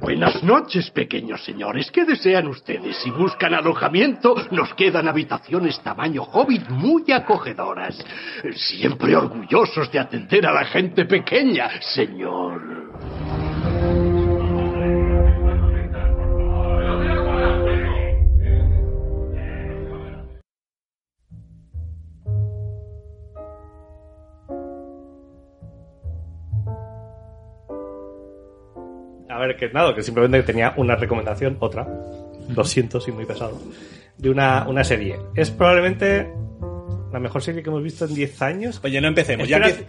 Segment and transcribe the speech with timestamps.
[0.00, 1.90] Buenas noches, pequeños señores.
[1.90, 2.96] ¿Qué desean ustedes?
[2.96, 8.04] Si buscan alojamiento, nos quedan habitaciones tamaño hobbit muy acogedoras.
[8.54, 13.07] Siempre orgullosos de atender a la gente pequeña, señor.
[29.58, 31.86] Que nada, que simplemente tenía una recomendación, otra,
[32.48, 33.60] lo siento, soy muy pesado,
[34.16, 35.18] de una, una serie.
[35.34, 36.30] Es probablemente
[37.12, 38.80] la mejor serie que hemos visto en 10 años.
[38.84, 39.48] Oye, no empecemos.
[39.48, 39.84] Ya, empie-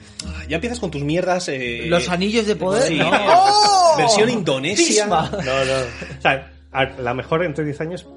[0.47, 1.47] ya empiezas con tus mierdas.
[1.49, 2.83] eh, Los anillos de poder.
[2.83, 2.97] sí.
[2.97, 3.11] ¿no?
[3.97, 5.03] Versión Indonesia.
[5.03, 5.29] Pisma.
[5.31, 6.17] No, no.
[6.17, 6.51] O sea,
[6.99, 8.07] la mejor entre 10 años,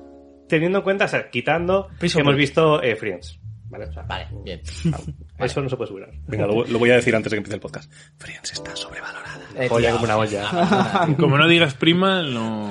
[0.49, 3.39] teniendo en cuenta, o sea, quitando que hemos visto eh, Friends.
[3.73, 3.87] ¿Vale?
[3.87, 4.61] O sea, Vale, bien.
[5.39, 6.07] Eso no se puede subir.
[6.29, 7.91] Venga, lo, lo voy a decir antes de que empiece el podcast.
[8.19, 9.41] Friends está sobrevalorada.
[9.59, 9.97] Eh, Joya tío.
[9.97, 11.07] como una olla.
[11.19, 12.71] Como no digas prima, no.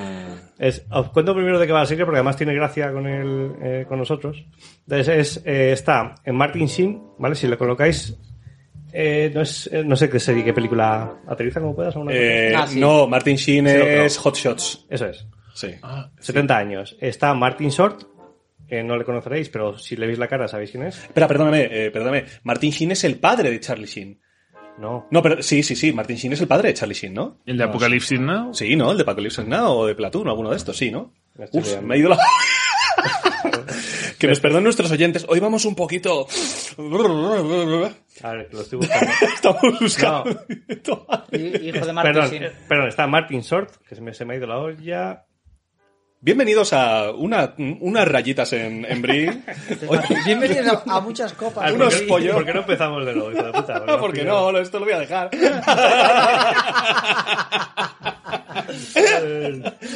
[0.60, 3.52] Es, os cuento primero de qué va la serie porque además tiene gracia con el,
[3.64, 4.46] eh, con nosotros.
[4.88, 7.34] Entonces es, eh, está en Martin Sheen, ¿vale?
[7.34, 8.16] Si lo colocáis,
[8.94, 11.96] eh, no es, eh, no sé qué serie, qué película aterriza como puedas.
[11.96, 12.14] una.
[12.14, 12.80] Eh, Ah, sí.
[12.80, 14.18] No, Martin Sheen Sí, lo es.
[14.20, 14.86] Hot Shots.
[14.88, 15.26] Eso es.
[15.56, 15.68] Sí.
[16.20, 16.96] 70 años.
[17.02, 18.04] Está Martin Short,
[18.72, 20.98] que no le conoceréis, pero si le veis la cara sabéis quién es.
[20.98, 22.24] Espera, perdóname, eh, perdóname.
[22.44, 24.22] Martin Sheen es el padre de Charlie Sheen.
[24.78, 25.08] No.
[25.12, 25.92] No, pero sí, sí, sí.
[25.92, 27.42] Martin Sheen es el padre de Charlie Sheen, ¿no?
[27.46, 28.54] ¿El de Apocalipsis Now?
[28.54, 28.92] Sí, ¿no?
[28.92, 31.12] El de Apocalypse Now o de Platoon, alguno de estos, sí, ¿no?
[31.36, 32.18] Me Uf, ha ido la...
[34.18, 35.26] que nos perdonen nuestros oyentes.
[35.28, 36.26] Hoy vamos un poquito...
[38.24, 39.12] A ver, lo estoy buscando.
[39.36, 40.30] Estamos buscando...
[41.34, 42.14] Hijo de Martín.
[42.14, 42.40] perdón, sí.
[42.70, 45.26] perdón, está Martin Short, que se me, se me ha ido la olla.
[46.24, 49.42] Bienvenidos a una, unas rayitas en, en Brie.
[50.26, 51.72] Bienvenidos a, a muchas copas.
[51.72, 52.36] Unos ¿por qué- pollos.
[52.36, 53.84] ¿Por qué no empezamos de nuevo, hijo de puta?
[53.88, 55.32] Ah, porque no, esto lo voy a dejar.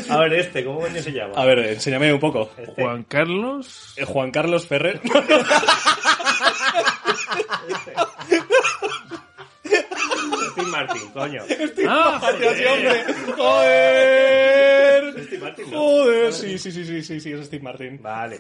[0.10, 1.34] A ver, este, ¿cómo coño se llama?
[1.36, 2.50] A ver, enséñame un poco.
[2.58, 2.82] Este.
[2.82, 3.94] Juan Carlos.
[3.96, 5.00] Eh, Juan Carlos Ferrer.
[10.56, 11.42] Steve Martin, coño.
[11.88, 13.04] Ah, Gracias, sí, hombre.
[13.36, 15.24] Joder.
[15.26, 15.78] Steve Martin, ¿no?
[15.78, 18.02] Joder, sí, sí, sí, sí, sí, sí, es Steve Martin.
[18.02, 18.40] Vale.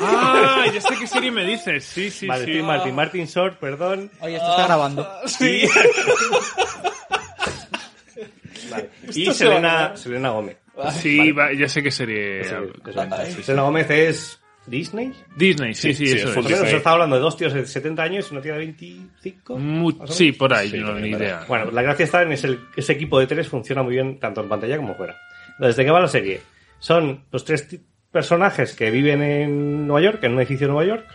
[0.00, 1.84] ah, ya sé qué serie me dices.
[1.84, 2.50] Sí, sí, Vale, sí.
[2.52, 2.94] Steve Martin.
[2.94, 4.10] Martin Short, perdón.
[4.20, 5.06] Oye, esto está grabando.
[5.26, 5.68] Sí.
[8.70, 8.90] Vale.
[9.12, 9.96] Y Selena.
[9.96, 10.56] Selena Gómez.
[11.00, 12.40] Sí, va- ya sé qué serie.
[12.42, 12.56] Eso.
[13.42, 15.12] Selena Gómez es Disney.
[15.36, 16.30] Disney, sí, sí, Sí, eso es es.
[16.30, 16.76] full Por lo menos Disney.
[16.78, 19.58] está hablando de dos tíos de 70 años y una tía de 25.
[19.58, 21.44] Mu- más o sí, por ahí, Sí, no, ni idea.
[21.48, 24.48] Bueno, la gracia está en ese, ese equipo de tres funciona muy bien tanto en
[24.48, 25.16] pantalla como fuera.
[25.52, 26.40] Entonces, ¿de qué va la serie?
[26.78, 27.68] Son los tres
[28.10, 31.06] personajes que viven en Nueva York, en un edificio de Nueva York.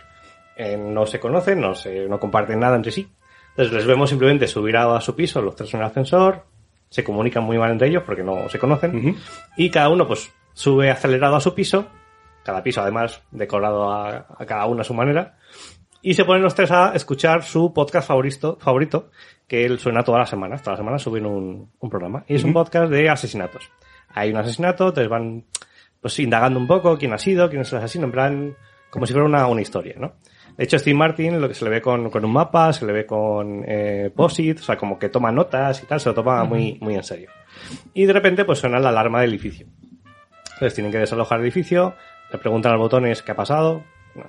[0.56, 3.08] eh, no se conocen, no, se, no comparten nada entre sí.
[3.50, 6.44] Entonces les vemos simplemente subir a, a su piso, los tres en el ascensor,
[6.90, 9.16] se comunican muy mal entre ellos porque no se conocen.
[9.56, 11.86] Y cada uno pues sube acelerado a su piso,
[12.44, 15.36] cada piso además decorado a, a cada uno a su manera,
[16.04, 19.10] y se ponen los tres a escuchar su podcast favorito, favorito
[19.46, 20.60] que él suena todas las semanas.
[20.60, 22.24] Todas las semanas suben un, un programa.
[22.26, 23.70] Y es un podcast de asesinatos.
[24.08, 25.44] Hay un asesinato, entonces van
[26.00, 28.56] pues indagando un poco quién ha sido, quién es el asesino, en plan,
[28.90, 30.14] como si fuera una, una historia, ¿no?
[30.56, 32.92] De hecho, Steve Martin lo que se le ve con, con un mapa, se le
[32.92, 36.42] ve con eh, POSIT, o sea, como que toma notas y tal, se lo toma
[36.44, 37.30] muy, muy en serio.
[37.94, 39.68] Y de repente, pues suena la alarma del edificio.
[40.54, 41.94] Entonces tienen que desalojar el edificio,
[42.32, 43.84] le preguntan a los botones qué ha pasado,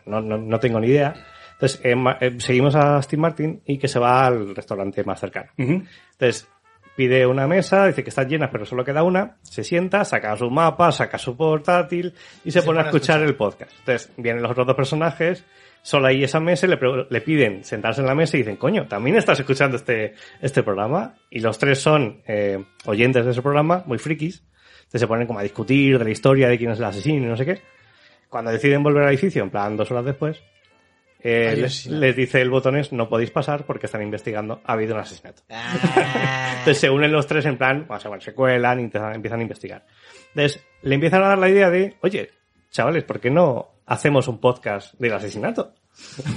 [0.06, 1.14] no, no, no tengo ni idea.
[1.54, 5.52] Entonces eh, eh, seguimos a Steve Martin y que se va al restaurante más cercano.
[5.58, 6.50] Entonces
[6.96, 10.50] pide una mesa, dice que está llena pero solo queda una, se sienta, saca su
[10.50, 12.14] mapa, saca su portátil
[12.44, 13.72] y se, pone, a escuchar, el podcast.
[13.80, 15.46] Entonces vienen los otros dos personajes,
[15.82, 18.88] solo hay esa mesa y le, le piden sentarse en la mesa y dicen, coño,
[18.88, 21.16] ¿también estás escuchando este, este programa?
[21.30, 24.44] Y los tres son eh, oyentes de ese programa, muy frikis.
[24.78, 27.30] Entonces se ponen como a discutir de la historia de quién es el asesino y
[27.30, 27.62] no sé qué.
[28.34, 30.42] Cuando deciden volver al edificio, en plan dos horas después,
[31.20, 34.96] eh, un les, les dice el botones, no podéis pasar porque están investigando, ha habido
[34.96, 35.44] un asesinato.
[35.52, 36.56] Ah.
[36.58, 39.44] Entonces se unen los tres en plan, o sea, bueno, se cuelan y empiezan, a
[39.44, 39.86] investigar.
[40.30, 42.32] Entonces le empiezan a dar la idea de, oye,
[42.72, 45.76] chavales, ¿por qué no hacemos un podcast del asesinato?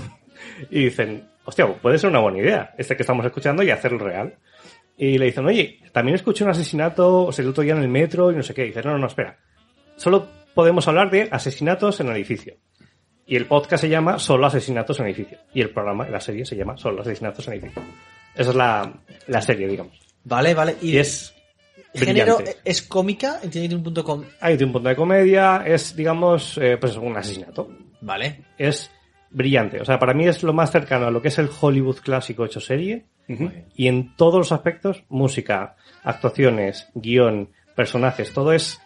[0.71, 4.01] y dicen, hostia, pues puede ser una buena idea, este que estamos escuchando y hacerlo
[4.01, 4.35] real.
[4.99, 7.89] Y le dicen, oye, también escuché un asesinato, o sea, el otro día en el
[7.89, 8.65] metro y no sé qué.
[8.65, 9.39] Y dice, no, no, no, espera.
[9.97, 12.57] Solo podemos hablar de asesinatos en el edificio.
[13.27, 15.39] Y el podcast se llama Solo Asesinatos en el Edificio.
[15.53, 17.83] Y el programa, la serie se llama Solo Asesinatos en el Edificio.
[18.35, 18.91] Esa es la,
[19.27, 20.01] la serie, digamos.
[20.25, 20.77] Vale, vale.
[20.81, 21.35] Y es
[21.93, 22.61] género brillante.
[22.65, 24.25] es cómica, tiene un punto com.
[24.41, 27.69] Hay un punto de comedia, es, digamos, eh, pues un asesinato.
[28.01, 28.45] Vale.
[28.57, 28.91] Es
[29.29, 29.83] brillante.
[29.83, 32.47] O sea, para mí es lo más cercano a lo que es el Hollywood clásico
[32.47, 33.05] hecho serie.
[33.75, 38.81] Y en todos los aspectos, música, actuaciones, guion, personajes, todo es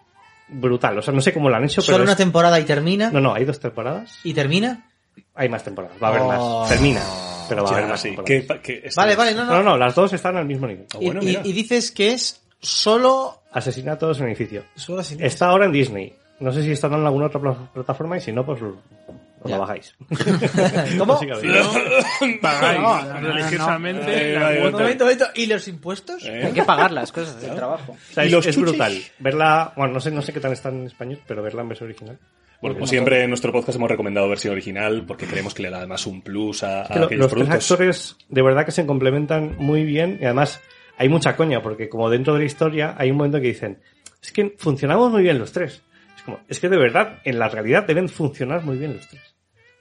[0.52, 0.98] brutal.
[0.98, 3.10] O sea, no sé cómo lo han hecho, pero Solo una es- temporada y termina.
[3.10, 4.18] No, no, hay dos temporadas.
[4.24, 4.86] ¿Y termina?
[5.34, 5.96] Hay más temporadas.
[6.02, 6.60] Va a haber Oh.
[6.60, 6.68] más.
[6.68, 7.02] Termina.
[7.48, 8.08] Pero va a haber más sí.
[8.10, 9.52] esto Vale, vale, no, no.
[9.54, 10.86] No, no, las dos están al mismo nivel.
[10.94, 13.42] Ah, Y- bueno, y, dices que es solo...
[13.52, 14.62] Asesinatos en edificio.
[14.76, 15.16] solo así.
[15.18, 16.14] Está ahora en Disney.
[16.38, 18.60] No sé si estará en alguna otra pla- plataforma y si no, pues
[19.42, 19.94] os lo bajáis.
[20.98, 21.18] ¿Cómo?
[22.40, 24.40] Pagáis No, no, no, religiosamente no.
[24.40, 24.78] la cuota.
[24.78, 25.24] momento, momento.
[25.34, 26.24] ¿Y los impuestos?
[26.24, 26.42] ¿Eh?
[26.46, 27.92] Hay que pagar las cosas del trabajo.
[27.92, 28.70] O sea, ¿Y es, los es chuches?
[28.70, 28.98] brutal.
[29.18, 31.88] Verla, bueno, no sé, no sé qué tal está en español, pero verla en versión
[31.88, 32.18] original.
[32.60, 35.78] Bueno, como siempre, en nuestro podcast hemos recomendado versión original porque creemos que le da
[35.78, 37.70] además un plus a, a Que lo- aquellos los tres productos.
[37.72, 40.60] actores de verdad que se complementan muy bien y además
[40.98, 43.80] hay mucha coña porque como dentro de la historia hay un momento que dicen
[44.22, 45.80] es que funcionamos muy bien los tres.
[46.14, 49.29] Es como, es que de verdad en la realidad deben funcionar muy bien los tres.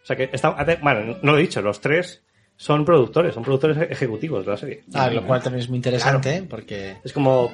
[0.09, 0.49] O sea que está,
[0.81, 2.23] bueno, no lo he dicho, los tres
[2.57, 4.83] son productores, son productores ejecutivos de la serie.
[4.95, 6.97] Ah, lo cual también es muy interesante, porque...
[7.03, 7.53] Es como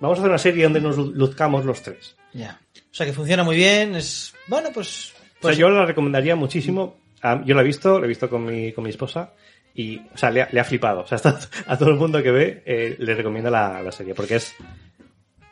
[0.00, 2.16] vamos a hacer una serie donde nos luzcamos los tres.
[2.32, 2.60] Ya.
[2.74, 4.34] O sea, que funciona muy bien, es...
[4.48, 5.12] Bueno, pues...
[5.14, 6.96] O pues sea, yo la recomendaría muchísimo.
[7.44, 9.32] Yo la he visto, la he visto con mi, con mi esposa
[9.72, 11.02] y, o sea, le ha, le ha flipado.
[11.02, 14.12] O sea, hasta- a todo el mundo que ve eh, le recomienda la, la serie
[14.12, 14.56] porque es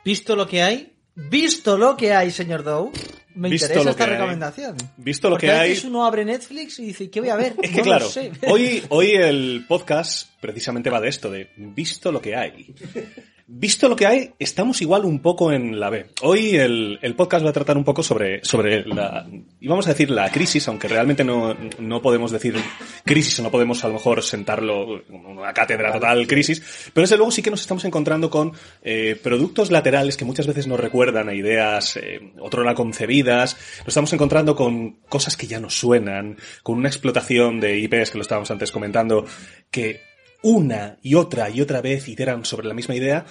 [0.04, 2.92] Visto lo que hay, visto lo que hay, señor Dow,
[3.34, 4.16] me Visto interesa lo esta que hay.
[4.16, 4.76] recomendación.
[4.96, 7.36] Visto lo Porque que a hay, veces uno abre Netflix y dice, ¿qué voy a
[7.36, 7.54] ver?
[7.62, 8.08] Es que No claro,
[8.48, 12.74] hoy, hoy el podcast precisamente va de esto, de visto lo que hay.
[13.46, 16.06] Visto lo que hay, estamos igual un poco en la B.
[16.22, 19.26] Hoy el, el podcast va a tratar un poco sobre, sobre la,
[19.60, 22.56] y vamos a decir la crisis, aunque realmente no, no podemos decir
[23.04, 27.18] crisis o no podemos a lo mejor sentarlo como una cátedra total crisis, pero desde
[27.18, 28.52] luego sí que nos estamos encontrando con
[28.82, 34.12] eh, productos laterales que muchas veces nos recuerdan a ideas eh, otrora concebidas, nos estamos
[34.14, 38.50] encontrando con cosas que ya nos suenan, con una explotación de IPs que lo estábamos
[38.50, 39.26] antes comentando,
[39.70, 40.13] que
[40.44, 43.24] una y otra y otra vez iteran sobre la misma idea.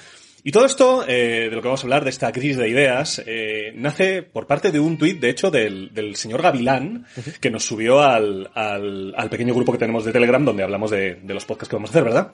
[0.43, 3.23] Y todo esto, eh, de lo que vamos a hablar, de esta crisis de ideas,
[3.25, 7.05] eh, nace por parte de un tuit, de hecho, del, del señor Gavilán,
[7.39, 11.15] que nos subió al, al, al pequeño grupo que tenemos de Telegram, donde hablamos de,
[11.15, 12.33] de los podcasts que vamos a hacer, ¿verdad?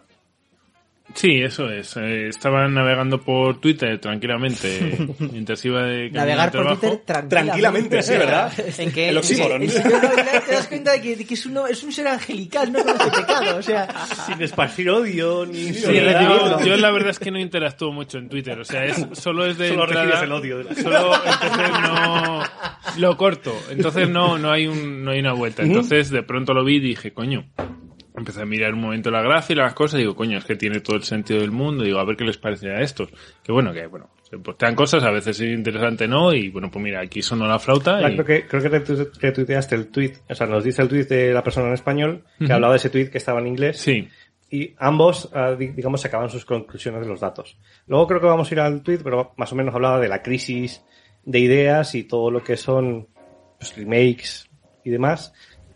[1.16, 1.98] Sí, eso es.
[1.98, 6.80] Eh, estaba navegando por Twitter tranquilamente mientras iba de Navegar por trabajo.
[6.82, 7.30] Twitter tranquilamente.
[7.50, 8.54] Tranquilamente, sí, ¿verdad?
[8.78, 9.10] ¿En qué?
[9.10, 9.62] El oxímoron.
[9.68, 13.10] Te das cuenta de que, de que es, uno, es un ser angelical, no conoce
[13.12, 13.58] pecado.
[13.58, 13.88] O sea,
[14.28, 16.22] sin esparcir odio ni Sí, soledad.
[16.22, 19.46] yo, yo la verdad es que no interactúo mucho en Twitter, o sea, es, solo
[19.46, 22.44] es de Solo entrada- recibes el odio la- Solo, entonces no
[22.98, 25.64] lo corto, entonces no no hay un no hay una vuelta.
[25.64, 27.46] Entonces de pronto lo vi y dije, coño.
[28.20, 30.80] Empecé a mirar un momento la gráfica, las cosas, y digo, coño, es que tiene
[30.82, 33.10] todo el sentido del mundo, digo, a ver qué les parece a estos.
[33.44, 36.34] Que bueno, que bueno, se postean cosas, a veces es interesante, ¿no?
[36.34, 38.14] Y bueno, pues mira, aquí sonó la flauta y...
[38.16, 41.34] Creo que, creo que retu- retuiteaste el tweet, o sea, nos dice el tweet de
[41.34, 43.78] la persona en español que hablaba de ese tweet que estaba en inglés.
[43.80, 44.08] Sí,
[44.52, 47.58] y ambos, ah, di- digamos, sacaban sus conclusiones de los datos.
[47.88, 50.22] Luego creo que vamos a ir al tweet, pero más o menos hablaba de la
[50.22, 50.84] crisis
[51.24, 53.08] de ideas y todo lo que son
[53.60, 54.50] pues, remakes
[54.84, 55.34] y demás,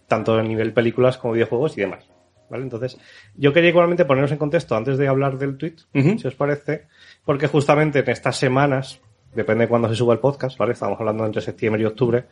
[0.08, 2.10] tanto a nivel películas como videojuegos y demás.
[2.54, 2.66] ¿Vale?
[2.66, 3.00] Entonces,
[3.36, 6.86] yo quería igualmente poneros en contexto antes de hablar del tweet, si os parece,
[7.26, 9.02] porque justamente en estas semanas,
[9.34, 10.74] depende de cuándo se suba el podcast, ¿vale?
[10.74, 12.26] Estamos hablando entre septiembre y octubre,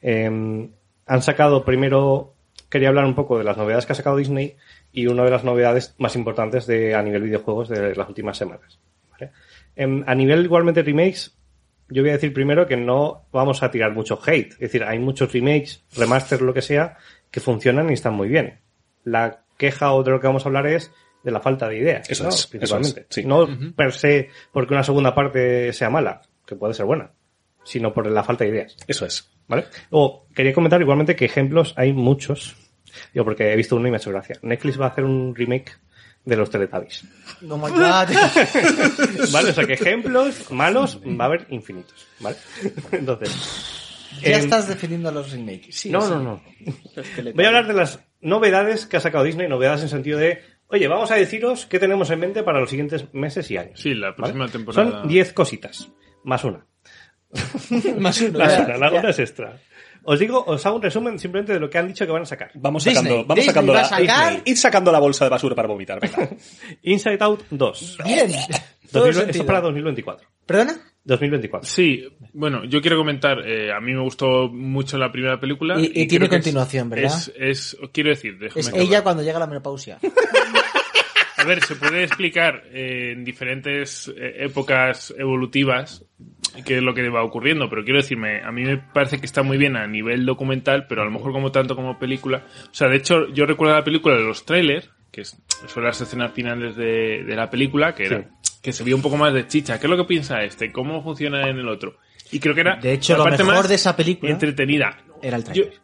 [0.00, 2.32] eh, han sacado primero,
[2.70, 4.56] quería hablar un poco de las novedades que ha sacado Disney
[4.94, 8.80] y una de las novedades más importantes de, a nivel videojuegos de las últimas semanas.
[9.10, 9.32] ¿vale?
[9.74, 11.36] Em, a nivel igualmente remakes,
[11.90, 14.52] yo voy a decir primero que no vamos a tirar mucho hate.
[14.52, 16.96] Es decir, hay muchos remakes, remasters, lo que sea,
[17.30, 18.60] que funcionan y están muy bien.
[19.04, 22.08] La queja o de lo que vamos a hablar es de la falta de ideas.
[22.08, 22.28] Eso ¿no?
[22.30, 23.00] es, eso principalmente.
[23.00, 23.24] es, sí.
[23.24, 27.10] No per se porque una segunda parte sea mala, que puede ser buena,
[27.64, 28.76] sino por la falta de ideas.
[28.86, 29.30] Eso es.
[29.48, 29.66] ¿Vale?
[29.90, 32.56] Luego, quería comentar igualmente que ejemplos hay muchos.
[33.12, 34.38] Digo, porque he visto uno y me ha hecho gracia.
[34.42, 35.72] Netflix va a hacer un remake
[36.24, 37.04] de los Teletubbies.
[37.48, 38.08] oh my god.
[39.32, 39.50] ¿Vale?
[39.50, 42.06] O sea que ejemplos malos va a haber infinitos.
[42.20, 42.36] ¿Vale?
[42.92, 43.75] Entonces.
[44.22, 45.74] Ya em, estás defendiendo a los remakes.
[45.76, 46.10] Sí, No, sí.
[46.10, 46.42] no, no.
[47.34, 50.88] Voy a hablar de las novedades que ha sacado Disney, novedades en sentido de, oye,
[50.88, 53.80] vamos a deciros qué tenemos en mente para los siguientes meses y años.
[53.80, 54.16] sí, la ¿vale?
[54.16, 54.90] próxima temporada...
[55.00, 55.88] Son 10 cositas,
[56.24, 56.66] más una.
[57.98, 58.38] Más uno.
[58.38, 59.58] Más una, la una es extra.
[60.04, 62.26] Os digo, os hago un resumen simplemente de lo que han dicho que van a
[62.26, 62.52] sacar.
[62.54, 63.02] Vamos Disney.
[63.02, 64.42] sacando, vamos Disney sacando va la, a sacar-.
[64.44, 66.30] Id sacando la bolsa de basura para vomitar, venga.
[66.82, 67.98] Inside Out 2.
[68.04, 68.30] Bien.
[68.92, 70.28] Todo 2000 el esto es para 2024.
[70.46, 70.76] ¿Perdona?
[71.06, 71.68] 2024.
[71.70, 75.80] Sí, bueno, yo quiero comentar, eh, a mí me gustó mucho la primera película.
[75.80, 77.06] Y- y tiene creo que es- continuación, ¿verdad?
[77.16, 78.86] Es, es, quiero decir, déjame Es acabar.
[78.86, 79.98] ella cuando llega la menopausia.
[81.38, 86.02] A ver, se puede explicar eh, en diferentes eh, épocas evolutivas
[86.64, 89.42] qué es lo que va ocurriendo, pero quiero decirme, a mí me parece que está
[89.42, 92.46] muy bien a nivel documental, pero a lo mejor como tanto como película.
[92.70, 96.32] O sea, de hecho, yo recuerdo la película de los trailers, que son las escenas
[96.32, 98.30] finales de, de la película, que era,
[98.66, 99.78] que se vio un poco más de chicha.
[99.78, 100.72] ¿Qué es lo que piensa este?
[100.72, 101.98] ¿Cómo funciona en el otro?
[102.32, 104.98] Y creo que era De hecho, la lo parte mejor más de esa película entretenida.
[105.22, 105.74] era el Yo- trailer.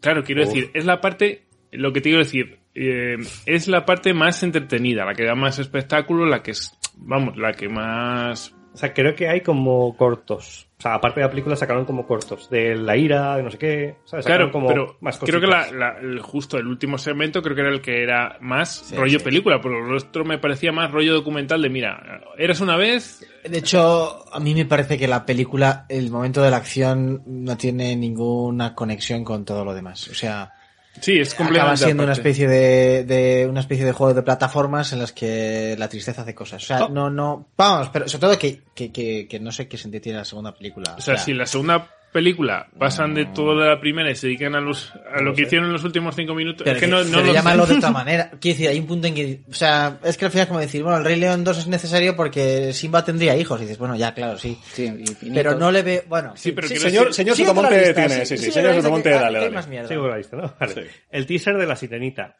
[0.00, 3.16] claro, quiero decir, es la parte, lo que te quiero decir, eh,
[3.46, 7.52] es la parte más entretenida, la que da más espectáculo, la que es, vamos, la
[7.52, 8.55] que más...
[8.76, 10.68] O sea, creo que hay como cortos.
[10.78, 12.50] O sea, aparte de la película sacaron como cortos.
[12.50, 13.94] De la ira, de no sé qué.
[14.22, 17.62] Claro, como pero más creo que la, la- el- justo el último segmento creo que
[17.62, 19.24] era el que era más Sí, rollo sí.
[19.24, 23.56] película, porque el otro me parecía más rollo documental de, mira, eras una vez, De
[23.56, 27.96] hecho, a mí me parece que la película, el momento de la acción, no tiene
[27.96, 30.06] ninguna conexión con todo lo demás.
[30.08, 30.52] O sea,
[31.00, 34.92] sí, es completamente acaba siendo una especie de, de una especie de juego de plataformas
[34.92, 36.62] en las que la tristeza hace cosas.
[36.62, 36.88] O sea, Oh.
[36.88, 40.18] no, no, vamos, pero sobre todo que, que, que, que no sé qué sentido tiene
[40.18, 40.94] la segunda película.
[40.96, 44.26] O sea, si en la segunda película pasan de todo de la primera y se
[44.28, 46.86] dedican a los a lo que hicieron en los últimos cinco minutos, Pero, es que
[46.88, 48.30] no, no lo de otra manera.
[48.40, 50.60] Quiero decir, hay un punto en que, o sea, es que al final es como
[50.60, 53.58] decir, bueno, el Rey León 2 es necesario porque Simba tendría hijos.
[53.60, 54.58] Y dices, bueno, ya, claro, sí.
[54.72, 54.92] Sí.
[55.34, 58.50] Pero no le ve, bueno, Sí, pero Señor, decir- señor Sotomonte lista, tiene, sí, sí,
[58.50, 59.50] señor Sotomonte, dale, dale.
[59.50, 59.88] más mierda.
[59.88, 60.54] Sí, lo la viste, ¿no?
[60.58, 60.74] Vale.
[60.74, 60.80] Sí.
[61.10, 62.36] El teaser de La Sirenita.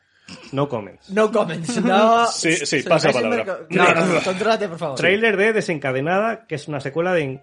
[0.52, 1.10] No comments.
[1.10, 2.26] No comments, no.
[2.28, 3.60] Sí, sí, pasa palabra.
[3.70, 4.96] no, no, contrólate, por favor.
[4.98, 7.40] Trailer de Desencadenada, que es una secuela de...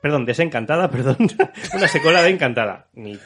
[0.00, 1.16] Perdón, Desencantada, perdón.
[1.74, 2.86] una secuela de Encantada.
[2.94, 3.18] Ni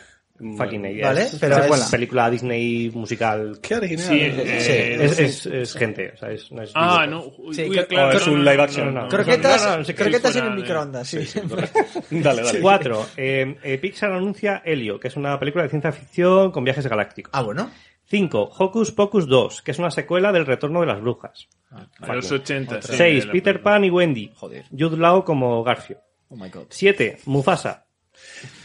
[0.57, 1.09] fucking idea.
[1.09, 3.59] Vale, Es pero una es- película Disney musical.
[3.61, 4.07] Qué original.
[4.07, 5.05] Sí, eh, Sí.
[5.05, 8.09] Es, es, es gente, o sea, es, no es Ah, no, uy, Sí, uy, claro,
[8.09, 8.87] o es un live action.
[8.87, 9.09] no, no, no.
[9.11, 11.19] Croquetas, No, no, no sé qué croquetas en el microondas, sí.
[12.11, 12.61] Dale, dale.
[12.61, 16.87] Cuatro, eh, eh, Pixar anuncia Helio, que es una película de ciencia ficción con viajes
[16.87, 17.31] galácticos.
[17.35, 17.71] Ah, bueno.
[18.07, 18.51] 5.
[18.59, 21.49] Hocus Pocus 2, que es una secuela del Retorno de las Brujas.
[22.01, 22.83] De los 80.
[22.83, 23.21] sí, 6.
[23.21, 23.63] de la Peter.
[23.63, 24.33] Pan y Wendy.
[24.35, 24.65] Joder.
[24.77, 26.01] Jude Law como Garfio.
[26.31, 26.67] Oh my god.
[26.71, 27.19] 7.
[27.27, 27.87] Mufasa.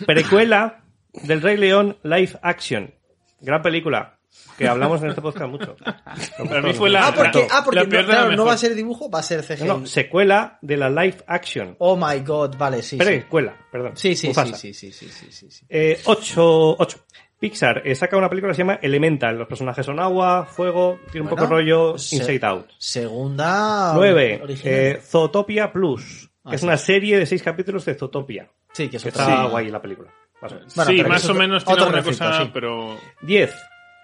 [0.06, 2.94] Precuela del Rey León Live Action.
[3.42, 4.12] Gran película.
[4.58, 5.76] Que hablamos en este podcast mucho.
[6.48, 8.58] Para mí fue la, Ah, porque, la- ah, porque la no, claro, no va a
[8.58, 9.64] ser dibujo, va a ser CGI.
[9.66, 11.76] No, no, secuela de la Live Action.
[11.80, 12.92] Oh my god, vale, sí.
[12.92, 12.98] sí.
[12.98, 13.94] Precuela, perdón.
[13.96, 14.56] Sí, sí, sí, Mufasa.
[14.56, 15.66] sí, sí, sí, sí, sí, sí.
[15.70, 16.76] Eh, 8.
[16.80, 17.00] 8.
[17.40, 19.38] Pixar eh, saca una película que se llama Elemental.
[19.38, 22.68] Los personajes son agua, fuego, tiene un Bueno, poco rollo se- Inside Out.
[22.78, 23.92] Segunda.
[23.94, 24.42] 9.
[24.44, 24.74] original.
[24.74, 26.30] Eh, Zootopia Plus.
[26.46, 26.68] Ah, es sí.
[26.68, 28.50] una serie de seis capítulos de Zootopia.
[28.74, 29.24] sí, que es Que otra.
[29.24, 30.12] está guay la película.
[30.42, 30.76] Más o menos.
[30.76, 32.50] Bueno, sí, más o menos tiene otro una refrito, cosa, sí.
[32.54, 32.98] pero...
[33.24, 33.54] 10.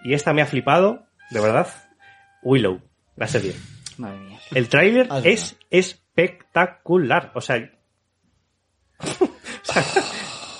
[0.05, 1.67] Y esta me ha flipado, de verdad.
[2.41, 2.81] Willow,
[3.15, 3.53] la serie.
[3.97, 4.39] Madre mía.
[4.55, 7.31] El tráiler Ah, es es espectacular.
[7.35, 7.57] O sea,
[8.99, 9.27] o
[9.63, 9.83] sea,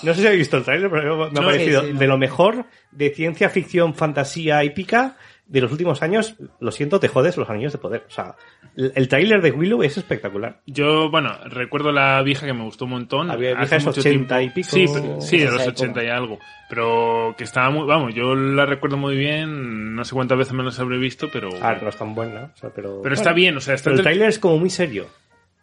[0.02, 1.98] no sé si habéis visto el tráiler, pero me ha No, parecido sí, sí, no.
[1.98, 5.16] de lo mejor de ciencia ficción, fantasía épica
[5.52, 6.34] de los últimos años.
[6.60, 8.04] Lo siento, te jodes los anillos de poder.
[8.08, 8.34] O sea,
[8.74, 10.60] el, el tráiler de Willow es espectacular.
[10.66, 13.28] Yo, bueno, recuerdo la vieja que me gustó un montón.
[13.28, 14.58] La vieja hace es mucho 80 tiempo.
[14.58, 14.68] y pico.
[14.74, 15.70] Sí, pero- sí, de los época.
[15.70, 16.38] 80 y algo.
[16.68, 19.94] Pero que estaba muy, vamos, yo la recuerdo muy bien.
[19.94, 21.50] No sé cuántas veces me las habré visto, pero.
[21.60, 22.50] Ah, no es tan buena.
[22.54, 24.70] o sea, pero Pero está bien, o sea, está Pero el tráiler es como muy
[24.70, 25.06] serio.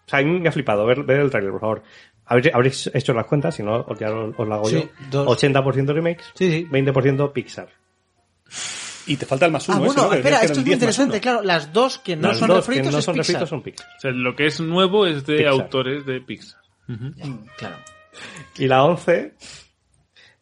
[0.06, 0.86] O sea, a mí me ha flipado.
[0.86, 1.84] Ver, ver el tráiler, por favor.
[2.26, 5.24] Habréis, habréis hecho las cuentas, si no, os- ya os, os lo hago Sí, yo.
[5.26, 5.28] dos.
[5.44, 6.68] 80% remakes, Sí, sí.
[6.70, 7.70] 20% Pixar.
[9.10, 10.10] Y te falta el más uno, Ah, ese, bueno, ¿no?
[10.12, 11.20] Que espera, esto es muy 10 más interesante.
[11.22, 13.18] Claro, las dos que no son refritos que no son Pixar.
[13.18, 13.88] refritos son Pixar.
[13.98, 15.52] O sea, lo que es nuevo es de Pixar.
[15.54, 16.62] autores de Pixar.
[17.58, 17.76] Claro.
[18.58, 19.36] Y la 11,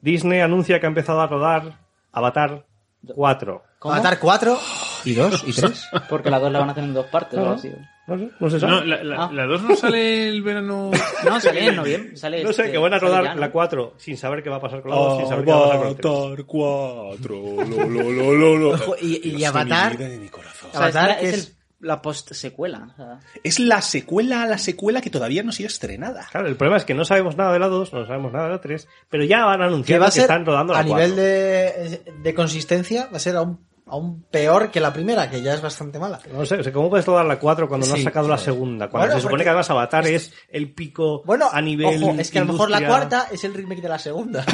[0.02, 1.80] Disney anuncia que ha empezado a rodar
[2.12, 2.66] Avatar
[3.08, 3.64] 4.
[3.82, 4.60] Avatar 4
[5.06, 5.88] y 2 y 3.
[6.10, 7.72] Porque las dos la van a hacer en dos partes o así.
[8.08, 8.72] No sé, no se sabe.
[8.72, 9.30] No, la, la, Ah.
[9.34, 10.92] la 2 no sale el verano.
[11.26, 12.16] No, sale en noviembre.
[12.18, 14.62] Sale No sé, este- que van a rodar la 4 sin saber qué va a
[14.62, 16.06] pasar con la 2, sin saber qué va a pasar con la 3.
[16.06, 17.36] Avatar 4.
[17.36, 18.70] Lo, lo, lo, lo, lo.
[18.72, 20.70] Ojo, y- y de Avatar- y de mi corazón.
[20.74, 22.88] O sea, es Avatar, que es, es- el- la post-secuela.
[22.92, 26.26] o sea, Es la secuela a la secuela que todavía no ha sido estrenada.
[26.32, 28.52] Claro, el problema es que no sabemos nada de la 2, no sabemos nada de
[28.54, 30.86] la 3, pero ya van a Que va a que ser, están rodando la a
[30.86, 31.08] 4.
[31.08, 35.54] nivel de, de consistencia, va a ser aún, aún peor que la primera, que ya
[35.54, 36.20] es bastante mala.
[36.34, 38.90] No sé, o sea, ¿cómo puedes rodar la 4 cuando no has sacado la segunda?
[38.90, 42.16] Cuando Bueno, se supone porque- que además Avatar es el pico Bueno, a nivel ojo,
[42.20, 44.44] es que a lo mejor la cuarta es el remake de la segunda.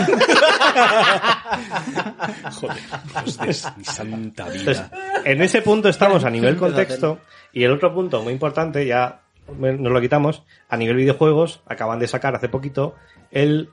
[2.52, 2.78] Joder,
[3.24, 4.92] Dios de mi santa Entonces, vida.
[5.26, 7.20] en ese punto estamos a nivel contexto
[7.52, 12.08] y el otro punto muy importante, ya nos lo quitamos, a nivel videojuegos, acaban de
[12.08, 12.96] sacar hace poquito
[13.32, 13.70] el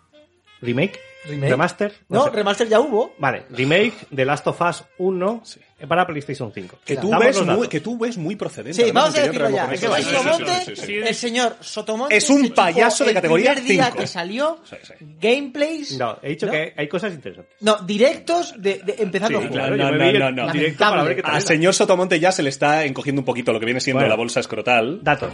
[0.61, 1.51] remake, ¿Remake?
[1.51, 2.31] remaster, No, sé.
[2.31, 3.13] remaster ya hubo.
[3.19, 5.43] Vale, remake de Last of Us 1
[5.87, 6.79] para PlayStation 5.
[6.85, 7.69] Que tú, ves muy, datos.
[7.69, 8.85] que tú ves muy procedente.
[8.85, 9.67] Sí, vamos a decirlo ya.
[9.67, 10.11] real, El con sí, eso.
[10.11, 10.95] sí, sí, Sotomonte, sí, sí, sí.
[10.95, 14.95] el señor Sotomonte Es un payaso de categoría El primer día que salió, Sí, sí.
[15.21, 16.53] gameplays, No, he dicho ¿No?
[16.53, 17.55] que hay cosas interesantes.
[17.61, 20.53] no, directos de, de empezando claro, no, no, no, el no.
[20.53, 23.53] directo para ver qué tal Al señor Sotomonte ya se le está encogiendo un poquito
[23.53, 24.11] lo que viene siendo Bueno.
[24.11, 25.01] la bolsa escrotal.
[25.03, 25.33] Datos.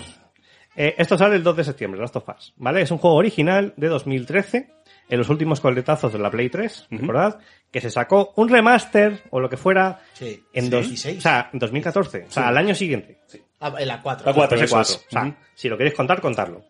[0.79, 2.83] Eh, esto sale el 2 de septiembre, Last of Us, ¿vale?
[2.83, 4.69] Es un juego original de 2013,
[5.09, 7.39] en los últimos coletazos de la Play 3, ¿verdad?
[7.71, 10.43] Que se sacó un remaster o lo que fuera Sí.
[10.53, 11.19] en, dos, 16.
[11.19, 13.19] o sea, en 2014, o sea, al año siguiente.
[13.61, 14.27] Ah, en la 4.
[14.27, 14.63] La 4, PS4.
[14.65, 15.07] eso es.
[15.07, 16.65] O sea, si lo queréis contar, contarlo.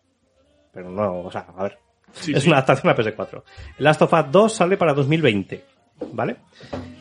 [0.73, 1.77] Pero no, o sea, a ver.
[2.13, 2.49] Sí, es sí.
[2.49, 3.43] una adaptación a PS4.
[3.77, 5.63] El Last of Us 2 sale para 2020,
[6.13, 6.37] ¿vale?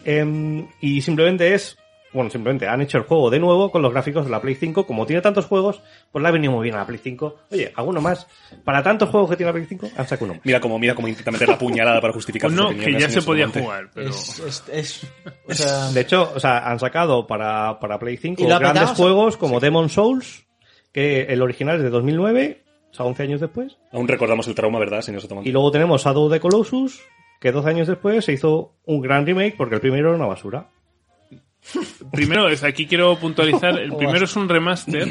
[0.05, 1.77] Em, y simplemente es,
[2.17, 4.87] bueno, simplemente han hecho el juego de nuevo con los gráficos de la Play 5.
[4.87, 5.81] Como tiene tantos juegos,
[6.11, 7.37] pues le ha venido muy bien a la Play 5.
[7.53, 8.27] Oye, alguno más.
[8.65, 10.43] Para tantos juegos que tiene la Play 5, han sacado uno más.
[10.45, 13.23] Mira cómo, mira cómo intenta meter la puñalada para justificar Pues no, que ya se
[13.23, 13.65] podía momento.
[13.69, 14.09] jugar, pero...
[14.11, 15.13] Es, es, es-
[15.49, 18.91] o sea, De hecho, o sea, han sacado para, para Play 5 ¿Y lo grandes
[18.91, 20.45] juegos como Demon Souls,
[20.93, 23.77] que el original es de 2009, o sea, 11 años después.
[23.93, 25.47] Aún recordamos el trauma, ¿verdad, señor Sotomayor?
[25.47, 27.03] Y luego tenemos Shadow of the Colossus,
[27.41, 30.71] que 12 años después se hizo un gran remake porque el primero era una basura.
[32.13, 35.07] Primero, es, aquí quiero puntualizar, el O primero es un remaster,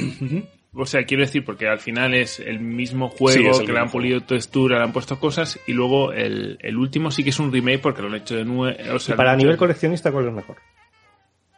[0.74, 3.90] o sea, quiero decir, porque al final es el mismo juego, el que le han
[3.90, 7.52] pulido textura, le han puesto cosas, y luego el, el último sí que es un
[7.52, 9.00] remake porque lo han hecho de nuevo.
[9.00, 10.58] Sea, para nivel hecho- coleccionista, ¿cuál es mejor?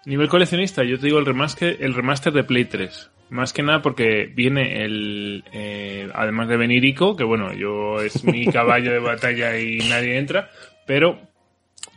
[0.06, 3.12] Nivel coleccionista, yo te digo el remaster, el remaster de Play 3.
[3.30, 8.24] Más que nada porque viene el, eh, además de venir Ico, que bueno, yo es
[8.24, 10.50] mi caballo de batalla y nadie entra,
[10.86, 11.20] pero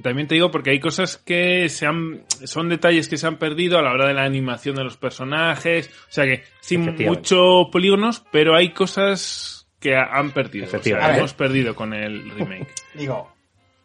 [0.03, 3.79] también te digo porque hay cosas que se han, son detalles que se han perdido
[3.79, 8.25] a la hora de la animación de los personajes, o sea que sin muchos polígonos,
[8.33, 12.69] pero hay cosas que ha- han perdido, o sea, hemos perdido con el remake.
[12.95, 13.33] digo,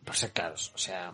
[0.04, 1.14] por ser claros, o sea,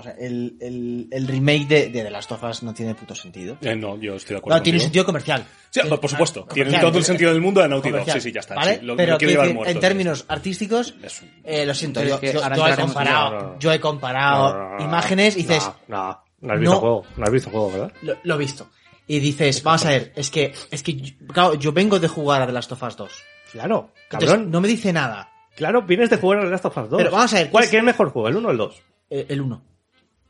[0.00, 3.14] o sea el, el, el remake de, de The Last of Us no tiene puto
[3.14, 3.56] sentido.
[3.60, 4.84] Eh, no, yo estoy de acuerdo No, tiene contigo.
[4.86, 5.46] sentido comercial.
[5.70, 6.46] Sí, Tiene- por supuesto.
[6.48, 6.90] ah, Tiene comercial.
[6.90, 8.10] todo el sentido del mundo de Naughty Dog.
[8.10, 8.54] Sí, sí, ya está.
[8.56, 8.78] ¿vale?
[8.80, 9.72] sí, lo, Pero lo quiero quiero llevar decir, muerto.
[9.72, 13.58] en términos artísticos, Es un- eh, lo siento, yo, he comparado, no, no, no.
[13.58, 16.80] yo he comparado imágenes y dices, No, no, no has visto No.
[16.80, 17.04] juego.
[17.16, 17.92] No has visto juego, ¿verdad?
[18.02, 18.68] lo, lo he visto.
[19.06, 22.42] Y dices, vamos a ver, es que, es que, yo- claro, yo vengo de jugar
[22.42, 23.12] a The Last of Us 2.
[23.52, 24.50] Claro, Entonces, cabrón.
[24.50, 25.28] no me dice nada.
[25.56, 26.96] Claro, vienes de jugar al Last of Us 2.
[26.98, 28.56] Pero vamos a ver, ¿Cuál ¿qué es- qué es mejor juego, el 1 o el
[28.56, 28.82] 2?
[29.10, 29.62] Eh, el 1.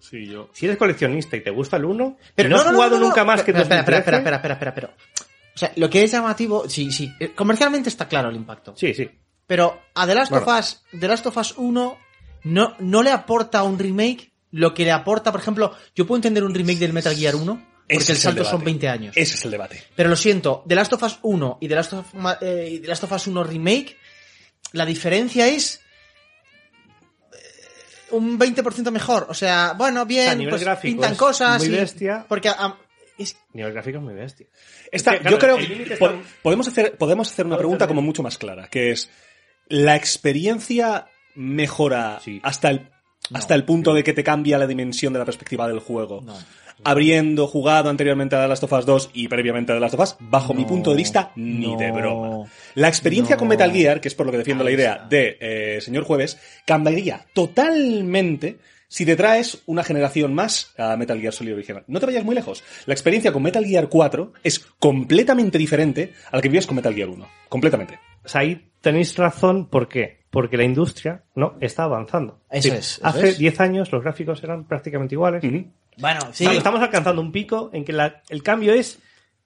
[0.00, 0.50] Sí, yo.
[0.52, 3.06] Si eres coleccionista y te gusta el 1, Pero y no, has jugado no, no,
[3.06, 5.30] nunca más que espera, espera, espera, 2013, espera, espera, espera, espera, espera.
[5.54, 8.74] O sea, lo que es llamativo, sí, sí, eh, comercialmente está claro el impacto.
[8.76, 9.10] Sí, sí.
[9.46, 10.46] Pero a The Last Bueno.
[10.46, 11.98] of Us, The Last of Us 1
[12.44, 16.44] no, no le aporta un remake lo que le aporta, por ejemplo, yo puedo entender
[16.44, 19.16] un remake del Metal Gear 1 porque Ese el salto son 20 años.
[19.16, 19.82] Ese es el debate.
[19.96, 22.06] Pero lo siento, The Last of Us 1 y The Last of,
[22.40, 23.96] eh, y The Last of Us 1 Remake,
[24.72, 25.80] la diferencia es
[28.12, 29.26] un 20% mejor.
[29.28, 32.24] O sea, bueno, bien, O sea, a nivel pues gráfico pintan cosas muy y- bestia.
[32.28, 32.76] Porque ah,
[33.18, 34.46] es- Nivel gráfico es muy bestia.
[34.90, 37.54] Esta- Es que, claro, yo creo que límite po- está- podemos hacer, podemos hacer una
[37.56, 39.10] a pregunta como mucho más clara, que es,
[39.68, 42.40] ¿la experiencia mejora Sí.
[42.42, 42.88] hasta el,
[43.32, 46.20] hasta el punto de que te cambia la dimensión de la perspectiva del juego?
[46.24, 46.36] No.
[46.84, 50.00] Habiendo jugado anteriormente a The Last of Us 2 y previamente a The Last of
[50.00, 52.46] Us, bajo mi punto de vista, ni de broma.
[52.74, 53.48] La experiencia con.
[53.48, 55.08] Metal Gear, que es por lo que defiendo la idea está.
[55.08, 61.32] de eh, Señor Jueves, cambiaría totalmente si te traes una generación más a Metal Gear
[61.32, 61.84] Solid original.
[61.86, 62.64] No te vayas muy lejos.
[62.86, 66.94] La experiencia con Metal Gear 4 es completamente diferente a la que vives con Metal
[66.94, 67.28] Gear 1.
[67.48, 68.00] Completamente.
[68.24, 70.20] O sea, ahí tenéis razón, ¿por qué?
[70.30, 72.40] Porque la industria no está avanzando.
[72.50, 73.38] Eso Sí, es, eso Hace es.
[73.38, 75.42] 10 años los gráficos eran prácticamente iguales.
[75.98, 76.44] Bueno, sí.
[76.44, 78.98] Vale, estamos alcanzando un pico en que la- el cambio es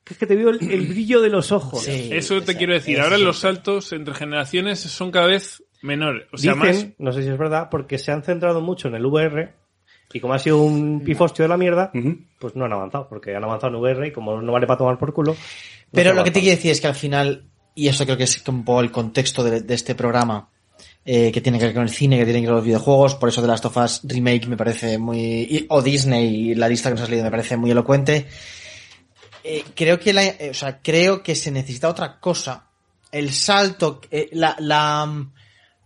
[0.05, 1.83] que es que te veo el, el brillo de los ojos.
[1.85, 3.01] Sí, Eso te quiero decir.
[3.01, 6.27] Ahora los saltos entre generaciones son cada vez menores.
[6.33, 6.95] O sea, Dicen, más.
[6.99, 9.55] no sé si es verdad, porque se han centrado mucho en el VR
[10.13, 11.91] y como ha sido un pifostio de la mierda,
[12.39, 14.99] pues no han avanzado, porque han avanzado en VR y como no vale para tomar
[14.99, 15.33] por culo.
[15.33, 15.39] no
[15.91, 18.47] Pero lo que te quiero decir es que al final, y eso creo que es
[18.47, 20.51] un poco el contexto de, de este programa,
[21.07, 23.14] eh, que tiene que ver con el cine, que tiene que ver con los videojuegos,
[23.14, 26.95] por eso The Last of Us Remake me parece muy, o Disney, la lista que
[26.95, 28.27] nos ha salido me parece muy elocuente.
[29.47, 32.69] Eh, creo que la, eh, o sea, creo que se necesita otra cosa.
[33.12, 35.27] El salto, eh, la, la,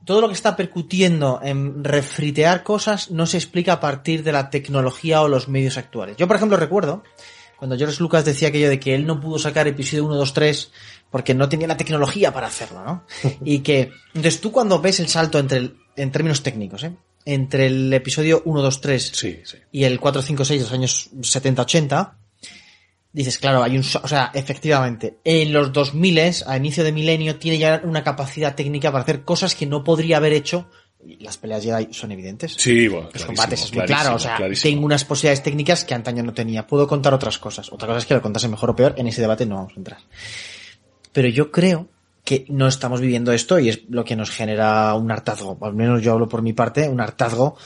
[0.05, 4.49] todo lo que está percutiendo en refritear cosas no se explica a partir de la
[4.49, 6.17] tecnología o los medios actuales.
[6.17, 7.03] Yo, por ejemplo, recuerdo
[7.59, 10.73] cuando George Lucas decía aquello de que él no pudo sacar episodio 1, 2, 3
[11.11, 13.05] porque no tenía la tecnología para hacerlo, ¿no?
[13.45, 16.93] y que, entonces tú cuando ves el salto entre el, en términos técnicos, ¿eh?
[17.25, 19.59] Entre el episodio 1, 2, 3 Sí, sí.
[19.73, 22.17] y el 4, 5, 6 de los años 70, 80,
[23.13, 27.59] dices, claro, hay un, o sea, efectivamente, en los 2000 a inicio de milenio tiene
[27.59, 30.71] ya una capacidad técnica para hacer cosas que no podría haber hecho.
[31.21, 32.55] Las peleas Jedi son evidentes.
[32.59, 34.73] Sí, bueno, Los combates es muy claro, o sea, clarísimo.
[34.75, 36.67] tengo unas posibilidades técnicas que antaño no tenía.
[36.67, 37.73] Puedo contar otras cosas.
[37.73, 39.77] Otra cosa es que lo contase mejor o peor, en ese debate no vamos a
[39.77, 39.99] entrar.
[41.19, 41.89] Pero yo creo
[42.25, 45.59] que no estamos viviendo esto y es lo que nos genera un hartazgo.
[45.61, 47.57] Al menos yo hablo por mi parte, un hartazgo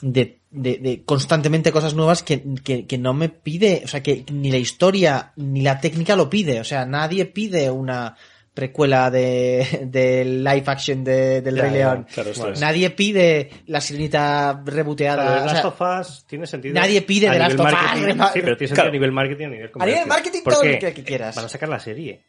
[0.00, 4.24] de, de, de constantemente cosas nuevas que, que, que no me pide, o sea, que
[4.32, 6.60] ni la historia ni la técnica lo pide.
[6.60, 8.14] O sea, nadie pide una
[8.54, 12.06] precuela de, de live action de, del Ya, Rey ya, León.
[12.12, 12.52] claro.
[12.60, 15.24] Nadie pide la sirenita reboteada.
[15.24, 16.74] Claro, o Last sea, of Us tiene sentido.
[16.74, 17.58] nadie pide a The Last
[17.96, 18.88] nivel of Us, Sí, pero tiene sentido Claro.
[18.90, 20.06] a nivel marketing a nivel nivel comercial.
[20.06, 21.34] marketing ¿Por todo lo que- que quieras.
[21.34, 22.20] Van a sacar la serie.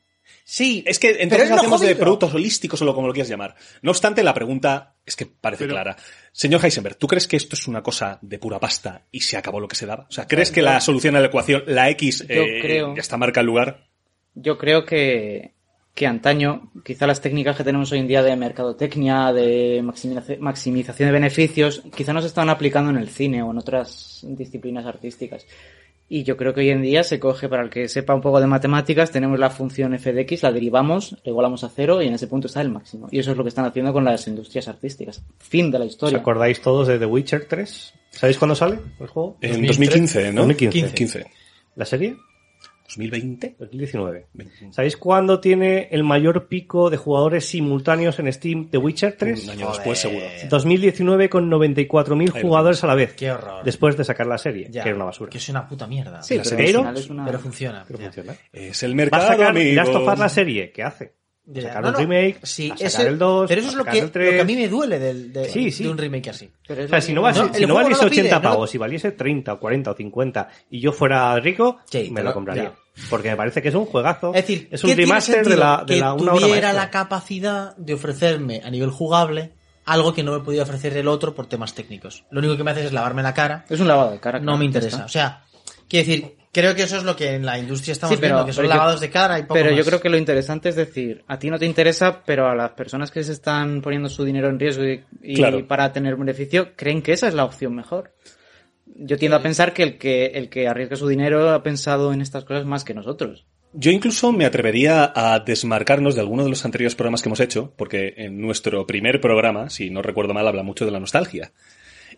[0.44, 3.56] Sí, Es que pero entonces hacemos de productos holísticos o lo como lo quieras llamar.
[3.82, 5.96] No obstante, la pregunta es que parece Pero- clara.
[6.32, 9.60] Señor Heisenberg, ¿tú crees que esto es una cosa de pura pasta y se acabó
[9.60, 10.06] lo que se daba?
[10.10, 13.18] O sea, ¿crees que la solución a la ecuación, la X, eh, creo- ya está
[13.18, 13.86] marca el lugar?
[14.36, 15.54] Yo creo que,
[15.94, 21.08] que antaño, quizá las técnicas que tenemos hoy en día de mercadotecnia, de maximiza- maximización
[21.10, 25.46] de beneficios, quizá no se están aplicando en el cine o en otras disciplinas artísticas.
[26.10, 28.40] Y yo creo que hoy en día se coge, para el que sepa un poco
[28.40, 32.08] de matemáticas, tenemos la función f de x, la derivamos, la igualamos a cero y
[32.08, 33.08] en ese punto está el máximo.
[33.10, 35.24] Y eso es lo que están haciendo con las industrias artísticas.
[35.40, 36.20] Fin de la ¿Os historia.
[36.20, 37.94] acordáis todos de The Witcher 3?
[38.12, 39.38] ¿Sabéis cuándo sale el juego?
[39.42, 40.42] En 2003, 2015, ¿no?
[40.42, 40.94] 2015.
[40.94, 41.26] 15.
[41.76, 42.16] ¿La serie?
[42.86, 43.56] 2020.
[43.60, 44.28] 2019.
[44.72, 49.44] ¿Sabéis cuándo tiene el mayor pico de jugadores simultáneos en Steam The Witcher 3?
[49.46, 50.26] Un año después, seguro.
[50.50, 53.14] 2019 con 94.000 Ahí lo jugadores a la vez.
[53.14, 53.64] Qué horror.
[53.64, 55.30] Después de sacar la serie, Ya, que era una basura.
[55.30, 56.22] Que es una puta mierda.
[56.22, 57.26] Sí, La pero, Pero- es una...
[57.26, 57.84] Pero funciona.
[57.88, 58.36] Pero funciona.
[58.52, 59.76] Es el Va a mercado, sacar amigo.
[59.76, 61.14] Last of Us la serie, ¿qué hace?
[61.62, 63.82] Sacar no, un no, remake, sí, a sacar ese- el 2, pero eso es lo
[63.84, 64.30] sacar que, el lo 3.
[64.36, 65.84] que a mí me duele del- de, Sí, sí.
[65.84, 66.50] de un remake así.
[66.66, 68.44] Pero O sea, si que- no, No, si no valiese no lo pide, 80 no
[68.44, 72.24] lo- pavos, si valiese 30 o 40 o 50 y yo fuera rico, Sí, me
[72.24, 72.64] lo compraría.
[72.64, 72.74] ya.
[73.10, 74.30] Porque me parece que es un juegazo.
[74.34, 76.72] Es decir, es un ¿qué tiene remaster de la, de que la una obra tuviera
[76.74, 79.52] la capacidad de ofrecerme a nivel jugable
[79.86, 82.24] algo que no me podía ofrecer el otro por temas técnicos.
[82.32, 83.66] Lo único que me hace es lavarme la cara.
[83.70, 84.40] Es un lavado de cara.
[84.40, 85.04] No me interesa.
[85.04, 85.44] O sea,
[85.90, 88.46] quiero decir, creo que eso es lo que en la industria estamos Sí, pero- viendo,
[88.46, 90.76] que son yo- lavados de cara y poco Pero yo creo que lo interesante es
[90.78, 94.24] decir, a ti no te interesa, pero a las personas que se están poniendo su
[94.24, 95.68] dinero en riesgo y, y Claro.
[95.68, 98.14] para tener beneficio, creen que esa es la opción mejor.
[98.96, 102.22] Yo tiendo a pensar que el que el que arriesga su dinero ha pensado en
[102.22, 103.46] estas cosas más que nosotros.
[103.76, 107.74] Yo incluso me atrevería a desmarcarnos de alguno de los anteriores programas que hemos hecho,
[107.76, 111.52] porque en nuestro primer programa, si no recuerdo mal, habla mucho de la nostalgia.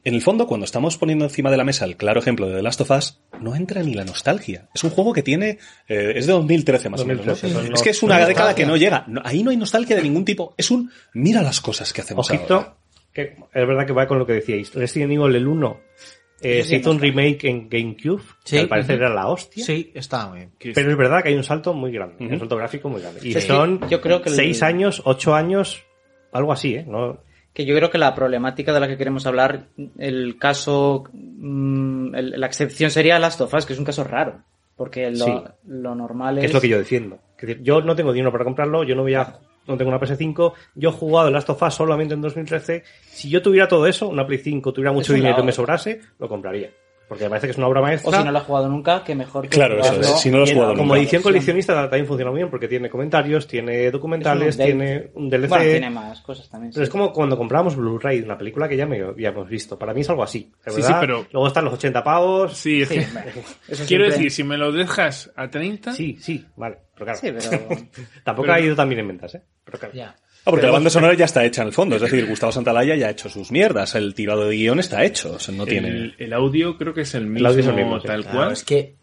[0.06, 2.62] En el fondo, cuando estamos poniendo encima de la mesa el claro ejemplo de The
[2.62, 4.70] Last of Us, no entra ni la nostalgia.
[4.74, 7.70] Es un juego que tiene, eh, es de 2013 más o 2013, menos.
[7.70, 7.76] ¿no?
[7.76, 9.04] Es que es una década que no llega.
[9.08, 10.54] No- ahí no hay nostalgia de ningún tipo.
[10.58, 12.40] Es un, mira las cosas que hacemos ahora.
[12.44, 12.78] Ojito,
[13.12, 13.22] que
[13.54, 14.74] es verdad que va con lo que decíais.
[14.76, 15.80] Resident Evil el 1
[16.42, 18.58] eh, se hizo un remake en GameCube, Sí.
[18.58, 19.66] que al parecer era la hostia.
[19.66, 20.52] Sí, está muy bien.
[20.76, 23.22] Pero es verdad que hay un salto muy grande, un salto gráfico muy grande.
[23.28, 25.82] Y Sí, son yo creo que el- seis años, ocho años,
[26.32, 26.86] algo así, ¿eh?
[26.88, 27.20] No,
[27.56, 32.40] Que yo creo que la problemática de la que queremos hablar, el caso, mm, el-
[32.40, 34.42] la excepción sería Last of Us, que es un caso raro.
[34.76, 35.34] Porque lo, Sí.
[35.68, 36.46] lo normal que es...
[36.48, 37.16] es lo que yo defiendo.
[37.38, 40.00] Es decir, yo no tengo dinero para comprarlo, yo no voy a, no tengo una
[40.02, 42.84] PS5, yo he jugado Last of Us solamente en 2013.
[43.06, 46.28] Si yo tuviera todo eso, una Play 5, tuviera mucho dinero y me sobrase, lo
[46.28, 46.72] compraría.
[47.08, 48.10] Porque me parece que es una obra maestra.
[48.10, 50.08] O si no lo has jugado nunca, que mejor que Claro, eso es.
[50.22, 50.98] Si no lo has jugado como nunca.
[51.00, 51.24] edición Versión.
[51.34, 55.50] coleccionista también funciona muy bien porque tiene comentarios, tiene documentales, un tiene un DLC.
[55.50, 56.72] Bueno, tiene más cosas también.
[56.74, 56.88] Pero sí.
[56.88, 59.78] es como cuando compramos Blu-ray, una película que ya, me, ya hemos visto.
[59.78, 60.52] Para mí es algo así.
[60.68, 62.58] Sí, sí, pero- Luego están los 80 pavos.
[62.58, 63.06] Sí, es Sí, que-
[63.68, 66.78] quiero siempre- decir, si me lo dejas a 30, Sí, sí, vale.
[66.96, 67.68] Pero claro, Sí, pero...
[68.24, 69.44] tampoco pero- ha ido tan bien en ventas, ¿eh?
[69.64, 69.94] Pero claro.
[69.94, 70.16] Ya.
[70.48, 71.96] Ah, porque la banda sonora ya está hecha en el fondo.
[71.96, 73.96] Es decir, Gustavo Santalaya ya ha hecho sus mierdas.
[73.96, 75.34] El tirado de guion está hecho.
[75.34, 75.88] O sea, no tiene...
[75.90, 78.08] el, el audio creo que es el mismo, El audio es el mismo, sí.
[78.08, 78.52] tal Claro, cual.
[78.54, 78.96] es que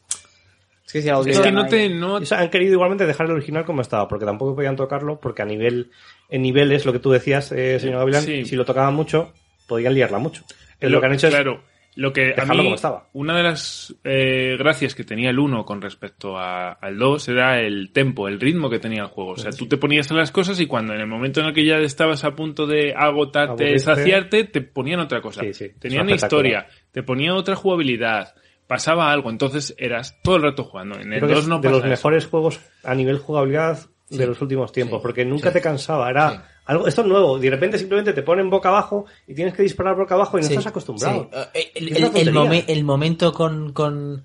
[0.87, 1.89] Es que si el audio Es que no te...
[1.89, 4.77] No, Y, o sea, han querido igualmente dejar el original como estaba, porque tampoco podían
[4.77, 5.91] tocarlo, porque a nivel,
[6.29, 8.45] en niveles, lo que tú decías, eh, señor Gavilán, Sí.
[8.45, 9.33] si lo tocaban mucho,
[9.67, 10.45] podían liarla mucho.
[10.79, 11.63] Pero lo, que han hecho claro,
[11.95, 13.09] lo que a mí, como estaba.
[13.13, 17.61] una de las eh, gracias que tenía el 1 con respecto a- al 2 era
[17.61, 19.33] el tempo, el ritmo que tenía el juego.
[19.33, 21.53] O sea, tú te ponías a las cosas y cuando en el momento en el
[21.55, 23.79] que ya estabas a punto de agotarte, Aburrirte.
[23.79, 25.43] saciarte, te ponían otra cosa.
[25.43, 26.47] Sí, sí, Tenían espectacular.
[26.47, 28.35] historia, te ponía otra jugabilidad,
[28.67, 30.95] pasaba algo, entonces eras todo el rato jugando.
[30.99, 31.89] En el creo que 2 es no de pasa los eso.
[31.91, 33.79] mejores juegos a nivel jugabilidad
[34.09, 35.55] de los últimos tiempos, sí, porque nunca sí.
[35.55, 36.37] te cansaba, era Sí.
[36.64, 39.96] Algo, esto es nuevo, de repente simplemente te ponen boca abajo y tienes que disparar
[39.96, 41.29] boca abajo y no Sí, estás acostumbrado.
[41.33, 41.38] sí.
[41.55, 42.33] Eh, El, Es una el- el tontería.
[42.40, 43.72] momen- el momento con.
[43.72, 44.25] con,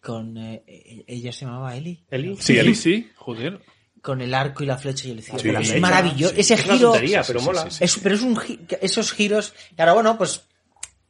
[0.00, 2.04] con eh, eh, ella se llamaba Eli.
[2.10, 2.36] Eli.
[2.38, 2.74] Sí, Eli.
[2.74, 3.60] sí, joder.
[4.00, 5.22] Con el arco y la flecha y el.
[5.22, 6.34] Sí, la es maravilloso.
[6.34, 6.40] sí.
[6.40, 6.92] Ese Es giro.
[6.92, 7.62] tontería, pero sí, mola.
[7.64, 7.84] sí, sí.
[7.84, 9.54] es- pero es un gi- esos giros.
[9.74, 10.42] Claro, bueno, pues.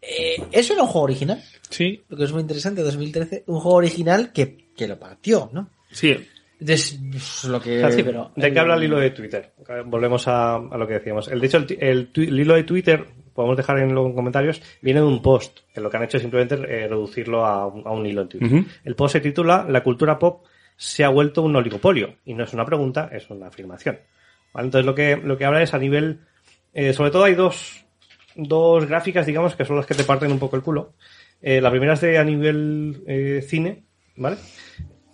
[0.00, 1.42] eh, eso era un juego original.
[1.70, 3.44] Sí, Lo que es muy interesante, 2013.
[3.46, 5.68] Un juego original que, que lo partió, ¿no?
[5.90, 6.16] sí.
[6.58, 7.82] Pues, lo que.
[7.84, 9.52] Ah, sí, pero- ¿De qué habla el hilo de Twitter?
[9.86, 11.28] Volvemos a, a lo que decíamos.
[11.28, 15.22] El, de hecho, el, hilo de Twitter, podemos dejar en los comentarios, viene de un
[15.22, 18.22] post, que lo que han hecho es simplemente eh, reducirlo a un, a un hilo
[18.22, 18.64] en Twitter.
[18.84, 20.44] El post se titula La cultura pop
[20.76, 22.14] se ha vuelto un oligopolio.
[22.24, 23.98] Y no es una pregunta, es una afirmación.
[24.52, 24.66] ¿Vale?
[24.66, 26.20] Entonces lo que, lo que habla es a nivel...
[26.72, 27.84] eh, sobre todo hay dos,
[28.36, 30.94] dos gráficas, digamos, que son las que te parten un poco el culo.
[31.42, 33.84] Eh, la primera es de a nivel eh, cine,
[34.16, 34.36] ¿vale?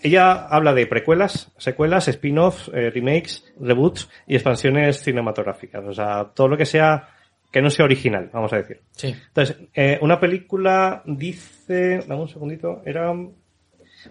[0.04, 5.82] Ella habla de precuelas, secuelas, spin-offs, eh, remakes, reboots y expansiones cinematográficas.
[5.82, 7.08] O sea, todo lo que sea,
[7.50, 8.82] que no sea original, vamos a decir.
[8.92, 9.16] Sí.
[9.28, 13.14] Entonces, eh, una película dice, dame un segundito, era,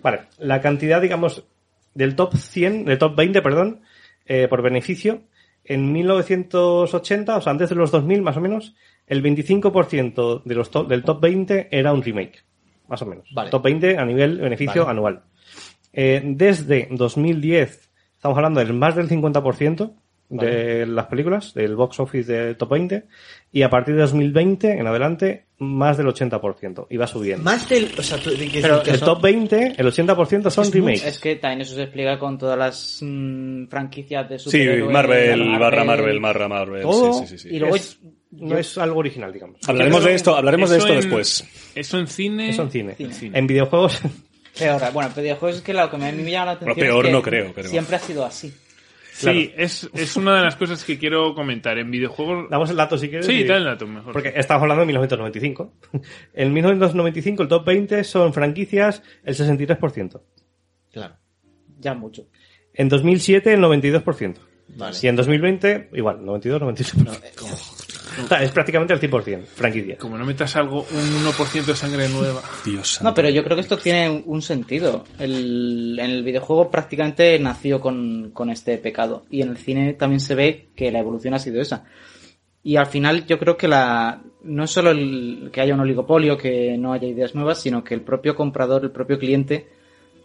[0.01, 1.45] vale, la cantidad, digamos,
[1.93, 3.82] del top 100, del top 20, perdón,
[4.25, 5.21] eh, por beneficio,
[5.63, 8.73] en 1980, o sea, antes de los 2000 más o menos,
[9.06, 12.43] el 25% de los top- del top 20 era un remake,
[12.88, 13.29] más o menos.
[13.34, 13.51] Vale.
[13.51, 14.91] Top 20 a nivel beneficio Vale.
[14.97, 15.23] anual.
[15.93, 19.93] Eh, desde 2010, estamos hablando del más del 50%
[20.29, 23.03] de las películas, del box office de top 20,
[23.51, 27.43] y a partir de 2020 en adelante, más del 80%, y va subiendo.
[27.43, 27.91] Más del.
[27.95, 30.73] O sea, tú, de que- Pero El son- top 20, el 80% son Es mucho,
[30.88, 31.06] remakes.
[31.06, 34.91] Es que también eso se explica con todas las mm, franquicias de Sí, superhéroes.
[34.91, 36.82] Marvel, de barra Marvel, barra Marvel.
[36.82, 37.56] Todo Sí, sí, sí, sí.
[37.56, 37.99] Y luego Es-
[38.32, 39.60] no es algo original, digamos.
[39.67, 41.71] Hablaremos de esto, hablaremos de esto en- después.
[41.75, 42.49] Eso en cine.
[42.49, 42.95] Eso en cine.
[43.12, 43.38] Cine.
[43.38, 44.01] En videojuegos,
[44.57, 44.81] Peor.
[44.93, 47.05] Bueno, pero videojuegos es que lo que a mí me llama la atención Bueno, peor
[47.05, 48.53] es que no creo, pero- siempre ha sido así.
[49.15, 51.77] Sí, es, es una de las cosas que quiero comentar.
[51.77, 52.49] En videojuegos.
[52.49, 53.27] damos el dato si quieres.
[53.27, 54.11] Sí, y- da el dato mejor.
[54.11, 55.73] Porque estamos hablando de 1995.
[56.33, 60.19] En 1995 el top 20 son franquicias el 63%.
[60.91, 61.15] Claro.
[61.79, 62.27] Ya mucho.
[62.73, 64.35] En 2007 el 92%.
[64.75, 64.97] Vale.
[64.99, 67.09] Y en 2020 igual, 92, 93%.
[67.09, 67.72] O sea,
[68.41, 69.97] es prácticamente el 100% franquicia.
[69.97, 72.41] Como no metas algo, un 1% de sangre nueva.
[72.65, 72.99] Dios.
[73.02, 75.04] No, pero yo creo que esto tiene un sentido.
[75.19, 79.26] El, en el videojuego prácticamente nació con, con este pecado.
[79.30, 81.86] Y en el cine también se ve que la evolución ha sido esa.
[82.63, 86.38] Y al final yo creo que la no es solo el, que haya un oligopolio,
[86.38, 89.67] que no haya ideas nuevas, sino que el propio comprador, el propio cliente,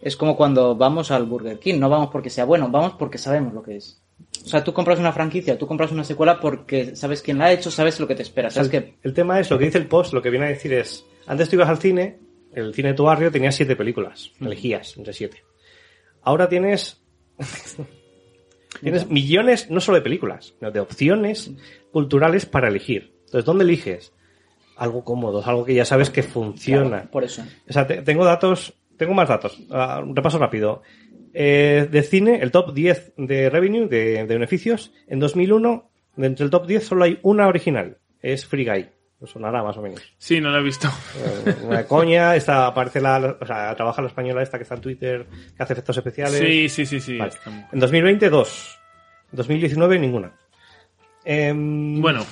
[0.01, 1.79] es como cuando vamos al Burger King.
[1.79, 4.01] No vamos porque sea bueno, vamos porque sabemos lo que es.
[4.43, 7.51] O sea, tú compras una franquicia, tú compras una secuela porque sabes quién la ha
[7.51, 8.49] hecho, sabes lo que te espera.
[8.49, 10.49] Sabes el, que el tema es, lo que dice el post, lo que viene a
[10.49, 12.17] decir es, antes tú ibas al cine,
[12.53, 15.43] el cine de tu barrio tenía siete películas, elegías entre siete.
[16.21, 17.01] Ahora tienes,
[18.81, 21.51] tienes millones, no solo de películas, sino de opciones
[21.91, 23.13] culturales para elegir.
[23.25, 24.13] Entonces, ¿dónde eliges?
[24.77, 27.09] Algo cómodo, algo que ya sabes que funciona.
[27.11, 27.43] por eso.
[27.67, 29.59] O sea, te- tengo datos, tengo más datos.
[29.69, 30.81] Ah, un repaso rápido.
[31.33, 36.45] Eh, de cine, el top 10 de revenue, de, de beneficios, en 2001, de entre
[36.45, 37.97] el top 10 solo hay una original.
[38.21, 38.87] Es Free Guy.
[39.21, 40.01] Os sonará más o menos.
[40.17, 40.87] Sí, no lo he visto.
[41.45, 44.81] Eh, Una coña, esta aparece la, o sea, trabaja la española esta que está en
[44.81, 45.25] Twitter,
[45.57, 46.39] que hace efectos especiales.
[46.39, 47.17] Sí, sí, sí, sí.
[47.17, 47.33] Vale.
[47.73, 48.79] En 2020, dos.
[49.31, 50.31] En 2019, ninguna.
[51.25, 52.25] Em, Bueno,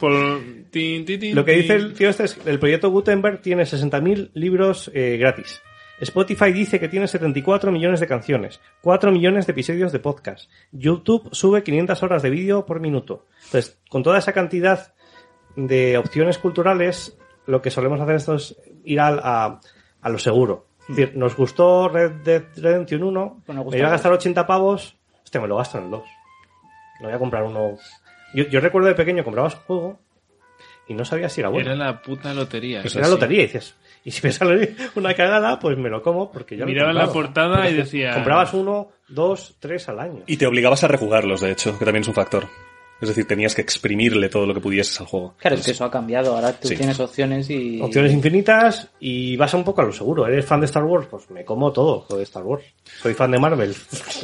[0.00, 0.10] por...
[0.70, 3.64] tin, tin, tin, Lo que dice el tío este es que el proyecto Gutenberg tiene
[3.64, 5.60] 60.000 libros eh, gratis.
[6.02, 10.50] Spotify dice que tiene 74 millones de canciones, 4 millones de episodios de podcast.
[10.72, 13.26] YouTube sube 500 horas de vídeo por minuto.
[13.44, 14.94] Entonces, con toda esa cantidad
[15.56, 19.60] de opciones culturales, lo que solemos hacer esto es ir al- a,
[20.00, 20.66] a lo seguro.
[20.88, 24.18] Es decir, nos gustó Red Dead Redemption 1, Pues me iba a gastar dos.
[24.20, 26.02] 80 pavos, hostia, me lo gasto en el 2.
[27.00, 27.76] No voy a comprar uno.
[28.34, 30.00] Yo, yo recuerdo de pequeño comprabas un juego
[30.88, 31.70] y no sabía si era bueno.
[31.70, 32.80] Era la puta lotería.
[32.82, 33.10] Pues era sí.
[33.12, 36.66] lotería y dices, y si me sale una cagada, pues me lo como porque yo
[36.66, 37.12] Miraba la comprado.
[37.26, 40.22] portada y decía- Comprabas uno, dos, tres al año.
[40.26, 42.46] Y te obligabas a rejugarlos, de hecho, que también es un factor.
[43.00, 45.34] Es decir, tenías que exprimirle todo lo que pudieses al juego.
[45.38, 46.36] Claro, es que eso ha cambiado.
[46.36, 46.76] Ahora tú Sí.
[46.76, 47.80] tienes opciones y...
[47.80, 50.24] Opciones infinitas y vas un poco a lo seguro.
[50.24, 51.08] ¿Eres fan de Star Wars?
[51.10, 52.62] Pues me como todo lo de Star Wars.
[53.02, 53.74] Soy fan de Marvel.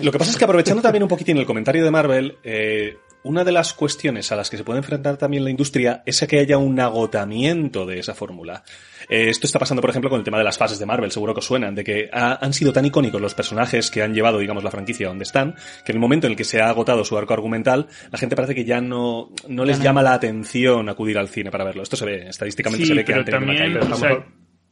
[0.02, 2.96] Lo que pasa es que aprovechando también un poquitín el comentario de Marvel, eh,
[3.28, 6.26] una de las cuestiones a las que se puede enfrentar también la industria es a
[6.26, 8.62] que haya un agotamiento de esa fórmula.
[9.08, 11.32] Eh, esto está pasando, por ejemplo, con el tema de las fases de Marvel, seguro
[11.34, 14.38] que os suenan, de que ha- han sido tan icónicos los personajes que han llevado,
[14.38, 17.04] digamos, la franquicia donde están, que en el momento en el que se ha agotado
[17.04, 21.18] su arco argumental, la gente parece que ya no, no les llama la atención acudir
[21.18, 21.82] al cine para verlo.
[21.82, 24.26] Esto se ve, estadísticamente Sí, se ve que han tenido una también- caída.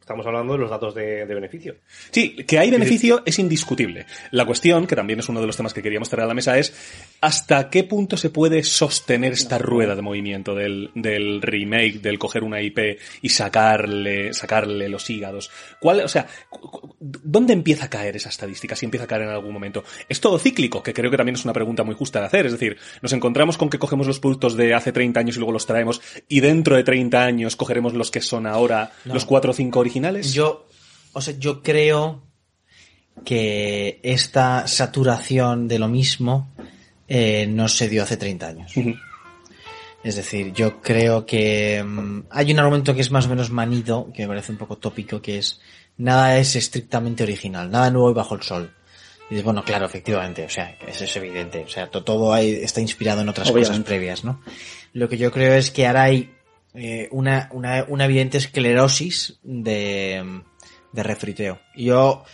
[0.07, 1.75] Estamos, hablando de los datos de, de beneficio.
[2.13, 4.07] Sí, que hay beneficio es indiscutible.
[4.31, 6.57] La cuestión, que también es uno de los temas que queríamos traer a la mesa,
[6.59, 6.73] es
[7.21, 12.45] hasta qué punto se puede sostener esta rueda de movimiento del, del remake, del coger
[12.45, 15.51] una IP y sacarle, sacarle los hígados.
[15.81, 16.29] ¿Cuál, o sea,
[17.01, 18.77] ¿dónde empieza a caer esa estadística?
[18.77, 19.83] Si empieza a caer en algún momento.
[20.09, 20.85] ¿Es todo cíclico?
[20.85, 22.47] Que creo que también es una pregunta muy justa de hacer.
[22.47, 25.53] Es decir, nos encontramos con que cogemos los productos de hace 30 años y luego
[25.53, 29.15] los traemos y dentro de 30 años cogeremos los que son ahora No.
[29.15, 29.96] los 4 o 5 originales.
[30.33, 30.67] Yo,
[31.13, 32.23] o sea, yo creo
[33.25, 36.53] que esta saturación de lo mismo
[37.09, 38.73] eh, no se dio hace 30 años.
[40.05, 44.13] Es decir, yo creo que mm, hay un argumento que es más o menos manido,
[44.15, 45.61] que me parece un poco tópico, que es
[45.97, 48.71] nada es estrictamente original, nada nuevo y bajo el sol.
[49.29, 52.53] Y dices, bueno, claro, efectivamente, o sea, eso es evidente, o sea, to- todo hay-
[52.63, 53.71] está inspirado en otras Obviamente.
[53.73, 54.41] cosas previas, ¿no?
[54.93, 56.31] Lo que yo creo es que ahora hay
[56.77, 60.43] eh, una, una, una evidente esclerosis de,
[60.93, 61.59] de refriteo.
[61.75, 62.25] Yo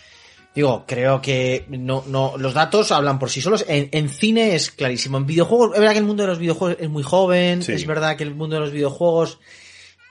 [0.55, 3.65] digo, creo que no, no, los datos hablan por sí solos.
[3.67, 5.17] En, en cine es clarísimo.
[5.17, 7.71] En videojuegos, es verdad que el mundo de los videojuegos es muy joven, Sí.
[7.73, 9.39] es verdad que el mundo de los videojuegos,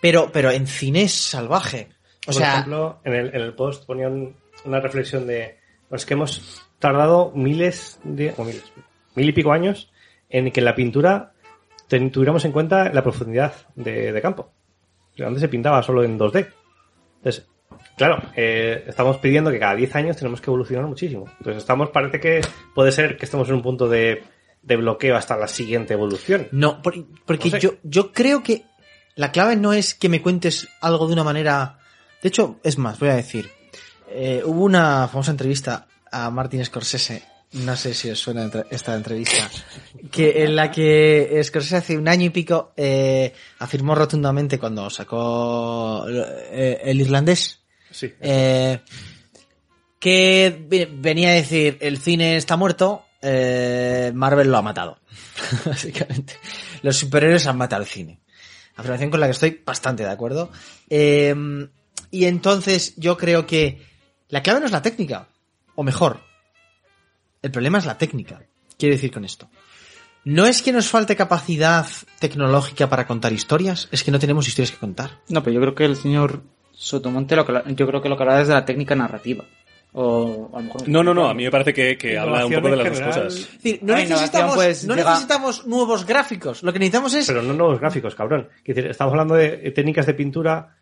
[0.01, 1.89] pero, pero en cine es salvaje.
[2.23, 6.15] O Por sea, ejemplo, en el, en el post ponían una reflexión de pues que
[6.15, 8.65] hemos tardado miles de, o miles,
[9.15, 9.91] mil y pico años
[10.31, 11.32] en que la pintura
[11.93, 14.51] ten- tuviéramos en cuenta la profundidad de, de campo.
[15.19, 16.49] Antes se pintaba solo en 2D.
[17.19, 17.47] Entonces,
[17.99, 21.27] claro, eh, estamos pidiendo que cada 10 años tenemos que evolucionar muchísimo.
[21.39, 22.41] Entonces estamos, parece que
[22.75, 24.23] puede ser que estemos en un punto de,
[24.63, 26.49] de bloqueo hasta la siguiente evolución.
[26.53, 26.95] No, por-
[27.27, 27.61] porque No sé.
[27.61, 28.65] yo, yo creo que
[29.17, 31.79] la clave no es que me cuentes algo de una manera.
[32.23, 33.51] De hecho, es más, voy a decir.
[34.09, 37.23] eh, hubo una famosa entrevista a Martin Scorsese.
[37.53, 39.51] No sé si os suena esta entrevista.
[40.11, 46.07] Que, en la que Scorsese hace un año y pico eh, afirmó rotundamente cuando sacó
[46.09, 47.61] eh, el irlandés.
[47.91, 48.11] Sí.
[48.21, 48.81] Eh,
[49.99, 54.99] que ve- venía a decir el cine está muerto, eh, Marvel lo ha matado.
[55.67, 56.35] Básicamente.
[56.83, 58.21] Los superhéroes han matado el cine.
[58.77, 60.51] Afirmación con la que estoy bastante de acuerdo.
[60.89, 61.35] Eh,
[62.11, 63.83] y entonces yo creo que
[64.29, 65.29] la clave no es la técnica.
[65.75, 66.21] O mejor,
[67.43, 68.41] el problema es la técnica.
[68.79, 69.49] Quiero decir con esto.
[70.25, 71.87] No es que nos falte capacidad
[72.21, 75.19] tecnológica para contar historias, es que no tenemos historias que contar.
[75.29, 78.23] No, pero yo creo que el señor Sotomonte lo que yo creo que lo que
[78.23, 79.45] habla es de la técnica narrativa.
[79.95, 82.53] O a lo mejor No, no, no, a mí me parece que, que habla un
[82.53, 83.35] poco de las dos cosas.
[83.35, 86.63] Es decir, no necesitamos, pues, no llega- necesitamos nuevos gráficos.
[86.63, 88.49] Lo que necesitamos es Pero no nuevos gráficos, cabrón.
[88.65, 90.77] Es decir, estamos hablando de técnicas de pintura.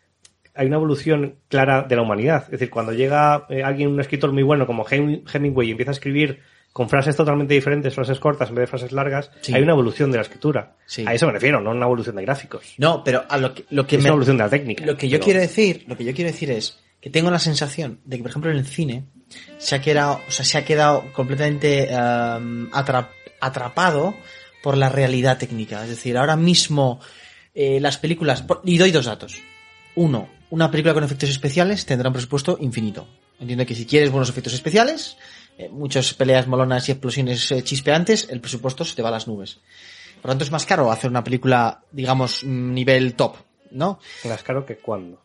[0.55, 2.43] Hay una evolución clara de la humanidad.
[2.45, 5.91] Es decir, cuando llega eh, alguien, un escritor muy bueno como Hem- Hemingway, y empieza
[5.91, 6.39] a escribir
[6.73, 9.53] con frases totalmente diferentes, frases cortas en vez de frases largas, Sí.
[9.53, 10.75] hay una evolución de la escritura.
[10.85, 11.03] Sí.
[11.07, 12.75] A eso me refiero, no una evolución de gráficos.
[12.77, 14.85] No, pero a lo que, lo que Es me- una evolución de la técnica.
[14.85, 17.39] Lo que yo Pero- quiero decir, lo que yo quiero decir es que tengo la
[17.39, 19.03] sensación de que, por ejemplo, en el cine
[19.57, 23.09] se ha quedado, o sea, se ha quedado completamente em, atra-
[23.41, 24.13] atrapado
[24.63, 25.83] por la realidad técnica.
[25.83, 26.99] Es decir, ahora mismo
[27.53, 29.41] eh, las películas, y doy dos datos.
[29.95, 33.07] Uno, una película con efectos especiales tendrá un presupuesto infinito.
[33.39, 35.17] Entiendo que si quieres buenos efectos especiales,
[35.57, 39.27] eh, muchas peleas molonas y explosiones eh, chispeantes, el presupuesto se te va a las
[39.27, 39.59] nubes.
[40.21, 43.37] Por lo tanto, es más caro hacer una película, digamos, nivel top,
[43.71, 43.99] ¿no?
[44.25, 45.19] Más caro que cuando.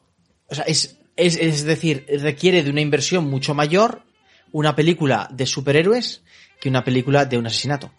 [0.49, 4.03] O sea, es, es, es decir, requiere de una inversión mucho mayor
[4.53, 6.23] una película de superhéroes
[6.61, 7.91] que una película de un asesinato.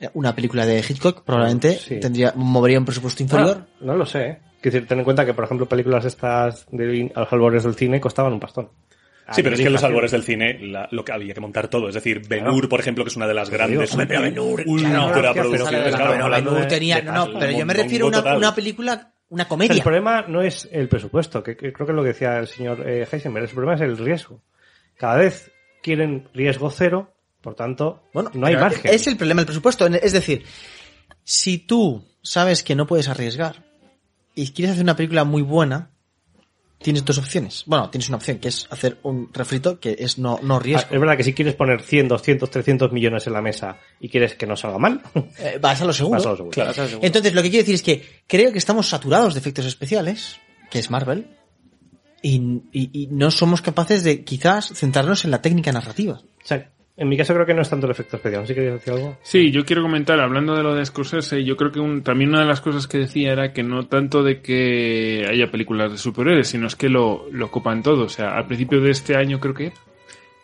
[0.00, 1.98] Eh, Una película de Hitchcock probablemente Sí.
[1.98, 3.66] tendría, movería un presupuesto inferior.
[3.66, 7.10] Ah, no lo sé, Quiero decir, ten en cuenta que, por ejemplo, películas estas de
[7.14, 8.70] a los albores del cine costaban un pastón.
[9.30, 11.68] Sí, pero es que en los albores del cine la- lo que había que montar
[11.68, 11.88] todo.
[11.88, 14.88] Es decir, Ben-Hur, por ejemplo, que es una de las grandes Hombre, pero Ben-Hur, ultra
[14.90, 19.42] claro, claro, claro, de- tenía- no, pero yo me refiero a una, una película, una
[19.42, 19.82] El comedia.
[19.82, 22.82] problema no es el presupuesto, que, que creo que es lo que decía el señor
[22.88, 23.44] eh, Heisenberg.
[23.44, 24.40] El problema es el riesgo.
[24.96, 28.90] Cada vez quieren riesgo cero, por tanto, Bueno, no hay margen.
[28.92, 29.86] Es el problema del presupuesto.
[29.86, 30.42] Es decir,
[31.22, 33.67] si tú sabes que no puedes arriesgar
[34.42, 35.90] y quieres hacer una película muy buena,
[36.80, 37.64] tienes dos opciones.
[37.66, 40.88] Bueno, tienes una opción que es hacer un refrito que es no, no Ah, riesgo.
[40.94, 44.34] Es verdad que si quieres poner 100, 200, 300 millones en la mesa y quieres
[44.36, 45.02] que no salga mal,
[45.38, 46.18] Eh, vas a lo seguro.
[46.18, 46.52] vas a lo seguro.
[46.52, 46.72] Claro.
[47.02, 50.36] Entonces, lo que quiero decir es que creo que estamos saturados de efectos especiales,
[50.70, 51.26] que es Marvel,
[52.22, 52.36] y,
[52.72, 56.20] y- y no somos capaces de quizás centrarnos en la técnica narrativa.
[56.22, 58.46] O sea, en mi caso creo que no es tanto el efecto especial.
[58.46, 59.16] ¿Sí querías decir algo?
[59.22, 62.40] Sí, yo quiero comentar, hablando de lo de Scorsese, yo creo que un- también una
[62.40, 66.48] de las cosas que decía era que no tanto de que haya películas de superhéroes,
[66.48, 68.04] sino es que lo, lo copan todo.
[68.04, 69.72] O sea, al principio de este año creo que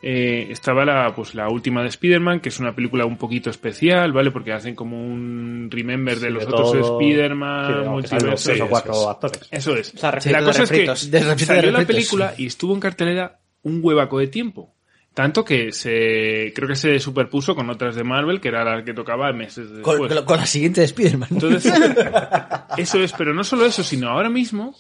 [0.07, 4.13] eh, estaba la, pues, la última de Spider-Man, que es una película un poquito especial,
[4.13, 4.31] ¿vale?
[4.31, 6.75] Porque hacen como un remember de los de otros.
[7.01, 8.45] Spider-Man, Sí, multiversos.
[8.45, 9.07] tres o eso cuatro es.
[9.09, 9.49] actores.
[9.51, 9.95] Eso es.
[9.95, 13.39] O sea, la cosa es que de de salió la película y estuvo en cartelera
[13.63, 14.74] un huevaco de tiempo.
[15.15, 18.93] Tanto que se creo que se superpuso con otras de Marvel, que era la que
[18.95, 19.99] tocaba meses después.
[19.99, 21.29] Con, con- con la siguiente de Spider-Man.
[21.31, 21.73] Entonces,
[22.77, 24.75] eso es, pero no solo eso, sino ahora mismo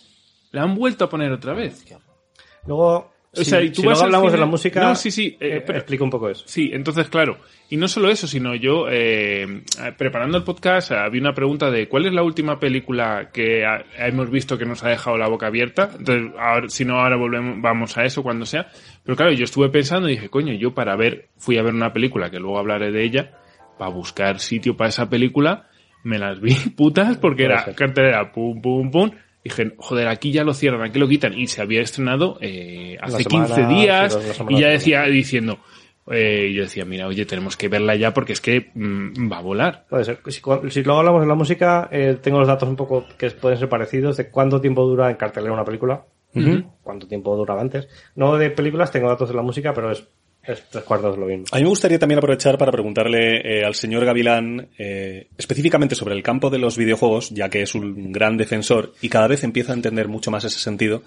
[0.51, 1.85] la han vuelto a poner otra vez.
[2.67, 4.95] Luego, O si, sea, y tú si vas luego hablamos cine- de la música, No,
[4.95, 6.45] sí, sí, eh, eh, explico un poco eso.
[6.47, 7.39] Sí, entonces, claro.
[7.71, 9.63] Y no solo eso, sino yo, eh,
[9.97, 14.31] preparando el podcast, había una pregunta de cuál es la última película que ha- hemos
[14.31, 15.91] visto que nos ha dejado la boca abierta.
[15.99, 18.69] Entonces, ahora, si no, ahora volvemos, vamos a eso cuando sea.
[19.05, 21.93] Pero claro, yo estuve pensando y dije, coño, yo para ver, fui a ver una
[21.93, 23.31] película, que luego hablaré de ella,
[23.79, 25.69] para buscar sitio para esa película,
[26.05, 27.75] me las vi putas porque Puede era ser.
[27.75, 29.11] cartelera, pum, pum, pum.
[29.45, 31.35] Dije, joder, aquí ya lo cierran, aquí lo quitan.
[31.39, 34.19] Y se había estrenado eh, hace semana- 15 días
[34.49, 35.59] y ya decía diciendo,
[36.11, 39.43] eh, yo decía, mira, oye, tenemos que verla ya porque es que mm, va a
[39.43, 39.85] volar.
[39.89, 40.21] Puede ser.
[40.29, 40.41] Si,
[40.71, 43.69] si luego hablamos de la música, eh, tengo los datos un poco que pueden ser
[43.69, 46.05] parecidos de cuánto tiempo dura en cartelera una película,
[46.83, 47.87] cuánto tiempo duraba antes.
[48.17, 50.07] No de películas, tengo datos de la música, pero es,
[51.17, 51.27] lo.
[51.27, 56.15] A mí me gustaría también aprovechar para preguntarle eh, al señor Gavilán eh, específicamente sobre
[56.15, 59.73] el campo de los videojuegos, ya que es un gran defensor y cada vez empieza
[59.73, 61.03] a entender mucho más ese sentido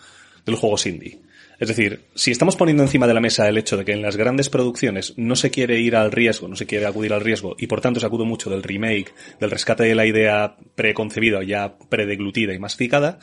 [0.45, 1.19] de los juegos indie.
[1.59, 4.15] Es decir, si estamos poniendo encima de la mesa el hecho de que en las
[4.15, 7.65] grandes producciones no se quiere ir al riesgo, no se quiere acudir al riesgo y
[7.65, 12.53] por tanto se acude mucho del remake, del rescate de la idea preconcebida, ya predeglutida
[12.53, 13.17] y masticada,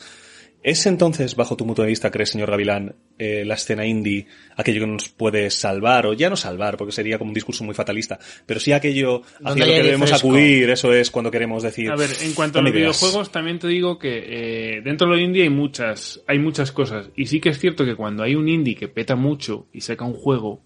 [0.67, 4.25] ¿Es entonces, bajo tu punto de vista, crees, señor Gavilán, eh, la escena indie
[4.57, 7.75] aquello que nos puede salvar, o ya no salvar, porque sería como un discurso muy
[7.75, 10.27] fatalista, pero sí aquello hacia lo que debemos fresco.
[10.27, 11.91] acudir, eso es cuando queremos decir...
[11.91, 12.99] A ver, en cuanto a "Dame los ideas"?
[12.99, 14.23] videojuegos, también te digo que
[14.77, 17.11] eh, dentro de lo indie hay muchas, hay muchas cosas.
[17.15, 20.03] Y sí que es cierto que cuando hay un indie que peta mucho y saca
[20.03, 20.63] un juego,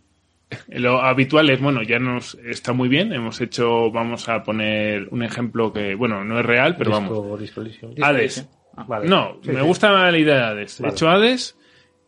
[0.70, 3.12] lo habitual es, bueno, ya nos está muy bien.
[3.12, 7.10] Hemos hecho, vamos a poner un ejemplo que, bueno, no es real, pero vamos.
[7.10, 8.06] Disco- Disco.
[8.06, 8.48] Hades.
[8.80, 9.08] Ah, Vale.
[9.08, 9.66] No, Sí, me sí.
[9.68, 10.80] gusta la idea de Hades.
[10.80, 10.90] Vale.
[10.90, 11.56] He hecho Hades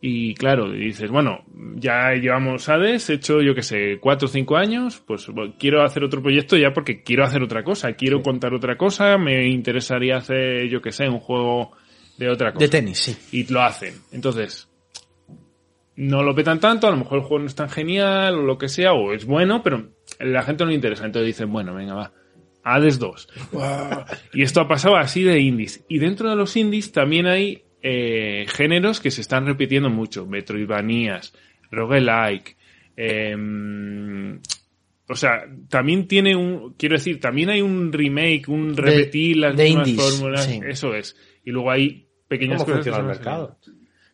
[0.00, 1.44] y claro, dices, bueno,
[1.76, 5.84] ya llevamos Hades, he hecho yo que sé, cuatro o cinco años, pues bueno, quiero
[5.84, 10.16] hacer otro proyecto ya porque quiero hacer otra cosa, quiero contar otra cosa, me interesaría
[10.16, 11.70] hacer, yo que sé, un juego
[12.18, 12.64] de otra cosa.
[12.64, 13.16] De tenis, sí.
[13.30, 13.94] y lo hacen.
[14.10, 14.68] Entonces,
[15.94, 18.58] no lo petan tanto, a lo mejor el juego no es tan genial o lo
[18.58, 21.04] que sea, o es bueno, pero la gente no le interesa.
[21.06, 22.12] Entonces dicen, bueno, venga, va.
[22.64, 23.28] Hades 2.
[24.34, 25.84] y esto ha pasado así de indies.
[25.88, 30.26] Y dentro de los indies también hay eh, géneros que se están repitiendo mucho.
[30.26, 31.34] Metroidvanías,
[31.70, 32.56] roguelike,
[32.96, 34.40] em,
[35.08, 39.56] o sea, también tiene un, quiero decir, también hay un remake, un De- repetir las
[39.56, 40.60] de mismas indies, fórmulas, sí.
[40.66, 41.16] eso es.
[41.44, 43.58] Y luego hay pequeñas ¿Cómo cosas funciona el mercado?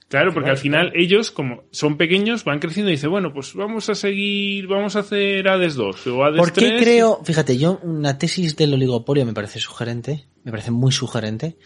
[0.09, 3.91] Claro, porque al final, ellos, como son pequeños, van creciendo y dicen, bueno, pues vamos
[3.91, 6.83] a seguir, vamos a hacer Hades 2 o Hades ¿Por qué 3.
[6.83, 11.59] creo, fíjate, yo una tesis del oligopolio me parece sugerente, me parece muy sugerente,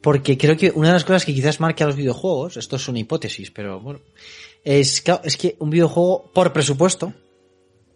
[0.00, 2.86] porque creo que una de las cosas que quizás marque a los videojuegos, esto es
[2.86, 4.00] una hipótesis, pero bueno,
[4.62, 7.14] es, claro, es que un videojuego por presupuesto,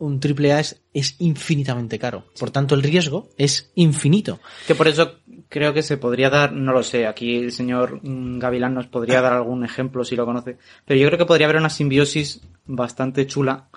[0.00, 2.24] un triple A es, es infinitamente caro.
[2.38, 4.40] Por tanto, el riesgo es infinito.
[4.66, 5.18] Que por eso
[5.50, 9.20] creo que se podría dar, no lo sé, aquí el señor mm, Gavilán nos podría
[9.20, 13.26] dar algún ejemplo si lo conoce, pero yo creo que podría haber una simbiosis bastante
[13.26, 13.68] chula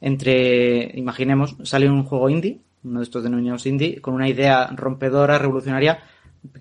[0.00, 5.38] entre, imaginemos, sale un juego indie, uno de estos denominados indie, con una idea rompedora,
[5.38, 6.00] revolucionaria,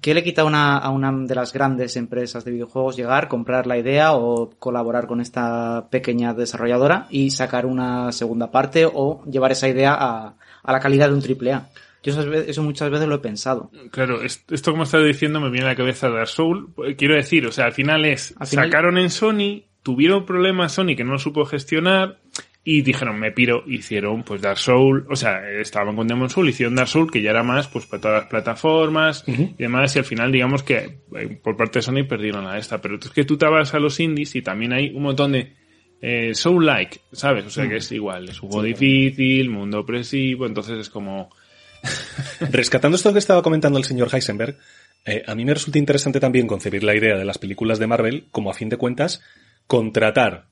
[0.02, 3.66] ¿qué le quita a una, a una de las grandes empresas de videojuegos llegar, comprar
[3.66, 9.52] la idea o colaborar con esta pequeña desarrolladora y sacar una segunda parte o llevar
[9.52, 11.70] esa idea a, a la calidad de un triple A?
[12.04, 13.72] Yo eso muchas veces lo he pensado.
[13.92, 16.70] Claro, es- esto como estás diciendo me viene a la cabeza Dark Soul.
[16.86, 20.74] Eh, Quiero decir, o sea, al final es, Al final- sacaron en Sony, tuvieron problemas
[20.74, 22.20] Sony que no lo supo gestionar
[22.64, 26.76] y dijeron, me piro, hicieron pues Dark Soul, o sea, estaban con Demon Soul, hicieron
[26.76, 30.06] Dark Soul que ya era más pues para todas las plataformas y demás y al
[30.06, 33.38] final digamos que eh, por parte de Sony perdieron a esta, pero es que tú
[33.38, 35.54] te vas a los indies y también hay un montón de
[36.02, 37.46] eh, Soul-like, ¿sabes?
[37.46, 41.30] O sea, que es igual, es un juego difícil, mundo opresivo, entonces es como...
[42.52, 44.58] Rescatando esto que estaba comentando el señor Heisenberg,
[45.06, 48.28] eh, a mí me resulta interesante también concebir la idea de las películas de Marvel
[48.32, 49.22] como a fin de cuentas
[49.68, 50.50] contratar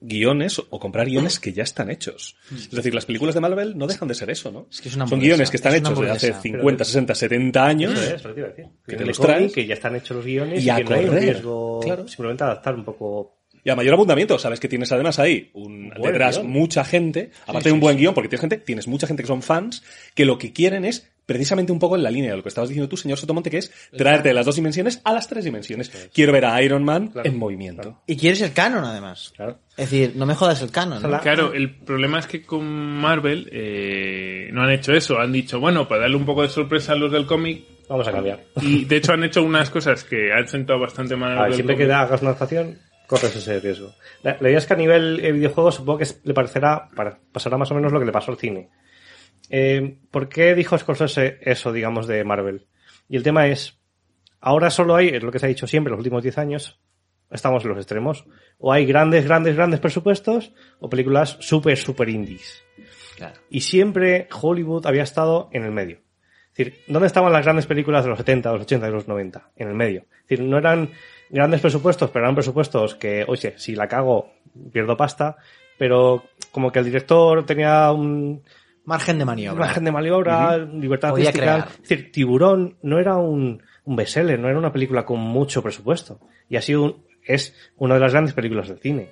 [0.00, 2.36] guiones o comprar guiones que ya están hechos.
[2.52, 4.66] Es decir, las películas de Marvel no dejan de ser eso, ¿no?
[4.70, 6.58] Es que es una Son guiones que están es hechos desde hace hamburguesa.
[6.58, 7.92] 50, 60, 70 años.
[7.92, 8.66] Eso es, eso te iba a decir.
[8.86, 9.52] Que te los traes.
[9.52, 11.80] que ya están hechos los guiones Y y, a que no hay un correr, riesgo.
[11.80, 12.08] claro.
[12.08, 13.35] Simplemente adaptar un poco.
[13.66, 16.50] Y a mayor abundamiento, sabes que tienes además ahí un, Buen detrás guion.
[16.52, 19.42] mucha gente, aparte de un buen guion, porque tienes gente, tienes mucha gente que son
[19.42, 19.82] fans,
[20.14, 22.68] que lo que quieren es precisamente un poco en la línea de lo que estabas
[22.68, 25.90] diciendo tú, señor Sotomonte, que es traerte de las dos dimensiones a las tres dimensiones.
[26.14, 27.28] Quiero ver a Iron Man Claro.
[27.28, 27.82] en movimiento.
[27.82, 28.02] Claro.
[28.06, 29.32] Y quieres el canon, además.
[29.34, 29.58] Claro.
[29.76, 31.02] Es decir, no me jodas el canon.
[31.02, 31.20] ¿no?
[31.20, 35.18] Claro, el problema es que con Marvel eh, no han hecho eso.
[35.18, 37.64] Han dicho, bueno, para darle un poco de sorpresa a los del cómic.
[37.88, 38.44] Vamos a cambiar.
[38.62, 41.76] Y de hecho han hecho unas cosas que han sentado bastante mal a ver, siempre
[41.76, 43.94] que hagas una adaptación, corres ese riesgo.
[44.22, 47.56] La, la idea es que a nivel eh, videojuego supongo que le parecerá, para, pasará
[47.56, 48.70] más o menos lo que le pasó al cine.
[49.50, 52.66] Eh, ¿Por qué dijo Scorsese eso, digamos, de Marvel?
[53.08, 53.78] Y el tema es,
[54.40, 56.80] ahora solo hay, es lo que se ha dicho siempre los últimos 10 años,
[57.30, 58.24] estamos en los extremos.
[58.58, 62.62] O hay grandes, grandes, grandes presupuestos, o películas súper, súper indies.
[63.16, 63.40] Claro.
[63.50, 65.98] Y siempre Hollywood había estado en el medio.
[66.52, 69.08] Es decir, ¿dónde estaban las grandes películas de los 70, de los 80, de los
[69.08, 69.52] 90?
[69.56, 70.06] En el medio.
[70.22, 70.90] Es decir, no eran
[71.30, 74.32] grandes presupuestos, pero eran presupuestos que, oye, si la cago,
[74.72, 75.36] pierdo pasta,
[75.78, 78.42] pero como que el director tenía un
[78.84, 79.64] Margen de maniobra.
[79.66, 81.54] margen de maniobra, libertad Podía artística.
[81.54, 81.68] crear.
[81.82, 86.20] Es decir, Tiburón no era un, un bestseller, no era una película con mucho presupuesto.
[86.48, 89.10] Y ha sido un- es una de las grandes películas del cine.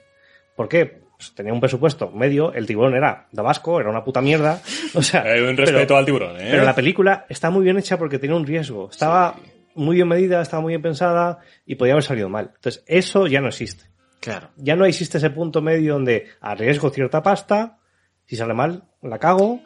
[0.55, 1.03] ¿Por qué?
[1.17, 4.61] pues, tenía un presupuesto medio, el tiburón era Dabasco, era una puta mierda.
[4.95, 6.49] O sea, Hay un respeto pero- al tiburón, ¿eh?
[6.53, 8.89] pero la película está muy bien hecha porque tiene un riesgo.
[8.91, 9.35] Estaba
[9.75, 12.53] muy bien medida, estaba muy bien pensada y podía haber salido mal.
[12.55, 13.85] Entonces, eso ya no existe.
[14.20, 14.51] Claro.
[14.57, 17.79] Ya no existe ese punto medio donde arriesgo cierta pasta,
[18.27, 19.61] si sale mal, la cago,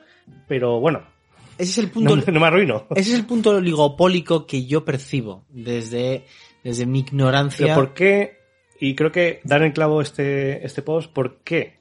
[0.48, 1.02] pero bueno,
[1.58, 2.16] Ese es el punto.
[2.16, 2.86] no, no me arruino.
[2.90, 6.24] Ese es el punto oligopólico que yo percibo desde,
[6.64, 7.66] desde mi ignorancia.
[7.66, 8.38] Pero ¿por qué?
[8.80, 11.78] Y creo que dar en clavo este, este post, ¿por qué?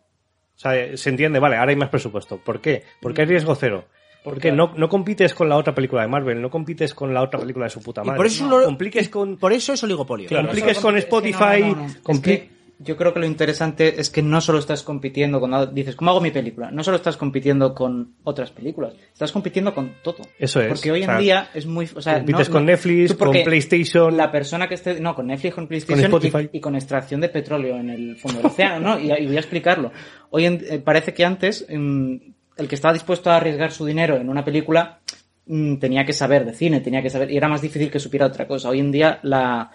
[0.55, 2.37] O sea, se entiende, vale, ahora hay más presupuesto.
[2.43, 2.83] ¿Por qué?
[3.01, 3.85] Porque hay riesgo cero.
[4.29, 7.39] Porque no, no compites con la otra película de Marvel, no compites con la otra
[7.39, 8.17] película de su puta Y madre.
[8.17, 9.37] por eso, No, compliques con...
[9.37, 10.27] por eso es oligopolio.
[10.27, 10.47] Claro.
[10.47, 11.85] compliques con Es que no, Spotify, no, no, no.
[11.85, 15.65] Es compli- que yo creo que lo interesante es que no solo estás compitiendo cuando
[15.65, 16.69] dices, ¿cómo hago mi película?
[16.69, 20.17] No solo estás compitiendo con otras películas, estás compitiendo con todo.
[20.37, 20.67] Eso es.
[20.67, 21.89] Porque hoy O en sea, día es muy...
[21.95, 24.15] O sea, compites no- con Netflix, con PlayStation.
[24.15, 24.99] La persona que esté...
[24.99, 26.49] No, con Netflix, con PlayStation Spotify.
[26.53, 28.99] y, y con extracción de petróleo en el fondo del océano, ¿no?
[28.99, 29.91] Y, y voy a explicarlo.
[30.29, 32.15] Hoy en- eh, parece que antes mm,
[32.57, 34.99] el que estaba dispuesto a arriesgar su dinero en una película
[35.45, 37.31] mm, tenía que saber de cine, tenía que saber...
[37.31, 38.69] Y era más difícil que supiera otra cosa.
[38.69, 39.71] Hoy en día la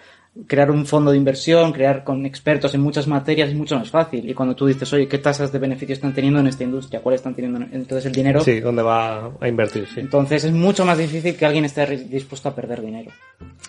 [0.46, 4.28] crear un fondo de inversión, crear con expertos en muchas materias es mucho más fácil.
[4.28, 7.00] Y cuando tú dices, oye, ¿qué tasas de beneficio están teniendo en esta industria?
[7.00, 7.60] ¿Cuál están teniendo?
[7.70, 8.40] Entonces el dinero...
[8.40, 9.86] Sí, ¿dónde va a invertir?
[9.92, 10.00] Sí.
[10.00, 13.10] Entonces es mucho más difícil que alguien esté dispuesto a perder dinero.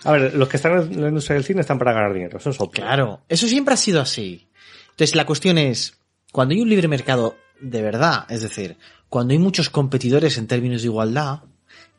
[0.04, 2.50] A ver, los que están en la industria del cine están para ganar dinero, eso
[2.50, 2.72] es obvio.
[2.72, 4.48] Claro, eso siempre ha sido así.
[4.90, 5.98] Entonces la cuestión es,
[6.32, 8.76] cuando hay un libre mercado de verdad, es decir,
[9.08, 11.40] cuando hay muchos competidores en términos de igualdad,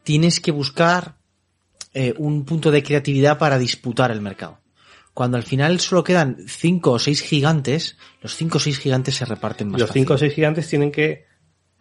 [0.03, 1.15] tienes que buscar
[1.93, 4.59] eh, un punto de creatividad para disputar el mercado.
[5.13, 9.23] Cuando al final solo quedan cinco o seis gigantes, los cinco o seis gigantes se
[9.25, 10.01] reparten más Los fácil.
[10.01, 11.25] cinco o seis gigantes tienen que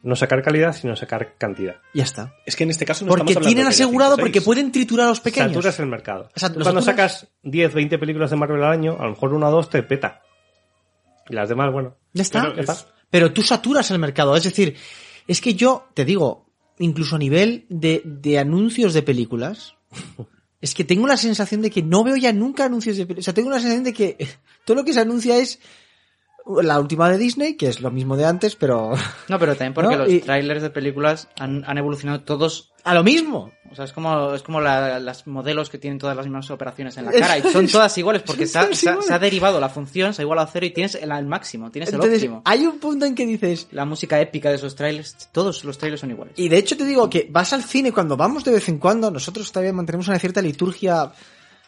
[0.04, 1.76] no sacar calidad, sino sacar cantidad.
[1.94, 2.34] Ya está.
[2.46, 5.20] Es que en este caso no Porque estamos tienen asegurado, porque pueden triturar a los
[5.20, 5.48] pequeños.
[5.50, 6.28] Saturas el mercado.
[6.36, 9.32] O sea, cuando saturas- sacas 10, 20 películas de Marvel al año, a lo mejor
[9.34, 10.22] una o dos te peta.
[11.28, 11.96] Y las demás, bueno.
[12.12, 12.42] Ya está.
[12.42, 12.72] Pero Ya está.
[12.74, 14.34] es- Pero tú saturas el mercado.
[14.34, 14.74] Es decir,
[15.28, 16.46] es que yo te digo,
[16.80, 19.76] incluso a nivel de, de anuncios de películas,
[20.60, 23.22] es que tengo la sensación de que no veo ya nunca anuncios de películas.
[23.22, 24.16] O sea, tengo la sensación de que
[24.64, 25.60] todo lo que se anuncia es
[26.60, 28.92] la última de Disney, que es lo mismo de antes, pero
[29.28, 30.04] No, pero también porque ¿No?
[30.04, 32.70] los Y- trailers de películas han, han evolucionado todos.
[32.84, 33.50] a lo mismo.
[33.70, 36.96] O sea, es como, es como la- las modelos que tienen todas las mismas operaciones
[36.98, 37.38] en la cara.
[37.38, 39.06] Y son todas iguales porque se ha, Todas se ha- iguales.
[39.08, 41.70] se ha derivado la función, se ha igualado a cero y tienes el, el máximo,
[41.70, 42.42] tienes el Entonces, óptimo.
[42.44, 46.02] hay un punto en que dices, La música épica de esos trailers, todos los trailers
[46.02, 46.34] son iguales.
[46.36, 49.10] Y de hecho te digo que vas al cine cuando vamos de vez en cuando,
[49.10, 51.10] nosotros todavía mantenemos una cierta liturgia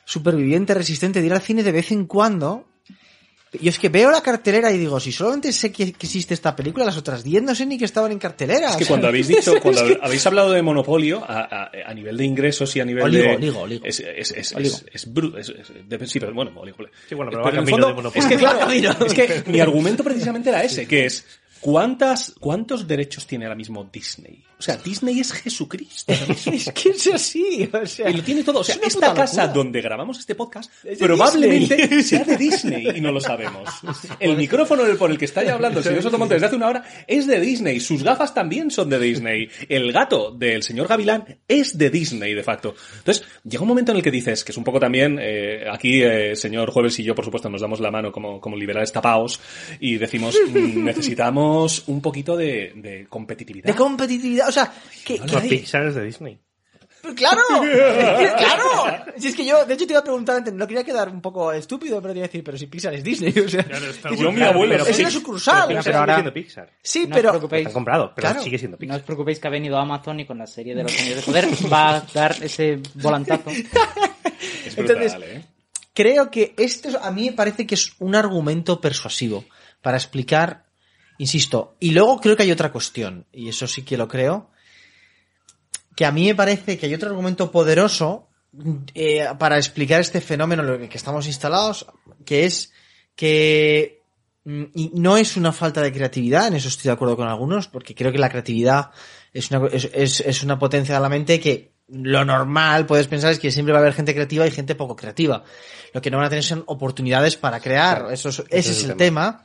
[0.05, 2.65] superviviente, resistente de ir al cine de vez en cuando.
[3.61, 6.85] Y es que veo la cartelera y digo, si solamente sé que, existe esta película,
[6.85, 8.69] las otras 10 no sé ni que estaban en cartelera.
[8.71, 11.95] Es o que sea, cuando habéis dicho, cuando habéis hablado de monopolio, a, a- a
[11.95, 13.37] nivel de ingresos y a nivel Oligo, de...
[13.37, 13.85] oligo, oligo.
[13.87, 14.77] Es, es, es, Oligo.
[14.77, 16.79] es, es bru- es- es- sí, pero bueno, oligo.
[17.09, 18.23] Sí, bueno, pero Pero va en el camino fondo, de monopolio.
[18.23, 18.91] es que claro, Va camino.
[19.07, 21.25] es que mi argumento precisamente era ese, que es,
[21.61, 24.43] ¿cuántas, ¿cuántos derechos tiene ahora mismo Disney?
[24.59, 26.13] O sea, Disney es Jesucristo.
[26.53, 28.11] es que es así, o sea.
[28.11, 28.61] Y lo tiene todo.
[28.61, 29.55] O sea, es esta casa locura.
[29.55, 32.03] donde grabamos este podcast probablemente Disney.
[32.03, 33.69] sea de Disney y no lo sabemos.
[34.21, 36.85] El micrófono por el que está ya hablando el señor Sotomonte desde hace una hora
[37.07, 37.81] es de Disney.
[37.81, 39.49] Sus gafas también son de Disney.
[39.69, 42.75] El gato del señor Gavilán es de Disney, de facto.
[42.99, 46.03] Entonces, llega un momento en el que dices, que es un poco también, eh, aquí,
[46.03, 49.41] eh, señor Jueves y yo, por supuesto, nos damos la mano como, como liberales tapaos
[49.81, 53.67] y decimos, mm, necesitamos un poquito de, de competitividad.
[53.67, 54.73] De competitividad, o sea,
[55.05, 56.41] que, que- Pixar es de Disney.
[57.15, 57.41] ¡Claro!
[57.61, 59.13] ¡Claro!
[59.17, 61.21] Si es que yo, de hecho, te iba a preguntar antes, no quería quedar un
[61.21, 63.63] poco estúpido, pero te iba a decir, pero si Pixar es Disney, o sea.
[63.63, 65.65] Claro, está Yo, mi abuelo, pero- es una sucursal.
[65.69, 66.71] Pero, pero ahora sigue siendo Pixar.
[66.83, 67.57] Sí, No os pero.
[67.59, 68.43] Están comprados, pero Claro.
[68.43, 68.97] sigue siendo No Pixar.
[68.99, 71.47] os preocupéis que ha venido Amazon y con la serie de los años de poder
[71.73, 73.51] va a dar ese volantazo.
[74.67, 75.45] Es brutal, Entonces, ¿eh?
[75.95, 79.45] creo que esto es- a mí me parece que es un argumento persuasivo
[79.81, 80.66] para explicar,
[81.19, 84.51] insisto, y luego creo que hay otra cuestión, y eso sí que lo creo,
[85.95, 88.29] que a mí me parece que hay otro argumento poderoso
[88.95, 91.87] eh, para explicar este fenómeno en el que estamos instalados,
[92.25, 92.73] que es
[93.15, 94.03] que
[94.45, 97.69] mm, y no es una falta de creatividad, en eso estoy de acuerdo con algunos,
[97.69, 98.91] porque creo que la creatividad
[99.33, 103.31] es una, es, es- es una potencia de la mente que lo normal, puedes pensar,
[103.33, 105.45] es que siempre va a haber gente creativa y gente poco creativa.
[105.95, 107.99] Lo que no van a tener son oportunidades para crear.
[107.99, 108.11] Claro.
[108.13, 109.45] Eso es- Ese ese es el tema.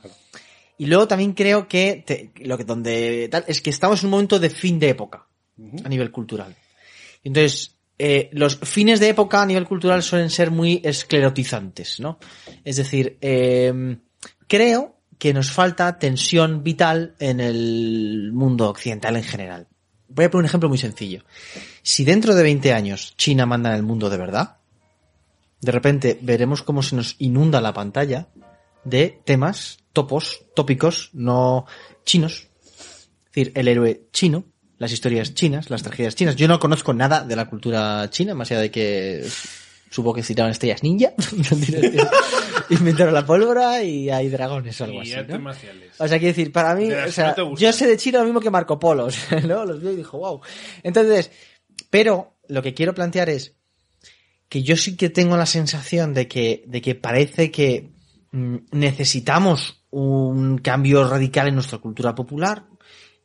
[0.82, 4.10] Y luego también creo que te- lo que donde tal es que estamos en un
[4.10, 5.28] momento de fin de época
[5.84, 6.56] a nivel cultural.
[7.22, 12.18] Entonces, eh, los fines de época a nivel cultural suelen ser muy esclerotizantes, ¿no?
[12.64, 13.96] Es decir, eh,
[14.48, 19.68] creo que nos falta tensión vital en el mundo occidental en general.
[20.08, 21.22] Voy a poner un ejemplo muy sencillo.
[21.82, 24.56] Si dentro de 20 años China manda en el mundo de verdad,
[25.60, 28.26] de repente veremos cómo se nos inunda la pantalla
[28.84, 31.66] de temas, topos, tópicos, no
[32.04, 32.48] chinos.
[33.26, 34.44] Es decir, el héroe chino,
[34.78, 36.36] las historias chinas, las tragedias chinas.
[36.36, 39.24] Yo no conozco nada de la cultura china, más allá de que
[39.90, 41.12] supongo que citaban estrellas ninja,
[42.70, 45.12] inventaron la pólvora y hay dragones o algo Y así.
[45.12, 45.42] artes ¿no?
[45.42, 45.92] marciales.
[45.98, 48.40] O sea, quiero decir, para mí, o sea, no yo sé de China lo mismo
[48.40, 49.08] que Marco Polo,
[49.46, 49.64] ¿no?
[49.64, 50.40] Los vio y dijo, wow.
[50.82, 51.30] Entonces,
[51.90, 53.54] pero lo que quiero plantear es
[54.48, 57.90] que yo sí que tengo la sensación de que, de que parece que
[58.32, 62.64] necesitamos un cambio radical en nuestra cultura popular,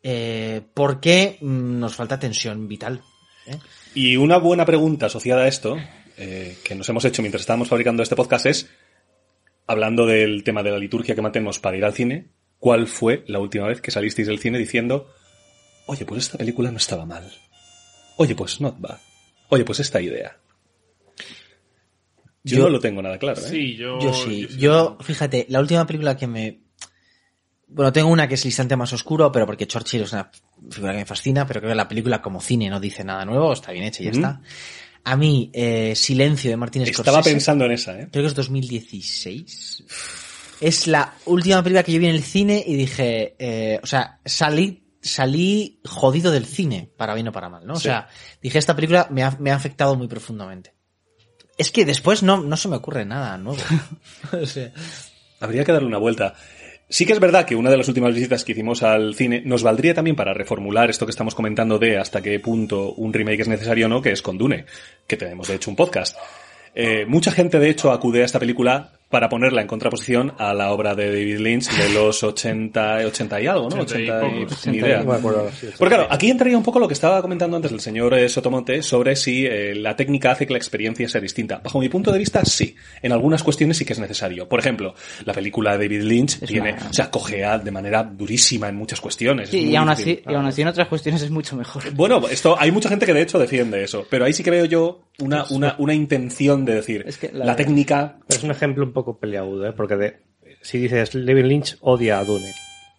[0.04, 3.02] eh, porque mm, nos falta tensión vital.
[3.48, 3.58] ¿eh?
[3.96, 5.78] Y una buena pregunta asociada a esto,
[6.18, 8.70] eh, que nos hemos hecho mientras estábamos fabricando este podcast, es,
[9.66, 12.28] hablando del tema de la liturgia que mantenemos para ir al cine,
[12.60, 15.10] ¿cuál fue la última vez que salisteis del cine diciendo,
[15.88, 17.32] oye, pues esta película no estaba mal?
[18.18, 19.00] Oye, pues not bad.
[19.50, 20.38] Oye, pues esta idea.
[22.44, 23.50] Yo, Yo- no lo tengo nada claro, ¿eh?
[23.50, 24.00] Sí, yo...
[24.00, 24.48] Yo sí.
[24.50, 26.62] sí Yo, fíjate, la última película que me...
[27.70, 30.32] Bueno, tengo una que es el instante más oscuro, pero porque Churchill es una
[30.72, 33.52] figura que me fascina, pero creo que la película como cine no dice nada nuevo,
[33.52, 34.42] está bien hecha y ya está.
[35.04, 37.02] A mí, eh, Silencio de Martín Scorsese.
[37.10, 38.08] Estaba pensando en esa, ¿eh?
[38.10, 39.84] Creo que es 2016.
[40.62, 44.20] Es la última película que yo vi en el cine y dije, eh, o sea,
[44.26, 47.74] salí, salí jodido del cine, para bien o para mal, ¿no?
[47.74, 47.84] O Sí.
[47.84, 48.08] sea,
[48.42, 50.74] dije, esta película me ha, me ha afectado muy profundamente.
[51.58, 53.62] Es que después no, no se me ocurre nada nuevo.
[54.32, 54.72] O sea,
[55.40, 56.34] Habría que darle una vuelta.
[56.90, 59.62] Sí que es verdad que una de las últimas visitas que hicimos al cine nos
[59.62, 63.48] valdría también para reformular esto que estamos comentando de hasta qué punto un remake es
[63.48, 64.66] necesario o no, que es con Dune,
[65.06, 66.18] que tenemos de hecho un podcast.
[66.74, 70.72] Eh, mucha gente de hecho acude a esta película para ponerla en contraposición a la
[70.72, 73.82] obra de David Lynch de los 80, 80 y algo, ¿no?
[73.82, 74.68] 80 y 80 y, pocos.
[74.68, 75.04] ni idea.
[75.04, 78.82] Porque claro, aquí entraría un poco lo que estaba comentando antes el señor eh, Sotomonte
[78.84, 81.62] sobre si eh, la técnica hace que la experiencia sea distinta.
[81.64, 82.76] Bajo mi punto de vista, sí.
[83.02, 84.48] En algunas cuestiones sí que es necesario.
[84.50, 84.94] Por ejemplo,
[85.26, 87.10] la película de David Lynch Es tiene, una- o sea,
[87.64, 89.46] de manera durísima en muchas cuestiones.
[89.46, 90.14] Es Sí, y aún, difícil.
[90.22, 91.84] así, y aún así en otras cuestiones es mucho mejor.
[91.94, 94.66] Bueno, esto, hay mucha gente que de hecho defiende eso, pero ahí sí que veo
[94.66, 98.84] yo una, una, una intención de decir, Es que la, la- técnica, Es un ejemplo
[98.84, 99.74] un poco peleagudo, ¿eh?
[99.74, 100.18] Porque de,
[100.62, 102.52] si dices David Lynch odia a Dune,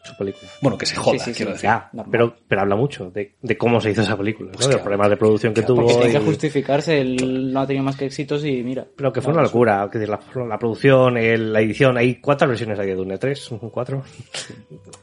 [0.04, 0.48] su película.
[0.62, 1.36] bueno, que se joda, Sí, sí, sí.
[1.38, 1.64] quiero decir.
[1.68, 4.56] Ya, pero, pero habla mucho de, de cómo se hizo esa película, ¿no?
[4.56, 5.86] Pues de los problemas de producción que Claro, tuvo.
[5.88, 8.86] Porque tiene que justificarse, él no ha tenido más que éxitos y mira.
[8.96, 9.86] Pero que fue una locura.
[9.92, 10.18] que la,
[10.48, 13.18] la producción, el- la edición, hay ¿cuántas versiones hay de Dune?
[13.18, 13.50] ¿Tres?
[13.72, 14.02] ¿Cuatro?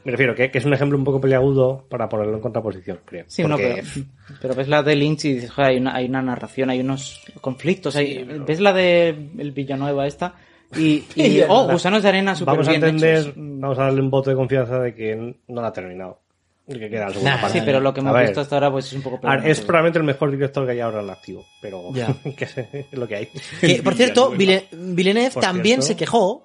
[0.04, 3.24] Me refiero que, que es un ejemplo un poco peleagudo para ponerlo en contraposición, creo.
[3.28, 6.06] Sí, no, Porque- pero, pero ves la de Lynch y dices, joder, hay una, hay
[6.06, 7.94] una narración, hay unos conflictos.
[7.96, 10.34] hay, Ves la de el Villanueva esta
[10.74, 13.32] y, y oh, gusanos de arena súper vamos a entender, hechos.
[13.36, 16.20] Vamos a darle un voto de confianza de que no la ha terminado.
[16.68, 17.58] Y que queda la segunda Nah, parte.
[17.60, 19.18] Sí, pero lo que A hemos ver, visto hasta ahora pues es un poco...
[19.18, 19.66] ver, es problemático.
[19.68, 21.82] probablemente el mejor director que hay ahora en activo, pero
[22.36, 23.28] que es es lo que hay.
[23.60, 25.86] que, por cierto, Villeneuve Por también cierto.
[25.86, 26.42] se quejó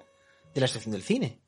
[0.54, 1.38] de la estación del cine.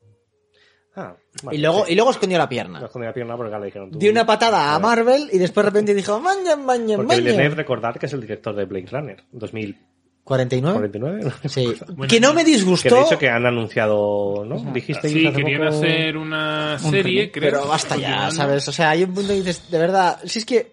[0.96, 1.92] Ah, vale, y luego, sí.
[1.92, 2.84] y luego escondió la pierna.
[2.84, 3.98] escondí la pierna porque le dijeron tú.
[3.98, 4.78] Dio una patada a.
[4.80, 8.54] Marvel y después de repente dijo, maña, maña, Porque Villeneuve, recordar que es el director
[8.56, 9.93] de Blade Runner, 2049.
[10.24, 11.32] 49.
[11.48, 11.74] Sí.
[11.88, 12.94] Bueno, que no me Que disgustó.
[12.96, 14.56] de hecho que han anunciado, ¿no?
[14.72, 17.50] Dijiste Sí, querían hacer una serie, remake, creo.
[17.50, 18.30] Pero basta ya.
[18.30, 18.66] ¿sabes?
[18.68, 20.72] O sea, hay un punto que dices, de verdad, si es que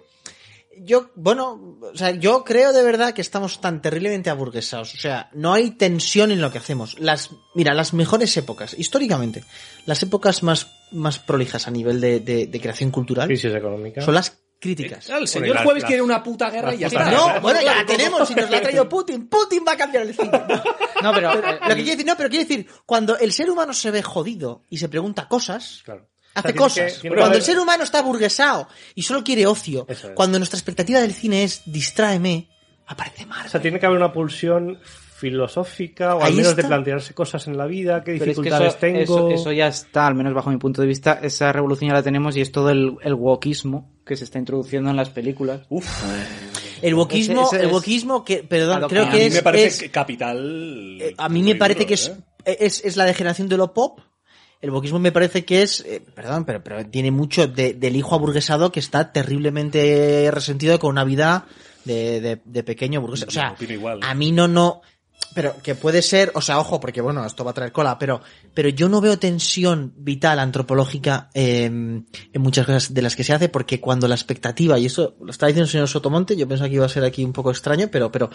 [0.83, 4.95] yo, bueno, o sea, yo creo de verdad que estamos tan terriblemente aburguesados.
[4.95, 6.97] O sea, no hay tensión en lo que hacemos.
[6.99, 9.43] Las, mira, las mejores épocas, históricamente,
[9.85, 14.01] las épocas más, más prolijas a nivel de, de- de creación cultural crisis económica.
[14.01, 15.09] son las críticas.
[15.09, 17.11] El señor Jueves las- quiere una puta guerra y ya está.
[17.11, 19.27] No, bueno, ya la tenemos y nos la ha traído Putin.
[19.27, 20.31] Putin va a cambiar el cine.
[21.03, 21.33] No, pero...
[21.33, 24.01] eh, Lo que quiere decir, no, pero quiere decir, cuando el ser humano se ve
[24.03, 26.07] jodido y se pregunta cosas, Claro.
[26.35, 26.93] hace O sea, cosas.
[26.99, 30.05] que- cuando el ser humano está burguesado y solo quiere ocio, es.
[30.15, 32.47] cuando nuestra expectativa del cine es distráeme,
[32.87, 33.51] aparece O Marvel.
[33.51, 34.79] sea, tiene que haber una pulsión
[35.21, 38.69] filosófica o al menos de plantearse cosas en la vida, qué Pero es que dificultades
[38.69, 38.99] eso, tengo.
[38.99, 42.03] eso, eso ya está, al menos bajo mi punto de vista, esa revolución ya la
[42.03, 45.61] tenemos y es todo el, el wokismo que se está introduciendo en las películas.
[45.69, 45.87] Uf,
[46.81, 49.89] El wokismo, el wokismo que, perdón, a creo que a que mí es, me parece
[49.91, 50.97] capital.
[50.99, 52.07] eh, a mí me parece duro, que es,
[52.45, 52.57] ¿eh?
[52.59, 53.99] es, es la degeneración de lo pop.
[54.61, 58.13] El wokismo me parece que es, eh, perdón, pero, pero tiene mucho de- del hijo
[58.15, 61.45] aburguesado que está terriblemente resentido con una vida
[61.85, 63.23] de, de, de pequeño burgués.
[63.27, 63.99] O sea, igual.
[64.03, 64.81] a mí no, no,
[65.33, 68.21] pero que puede ser, o sea, ojo, porque bueno, esto va a traer cola, pero,
[68.53, 73.33] pero yo no veo tensión vital antropológica eh, en muchas cosas de las que se
[73.33, 76.69] hace, porque cuando la expectativa, y eso lo está diciendo el señor Sotomonte, yo pensaba
[76.69, 78.29] que iba a ser aquí un poco extraño, pero, pero,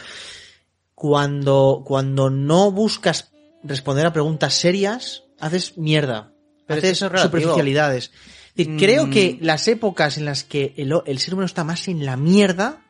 [0.95, 3.31] cuando, cuando no buscas
[3.63, 6.33] responder a preguntas serias, haces mierda.
[6.67, 8.05] Pero haces es superficialidades.
[8.05, 8.27] Es decir,
[8.57, 8.79] Mm.
[8.79, 12.17] Creo que las épocas en las que el, el ser humano está más en la
[12.17, 12.83] mierda,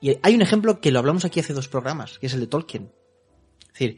[0.00, 2.46] y hay un ejemplo que lo hablamos aquí hace dos programas, que es el de
[2.46, 2.92] Tolkien.
[3.74, 3.96] Es decir,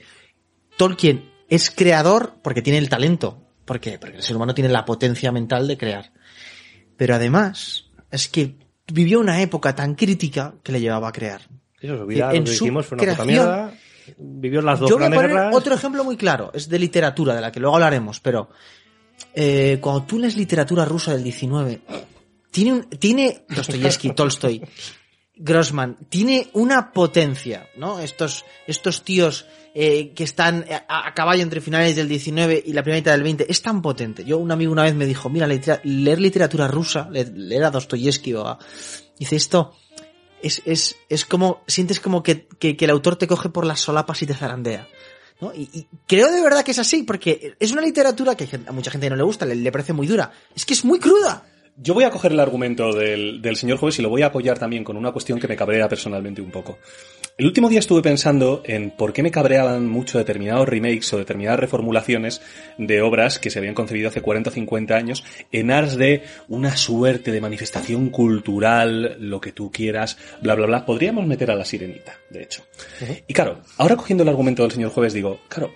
[0.77, 3.43] Tolkien es creador porque tiene el talento.
[3.64, 3.99] ¿Por qué?
[3.99, 6.12] Porque el ser humano tiene la potencia mental de crear.
[6.97, 8.57] Pero además, es que
[8.93, 11.43] vivió una época tan crítica que le llevaba a crear.
[11.81, 13.74] Eso, su vida, En lo que su fue una creación- mierda.
[14.18, 15.55] Vivió las dos Yo voy a poner guerras.
[15.55, 18.49] otro ejemplo muy claro, es de literatura, de la que luego hablaremos, pero
[19.35, 21.81] eh, cuando tú lees literatura rusa del 19,
[22.53, 24.62] tiene, un- tiene Dostoyevsky, Tolstoy,
[25.35, 27.99] Grossman, tiene una potencia, ¿no?
[27.99, 29.47] Estos, estos tíos
[29.79, 33.22] eh, que están a, a caballo entre finales del 19 y la primera mitad del
[33.22, 34.24] 20, es tan potente.
[34.24, 38.33] Yo, un amigo una vez me dijo, mira, leer literatura rusa, le- leer a Dostoyevsky
[38.33, 38.59] o a...
[39.18, 39.74] Dice, esto
[40.41, 44.22] es, es, es como, sientes como que, que, el autor te coge por las solapas
[44.22, 44.89] y te zarandea.
[45.43, 45.53] ¿no?
[45.55, 49.11] Y, creo de verdad que es así, porque es una literatura que a mucha gente
[49.11, 50.33] no le gusta, le parece muy dura.
[50.55, 51.45] Es que es muy cruda.
[51.79, 54.59] Yo voy a coger el argumento del, del señor Jueves y lo voy a apoyar
[54.59, 56.79] también con una cuestión que me cabrea personalmente un poco.
[57.37, 61.61] El último día estuve pensando en por qué me cabreaban mucho determinados remakes o determinadas
[61.61, 62.41] reformulaciones
[62.79, 65.22] de obras que se habían concebido hace 40 o 50 años
[65.53, 70.87] en aras de una suerte de manifestación cultural, lo que tú quieras, bla, bla, bla.
[70.87, 72.64] Podríamos meter a la sirenita, de hecho.
[73.27, 75.70] Y claro, ahora cogiendo el argumento del señor Jueves digo, claro,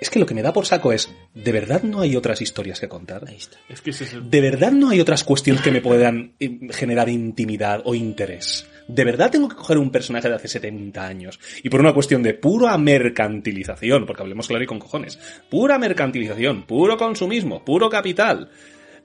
[0.00, 2.78] es que lo que me da por saco es, ¿de verdad no hay otras historias
[2.80, 3.24] que contar?
[3.26, 3.58] Ahí está.
[3.68, 6.58] Es que ese es el- ¿De verdad no hay otras cuestiones que me puedan eh,
[6.70, 8.66] generar intimidad o interés?
[8.86, 11.38] ¿De verdad tengo que coger un personaje de hace 70 años?
[11.62, 15.18] Y por una cuestión de pura mercantilización, porque hablemos claro y con cojones,
[15.50, 18.50] pura mercantilización, puro consumismo, puro capital.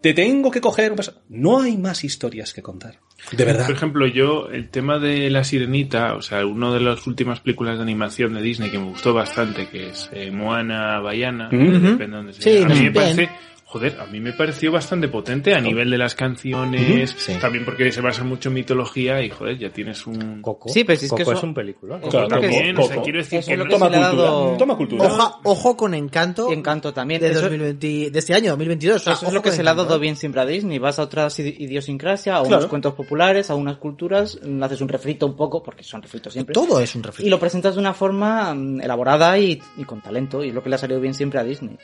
[0.04, 1.00] Te tengo que coger un
[1.30, 3.00] No hay más historias que contar.
[3.32, 3.68] De verdad.
[3.68, 7.78] Por ejemplo, yo, el tema de La Sirenita, o sea, una de las últimas películas
[7.78, 12.08] de animación de Disney que me gustó bastante, que es eh, Moana Bayana, depende de
[12.08, 12.44] dónde sea.
[12.44, 12.94] Sí, a mí me bien.
[12.94, 13.30] parece,
[13.74, 17.34] joder, a mí me pareció bastante potente a nivel de las canciones, sí.
[17.42, 20.42] también porque se basa mucho en mitología y, joder, ya tienes un...
[20.44, 20.70] Coco.
[20.70, 22.00] Sí, pero si es que Coco eso- es un película.
[22.00, 24.08] Claro, que- También, o sea, quiero decir Eso que no- que Toma cultura.
[24.14, 25.06] dado- Toma cultura.
[25.06, 26.50] Oja- ojo con Encanto.
[26.52, 27.20] Y Encanto también.
[27.20, 28.98] De, Eso- 2020, de este año, 2022.
[28.98, 30.78] o sea, Eso es lo que se le ha dado bien siempre a Disney.
[30.78, 32.58] Vas a otras idi- idiosincrasia, a Claro.
[32.58, 36.54] unos cuentos populares, a unas culturas, haces un refrito un poco, porque son refritos siempre.
[36.54, 37.26] Todo es un refrito.
[37.28, 40.62] Y lo presentas de una forma mm, elaborada y, y con talento, y es lo
[40.62, 41.78] que le ha salido bien siempre a Disney.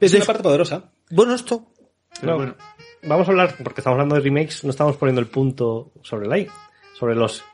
[0.00, 0.90] Es una parte poderosa.
[1.10, 1.66] Bueno, esto.
[2.22, 2.54] No, bueno.
[3.02, 6.38] Vamos a hablar, porque estamos hablando de remakes, no estamos poniendo el punto sobre la
[6.38, 6.48] I,
[6.98, 7.44] sobre los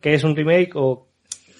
[0.00, 1.08] qué es un remake o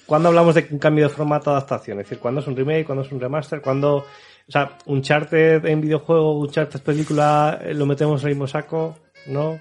[0.05, 2.85] cuándo hablamos de un cambio de formato de adaptación, es decir, cuándo es un remake,
[2.85, 7.73] cuándo es un remaster, cuándo, o sea, un charter en videojuego, un charter película, eh,
[7.73, 9.59] lo metemos en el mismo saco, ¿no?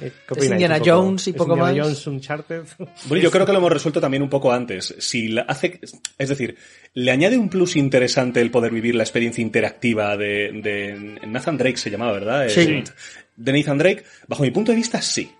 [0.00, 0.90] Eh, ¿Qué opináis Indiana poco?
[0.90, 1.82] Jones y ¿Es poco Indiana más?
[1.82, 2.62] Jones un charter?
[3.06, 4.94] Bueno, yo creo que lo hemos resuelto también un poco antes.
[4.98, 5.80] Si la hace,
[6.18, 6.56] es decir,
[6.94, 11.76] le añade un plus interesante el poder vivir la experiencia interactiva de, de Nathan Drake
[11.76, 12.48] se llamaba, ¿verdad?
[12.48, 12.60] Sí.
[12.60, 12.84] Eh,
[13.36, 15.30] De Nathan Drake, bajo mi punto de vista, sí.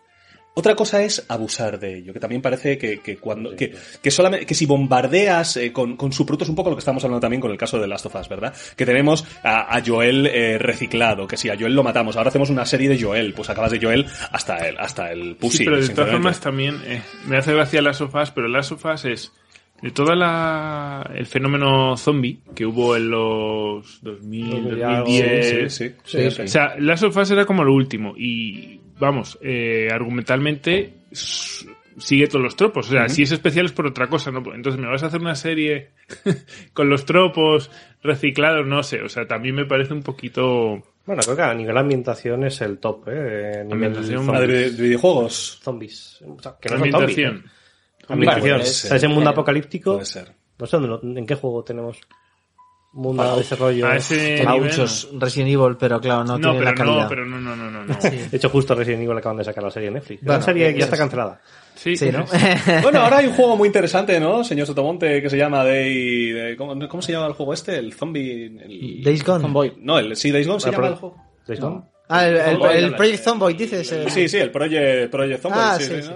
[0.57, 4.46] Otra cosa es abusar de ello, que también parece que, que cuando, que, que solamente,
[4.46, 7.50] que si bombardeas eh, con, con subproductos, un poco lo que estamos hablando también con
[7.50, 8.55] el caso de Last of Us, ¿verdad?
[8.76, 12.50] Que tenemos a, a Joel eh, reciclado, que si a Joel lo matamos, ahora hacemos
[12.50, 15.59] una serie de Joel, pues acabas de Joel hasta el, hasta el pussy.
[15.59, 19.05] Sí, pero de todas formas también eh, me hace gracia las sofás, pero las sofás
[19.07, 19.32] es
[19.82, 25.74] de toda la el fenómeno zombie que hubo en los 2000, Ya, 2010.
[25.74, 25.94] Sí, sí.
[26.05, 26.42] Sí, sí.
[26.42, 32.57] O sea, las sofás era como lo último y vamos, eh, argumentalmente sigue todos los
[32.57, 32.88] tropos.
[32.88, 34.38] O sea, si es especial es por otra cosa, ¿no?
[34.55, 35.90] Entonces me vas a hacer una serie
[36.72, 37.70] con los tropos
[38.03, 39.03] reciclados, no sé.
[39.03, 40.82] O sea, también me parece un poquito...
[41.07, 43.61] Bueno, creo que a nivel ambientación es el top, ¿eh?
[43.61, 45.61] A nivel Ambientación, de, videojuegos.
[45.62, 46.22] zombies.
[46.26, 47.18] O sea, que no son zombies.
[47.18, 47.45] ambientación.
[48.09, 48.61] Ambientación.
[48.61, 48.97] O sea, ser.
[48.97, 49.92] ese mundo apocalíptico.
[49.95, 50.32] Puede ser.
[50.59, 52.01] No sé dónde- en qué juego tenemos
[52.95, 53.86] mundo de desarrollo.
[53.86, 57.03] A ese muchos Resident Evil, pero claro, no, No, tiene la pero calidad.
[57.03, 57.84] no, pero no, no, no, no.
[57.84, 57.95] no.
[58.30, 60.22] De hecho, justo Resident Evil acaban de sacar la serie en Netflix.
[60.22, 61.01] Bueno, la serie ya ya está es.
[61.01, 61.40] cancelada.
[61.74, 62.24] Sí, Sí, ¿no?
[62.82, 66.30] Bueno, ahora hay un juego muy interesante, ¿no, señor Sotomonte, que se llama Day...
[66.30, 67.76] de- ¿cómo, cómo se llama el juego este?
[67.76, 68.45] El zombie...
[68.47, 69.72] el- Days Gone.
[69.80, 71.16] No, el, sí, Days Gone se llama el juego.
[71.47, 71.82] ¿Days Gone?
[72.09, 72.95] Ah, el, el- Zomboid, el.
[72.95, 73.90] Project Zomboid, dices.
[73.92, 74.05] eh.
[74.09, 75.59] Sí, sí, el Project, Project Zombie.
[75.61, 76.11] Ah, sí, sí, sí,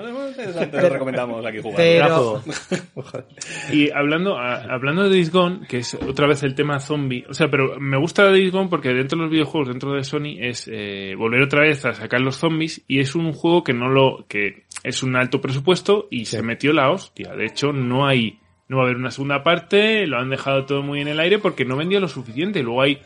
[0.72, 1.76] lo recomendamos aquí jugar.
[1.76, 2.42] Pero-.
[3.72, 7.34] Y hablando, a- hablando de Days Gone, que es otra vez el tema zombie, o
[7.34, 10.68] sea, pero me gusta Days Gone porque dentro de los videojuegos, dentro de Sony, es
[10.72, 14.26] eh, volver otra vez a sacar los zombies y es un juego que no lo,
[14.28, 17.34] que es un alto presupuesto y se metió la hostia.
[17.34, 20.82] De hecho, no hay, no va a haber una segunda parte, lo han dejado todo
[20.82, 22.62] muy en el aire porque no vendía lo suficiente.
[22.62, 22.98] Luego hay,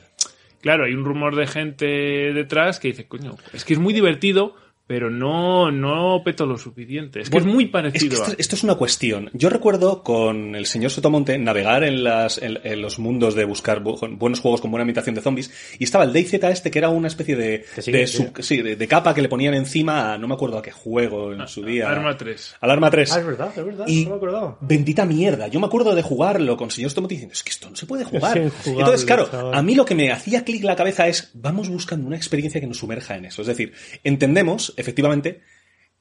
[0.61, 4.55] claro, hay un rumor de gente detrás que dice, coño, es que es muy divertido,
[4.87, 7.21] pero no, no petó lo suficiente.
[7.21, 8.35] Es que Bueno, es muy Es que parecido esto, a...
[8.39, 9.31] esto es una cuestión.
[9.33, 13.83] Yo recuerdo con el señor Sotomonte navegar en, las, en, en los mundos de buscar
[13.83, 16.89] bu- buenos juegos con buena imitación de zombies y estaba el DayZ este que era
[16.91, 18.27] una especie de, sigue, de, sigue.
[18.29, 20.73] sub- sí, de, de capa que le ponían encima a no me acuerdo a qué
[20.73, 21.89] juego en su día.
[21.91, 22.57] Arma 3.
[22.61, 23.13] Al Arma 3.
[23.13, 23.85] Ah, es verdad, es verdad.
[23.89, 24.59] Y no me acordaba.
[24.61, 25.49] bendita mierda.
[25.49, 28.05] Yo me acuerdo de jugarlo con señor Sotomonte diciendo, es que esto no se puede
[28.05, 28.37] jugar.
[28.37, 29.55] Es Entonces, claro, chaval.
[29.55, 32.67] a mí lo que me hacía clic la cabeza es, vamos buscando una experiencia que
[32.67, 33.43] nos sumerja en eso.
[33.43, 33.73] Es decir,
[34.05, 35.43] entendemos, efectivamente,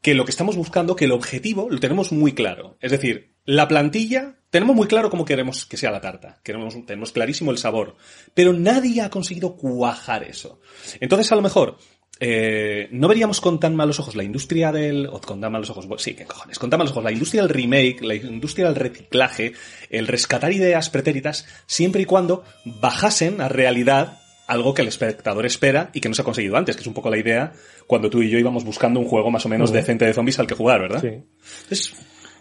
[0.01, 2.77] que lo que estamos buscando, que el objetivo lo tenemos muy claro.
[2.81, 6.39] Es decir, la plantilla, tenemos muy claro cómo queremos que sea la tarta.
[6.43, 7.95] Queremos, tenemos clarísimo el sabor.
[8.33, 10.59] Pero nadie ha conseguido cuajar eso.
[10.99, 11.77] Entonces, a lo mejor,
[12.19, 15.07] eh, no veríamos con tan malos ojos la industria del...
[15.07, 15.87] O con tan malos ojos...
[16.01, 16.59] Sí, qué cojones.
[16.59, 19.53] Con tan malos ojos la industria del remake, la industria del reciclaje,
[19.89, 24.20] el rescatar ideas pretéritas, siempre y cuando bajasen a realidad
[24.51, 26.93] algo que el espectador espera y que no se ha conseguido antes, que es un
[26.93, 27.53] poco la idea
[27.87, 30.47] cuando tú y yo íbamos buscando un juego más o menos decente de zombies al
[30.47, 31.01] que jugar, ¿verdad?
[31.01, 31.23] Sí.
[31.69, 31.93] Es-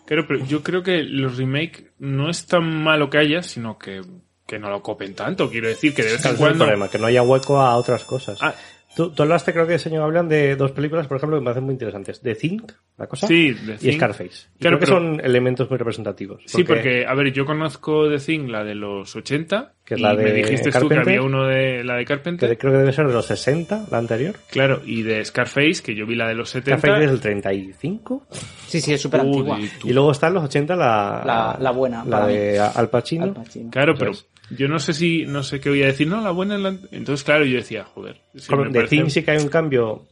[0.06, 4.00] Claro, pero yo creo que los remake no es tan malo que haya, sino que,
[4.44, 5.48] que no lo copen tanto.
[5.48, 6.64] Quiero decir que de vez en es el cuando...
[6.64, 8.38] problema, que no haya hueco a otras cosas.
[8.42, 8.52] Ah.
[8.96, 11.64] Tú, tú hablaste, creo que, señor, hablan de dos películas, por ejemplo, que me parecen
[11.64, 12.20] muy interesantes.
[12.20, 13.26] The Think, la cosa.
[13.28, 13.92] Sí, The Y Thing.
[13.96, 14.48] Scarface.
[14.56, 16.42] Y Claro, creo que pero- son elementos muy representativos.
[16.46, 20.02] Sí, porque, a ver, yo conozco The Thing, la de los 80, Que es y
[20.02, 20.98] la de me dijiste tú que Carpenter.
[21.00, 22.50] había uno de la de Carpenter.
[22.50, 24.34] que creo que debe ser de los 60, la anterior.
[24.50, 26.78] Claro, y de Scarface, que yo vi la de los 70.
[26.80, 28.26] Scarface es del 35.
[28.66, 29.58] Sí, sí, es súper antigua.
[29.84, 33.24] Y luego están los 80, la, La- la buena, La para de Al Pacino.
[33.24, 33.70] Al Pacino.
[33.70, 34.12] Claro, pero.
[34.50, 36.08] Yo no sé si, no sé qué voy a decir.
[36.08, 36.76] No, la buena es la...
[36.90, 38.20] Entonces, claro, yo decía, joder.
[38.34, 40.06] sí, Con The Thing sí que hay un cambio,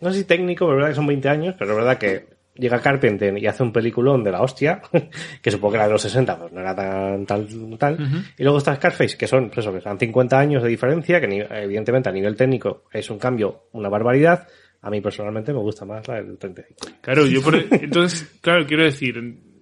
[0.00, 2.40] no sé si técnico, pero es verdad que son 20 años, pero es verdad que
[2.54, 4.82] llega Carpenter y hace un peliculón de la hostia,
[5.42, 7.48] que supongo que era de los 60, pues no era tan tal,
[7.78, 8.24] tal.
[8.36, 11.46] Y luego está Scarface, que son, pues eso, que son 50 años de diferencia, que
[11.50, 14.46] evidentemente a nivel técnico es un cambio, una barbaridad.
[14.82, 16.74] A mí personalmente me gusta más la del 35.
[17.02, 17.54] Claro, yo por...
[17.56, 19.14] Entonces, claro, quiero decir,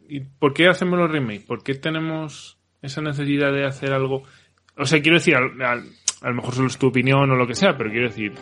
[0.08, 1.44] ¿y ¿por qué hacemos los remakes?
[1.44, 4.22] ¿Por qué tenemos esa necesidad de hacer algo?
[4.76, 5.84] O sea, quiero decir, al- al-
[6.22, 8.32] a lo mejor solo es tu opinión o lo que sea, pero quiero decir,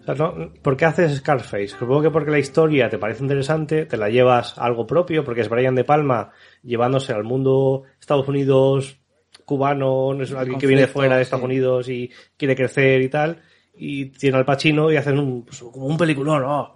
[0.00, 0.52] O sea, ¿no?
[0.62, 1.68] ¿Por qué haces Scarface?
[1.68, 5.40] Supongo que porque la historia te parece interesante, te la llevas a algo propio, porque
[5.40, 6.30] es Brian De Palma
[6.62, 8.98] llevándose al mundo Estados Unidos
[9.44, 11.46] cubano, no es alguien que viene fuera de Estados sí.
[11.46, 13.42] Unidos y quiere crecer y tal,
[13.76, 16.75] y tiene al Pacino y hacen un, pues, como un peliculón, ¿no?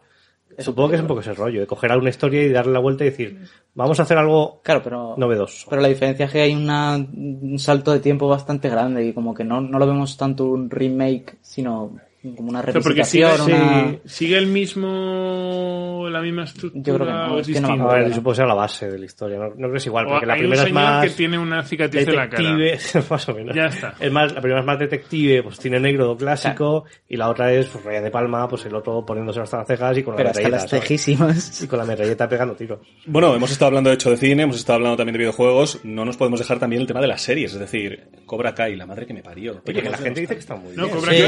[0.60, 2.78] Supongo que es un poco ese rollo, de coger a una historia y darle la
[2.80, 3.38] vuelta y decir,
[3.74, 5.14] vamos a hacer algo Claro, pero...
[5.16, 5.66] novedoso.
[5.70, 9.34] Pero la diferencia es que hay una- un salto de tiempo bastante grande y como
[9.34, 11.96] que no, no lo vemos tanto un remake, sino
[12.36, 13.98] como una porque sigue, representación, una...
[14.04, 17.82] sigue el mismo, la misma estructura Yo creo que no, es que no me?
[17.82, 19.86] A ver, supongo que sea la base de la historia, no, no creo que es
[19.86, 21.04] igual, O porque la hay un primera es más...
[21.04, 22.54] que tiene una cicatriz en la cara.
[22.56, 23.56] detective, más o menos.
[23.56, 23.94] Ya está.
[23.98, 27.66] Es más, la primera es más detective, pues tiene negro clásico, y la otra es,
[27.68, 30.28] pues, Raya de Palma, pues el otro poniéndose hasta las cejas y con la Pero
[30.30, 30.82] hasta metralleta, las ¿sabes?
[30.84, 31.62] cejísimas.
[31.62, 32.80] Y con la metralleta pegando tiros.
[33.06, 36.04] Bueno, hemos estado hablando de hecho de cine, hemos estado hablando también de videojuegos, no
[36.04, 39.06] nos podemos dejar también el tema de las series, es decir, Cobra Kai, la madre
[39.06, 39.62] que me parió.
[39.66, 40.96] Oye, que la gente dice que está muy No, bien.
[40.96, 41.22] Cobra Sí,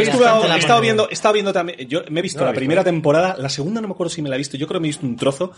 [0.82, 2.58] Viendo, he estado viendo también, yo me he visto No, la visto.
[2.60, 4.82] primera temporada, la segunda no me acuerdo si me la he visto, yo creo que
[4.82, 5.52] me he visto un trozo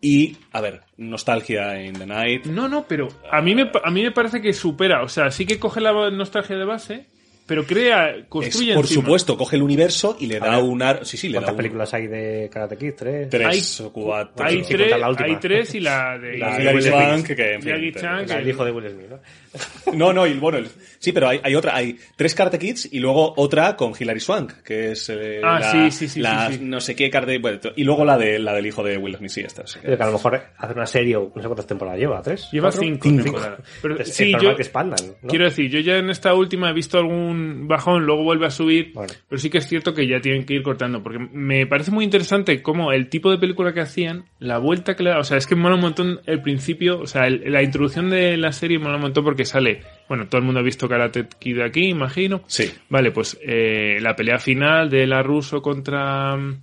[0.00, 2.44] y, a ver, nostalgia in the night.
[2.46, 5.02] No, no, pero a mí me, a mí me parece que supera.
[5.02, 7.06] O sea, sí que coge la nostalgia de base,
[7.46, 9.02] pero crea, Es, construye por encima.
[9.02, 11.06] supuesto, coge el universo y le da ver, un ar...
[11.06, 11.56] Sí, sí, le da ¿Cuántas un...
[11.58, 12.92] películas hay de Karate Kid?
[12.96, 13.30] ¿Tres?
[13.30, 13.46] Tres
[13.80, 14.44] Hay- o cuatro.
[14.44, 16.38] Hay, tres, hay tres y la de...
[16.38, 17.36] La de Will Smith.
[17.36, 19.18] que en fin, Chan, sea, el hijo de Will Smith, ¿no?
[19.94, 22.98] No, no, y bueno, el- sí, pero hay, hay otra, hay tres Karate Kids y
[22.98, 26.54] luego otra con Hilary Swank, que es eh, Ah, la, sí, sí, sí, la sí,
[26.58, 26.64] sí.
[26.64, 29.30] no sé qué Karate, bueno, y luego la de la del hijo de Will Smith,
[29.30, 29.66] sí, esta.
[29.66, 29.78] sí.
[29.82, 32.48] Pero que a lo mejor hacer una serie, o no sé cuántas temporadas lleva, ¿tres?
[32.52, 32.80] Lleva ¿Cuatro?
[32.82, 33.22] cinco, Cinco.
[33.24, 33.60] temporadas.
[33.82, 35.28] Pero Es- es sí, normal yo que expandan, ¿no?
[35.28, 38.92] quiero decir, yo ya en esta última he visto algún bajón, luego vuelve a subir,
[38.94, 39.12] Bueno.
[39.28, 42.04] pero sí que es cierto que ya tienen que ir cortando, porque me parece muy
[42.04, 45.36] interesante cómo el tipo de película que hacían, la vuelta que le da, o sea,
[45.36, 48.78] es que mola un montón el principio, o sea, el- la introducción de la serie
[48.78, 52.42] mola un montón porque sale, bueno, todo el mundo ha visto Karate Kid aquí, imagino.
[52.46, 52.70] Sí.
[52.90, 56.60] Vale, pues eh, la pelea final de la ruso contra mm,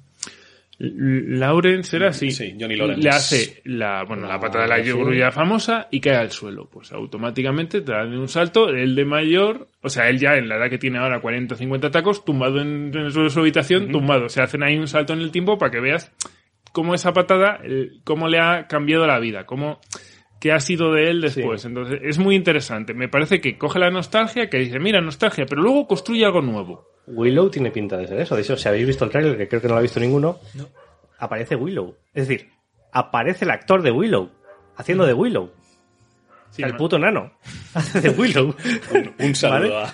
[0.79, 2.31] L- Lawrence era así.
[2.31, 3.01] Sí, Johnny Lawrence.
[3.01, 6.69] Le hace la, bueno, la pata de la grulla famosa y cae al suelo.
[6.71, 10.57] Pues automáticamente te dan un salto, el de mayor, o sea, él ya en la
[10.57, 13.39] edad que tiene ahora 40 o 50 tacos, tumbado en, en el suelo de su
[13.39, 14.29] habitación, tumbado.
[14.29, 16.11] Se hacen ahí un salto en el tiempo para que veas
[16.71, 17.59] cómo esa patada,
[18.03, 19.79] cómo le ha cambiado la vida, cómo
[20.43, 21.63] qué ha sido de él después.
[21.63, 22.93] Entonces, es muy interesante.
[22.93, 26.85] Me parece que coge la nostalgia, que dice, mira, nostalgia, pero luego construye algo nuevo.
[27.07, 28.35] Willow tiene pinta de ser eso.
[28.35, 30.39] De hecho, si habéis visto el tráiler, que creo que no lo ha visto ninguno,
[31.17, 31.95] aparece Willow.
[32.13, 32.49] Es decir,
[32.91, 34.31] aparece el actor de Willow,
[34.75, 35.49] haciendo de Willow.
[36.49, 37.31] Sí, el puto nano.
[37.73, 38.53] Hace de Willow.
[39.19, 39.85] Un saludo.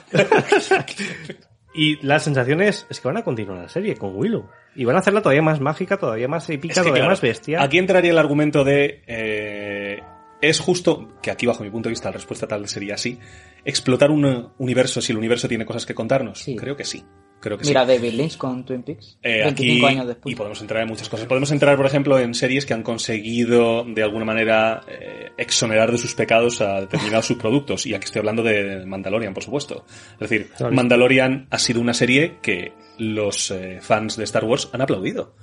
[1.76, 4.50] Y la sensación es, es que van a continuar la serie con Willow.
[4.76, 7.22] Y van a hacerla todavía más mágica, todavía más épica, Es que, todavía claro, más
[7.22, 7.62] bestia.
[7.62, 9.04] Aquí entraría el argumento de.
[9.06, 10.02] eh,
[10.42, 13.20] es justo, que aquí bajo mi punto de vista la respuesta tal sería así,
[13.66, 16.40] explotar un universo si el universo tiene cosas que contarnos.
[16.40, 16.56] Sí.
[16.56, 17.04] Creo que sí.
[17.40, 17.88] Creo que Mira, sí.
[17.88, 19.18] David Lynch con Twin Peaks.
[19.24, 20.34] Eh, 25 aquí, años después.
[20.34, 21.26] y podemos entrar en muchas cosas.
[21.26, 25.98] Podemos entrar, por ejemplo, en series que han conseguido, de alguna manera, eh, exonerar de
[25.98, 27.86] sus pecados a determinados subproductos.
[27.86, 29.86] Y aquí estoy hablando de Mandalorian, por supuesto.
[30.20, 30.50] Es decir.
[30.70, 35.34] Mandalorian ha sido una serie que los eh, fans de Star Wars han aplaudido.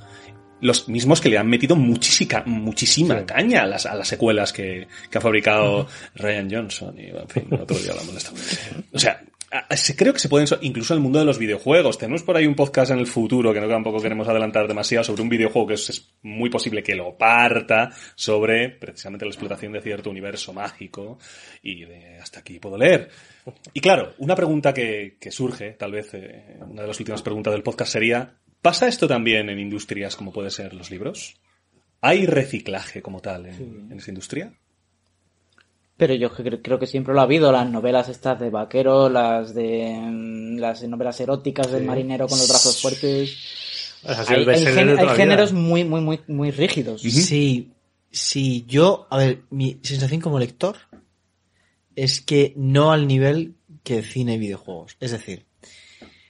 [0.60, 3.24] Los mismos que le han metido muchísima, muchísima Sí.
[3.26, 6.98] caña a las, a las secuelas que, que ha fabricado Ryan Johnson.
[6.98, 8.32] Y, en fin, otro día hablamos de esto.
[8.92, 9.22] O sea,
[9.96, 11.98] creo que se pueden, so- incluso en el mundo de los videojuegos.
[11.98, 15.22] Tenemos por ahí un podcast en el futuro que no tampoco queremos adelantar demasiado sobre
[15.22, 19.82] un videojuego que es, es muy posible que lo parta sobre precisamente la explotación de
[19.82, 21.18] cierto universo mágico
[21.62, 23.10] y de hasta aquí puedo leer.
[23.74, 27.52] Y claro, una pregunta que, que surge, tal vez eh, una de las últimas preguntas
[27.52, 31.36] del podcast sería, ¿pasa esto también en industrias como puede ser los libros?
[32.00, 34.52] ¿Hay reciclaje como tal en, en esa industria?
[35.96, 39.54] Pero yo cre- creo que siempre lo ha habido, las novelas estas de vaqueros, las
[39.54, 43.94] de mm, las novelas eróticas del marinero con los brazos fuertes.
[44.28, 44.44] Hay,
[45.16, 47.02] géneros muy, muy, muy, muy rígidos.
[47.22, 47.72] Sí,
[48.10, 50.76] sí, yo, a ver, mi sensación como lector
[51.96, 54.96] es que no al nivel que cine y videojuegos.
[55.00, 55.46] Es decir,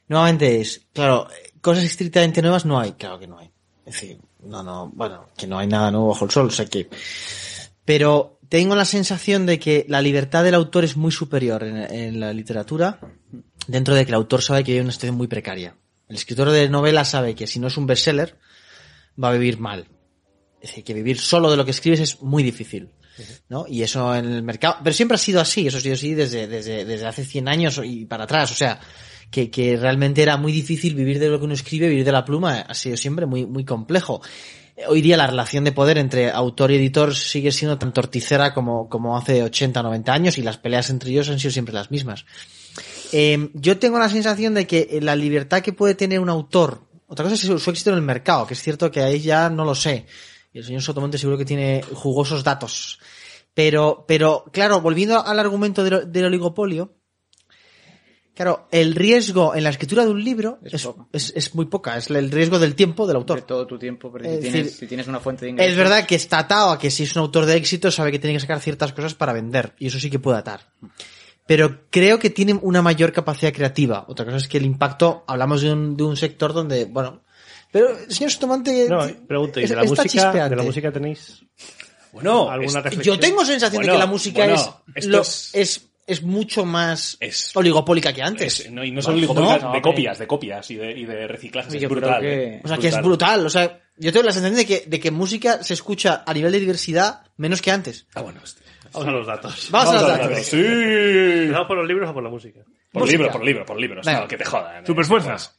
[0.07, 1.27] nuevamente es, claro,
[1.67, 3.51] cosas estrictamente nuevas no hay, claro que no hay.
[3.85, 6.89] Es decir, no, no, bueno, que no hay nada nuevo bajo el sol, sea que...
[7.85, 12.21] Pero tengo la sensación de que la libertad del autor es muy superior en, en
[12.21, 13.01] la literatura,
[13.67, 15.77] dentro de que el autor sabe que hay una situación muy precaria.
[16.09, 18.39] El escritor de novela sabe que si no es un bestseller,
[19.21, 19.89] va a vivir mal.
[20.61, 22.93] Es decir, que vivir solo de lo que escribes es muy difícil.
[23.49, 23.67] ¿no?
[23.69, 26.47] Y eso en el mercado, pero siempre ha sido así, eso ha sido así desde,
[26.47, 28.79] desde, desde hace 100 años y para atrás, o sea,
[29.31, 32.25] que, que realmente era muy difícil vivir de lo que uno escribe, vivir de la
[32.25, 34.23] pluma, ha sido siempre muy, muy complejo.
[34.89, 38.89] Hoy día la relación de poder entre autor y editor sigue siendo tan torticera como,
[38.89, 41.91] como hace 80 o 90 años y las peleas entre ellos han sido siempre las
[41.91, 42.27] mismas.
[43.13, 47.25] Eh, yo tengo la sensación de que la libertad que puede tener un autor, otra
[47.25, 49.65] cosa es su, su éxito en el mercado, que es cierto que ahí ya no
[49.65, 50.07] lo sé.
[50.53, 52.99] Y el señor Sotomonte seguro que tiene jugosos datos.
[53.55, 56.96] Pero, pero, claro, volviendo al argumento del, del oligopolio,
[58.37, 61.09] claro, el riesgo en la escritura de un libro Es es, poco.
[61.13, 63.43] es, es muy poca, es el riesgo del tiempo del De autor.
[63.43, 65.73] todo tu tiempo, pero Es si, tienes, decir, si tienes una fuente de ingresos.
[65.73, 68.19] Es verdad que está atado a que si es un autor de éxito sabe que
[68.21, 70.61] tiene que sacar ciertas cosas para vender, y eso sí que puede atar.
[71.47, 74.05] Pero creo que tiene una mayor capacidad creativa.
[74.09, 77.23] Otra cosa es que el impacto, hablamos de un, de un sector donde, bueno,
[77.73, 81.43] pero señor Sotomante, No, pregunto, ¿y de la está música, de la música tenéis
[82.13, 83.17] Bueno, alguna es- reflexión?
[83.17, 87.55] Yo tengo sensación de que la música bueno, es, lo- es- es, mucho más Es-
[87.57, 88.61] oligopólica que antes.
[88.61, 91.27] es- no, y no son oligopólicas, no, de copias, de copias y de, y de
[91.27, 91.73] reciclajes.
[91.75, 92.21] Es brutal.
[92.21, 92.61] que- ¿eh?
[92.65, 93.47] o sea, que es brutal.
[93.47, 96.53] O sea, yo tengo la sensación de que, de que música se escucha a nivel
[96.53, 98.07] de diversidad menos que antes.
[98.15, 98.41] Ah, bueno,
[98.93, 99.69] Vamos a los datos.
[99.71, 100.47] Vamos, a los Vamos datos.
[100.47, 100.57] Sí.
[100.65, 102.61] ¿Empezamos por los libros o por la música?
[102.93, 103.19] Por Música.
[103.19, 104.01] libro, por libro, por libro.
[104.03, 104.87] No, que te jodan.
[104.87, 105.55] Superfuerzas.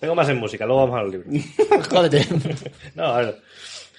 [0.00, 1.88] Tengo más en música, luego vamos a los libros.
[1.90, 2.26] Jódete.
[2.96, 3.40] No, a ver.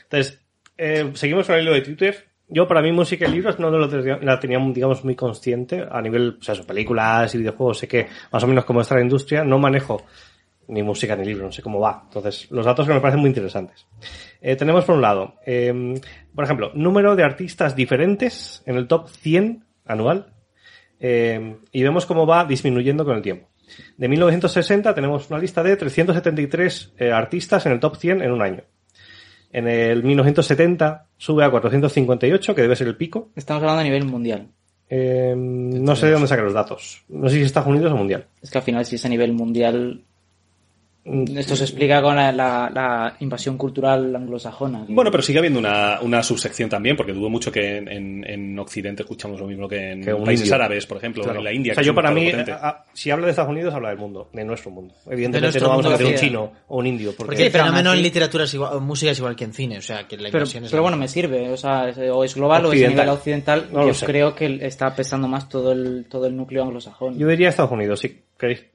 [0.03, 0.39] Entonces,
[0.77, 2.27] eh, seguimos con el hilo de Twitter.
[2.53, 6.01] Yo, para mí, música y libros no lo tenía, la tenía, digamos, muy consciente a
[6.01, 7.79] nivel, o sea, películas y videojuegos.
[7.79, 9.43] Sé que más o menos cómo está la industria.
[9.43, 10.03] No manejo
[10.67, 12.03] ni música ni libros, no sé cómo va.
[12.05, 13.87] Entonces, los datos que me parecen muy interesantes.
[14.39, 15.95] Eh, tenemos por un lado, eh,
[16.35, 20.33] por ejemplo, número de artistas diferentes en el top 100 anual.
[20.99, 23.49] Eh, y vemos cómo va disminuyendo con el tiempo.
[23.97, 28.41] De 1960 tenemos una lista de 373 eh, artistas en el top 100 en un
[28.41, 28.63] año.
[29.53, 33.29] En el 1970 sube a 458, que debe ser el pico.
[33.35, 34.47] Estamos hablando a nivel mundial.
[34.89, 37.03] Eh, no sé de dónde sacar los datos.
[37.07, 38.25] No sé si es Estados Unidos o mundial.
[38.41, 40.01] Es que al final, si es a nivel mundial,
[41.05, 44.85] esto se explica con la, la- la invasión cultural anglosajona.
[44.87, 48.57] Bueno, pero sigue habiendo una, una subsección también, porque dudo mucho que en, en- en
[48.59, 50.55] Occidente escuchamos lo mismo que en Que países indio.
[50.55, 51.39] árabes, por ejemplo, claro.
[51.39, 51.73] en la India.
[51.73, 52.31] O sea, yo para mí,
[52.93, 54.93] si habla de Estados Unidos, habla del mundo, de nuestro mundo.
[55.05, 57.51] Evidentemente nuestro no vamos a mundo meter un chino o un indio, porque, Porque el
[57.51, 60.07] pero fenómeno en literatura es igual, en música es igual que en cine, o sea,
[60.07, 62.71] que la Pero, es pero bueno, me sirve, o sea, es- o es global o
[62.73, 63.67] es nivel occidental.
[63.71, 67.17] No yo creo que está pesando más todo el, todo el núcleo anglosajón.
[67.17, 68.23] yo diría Estados Unidos, queréis.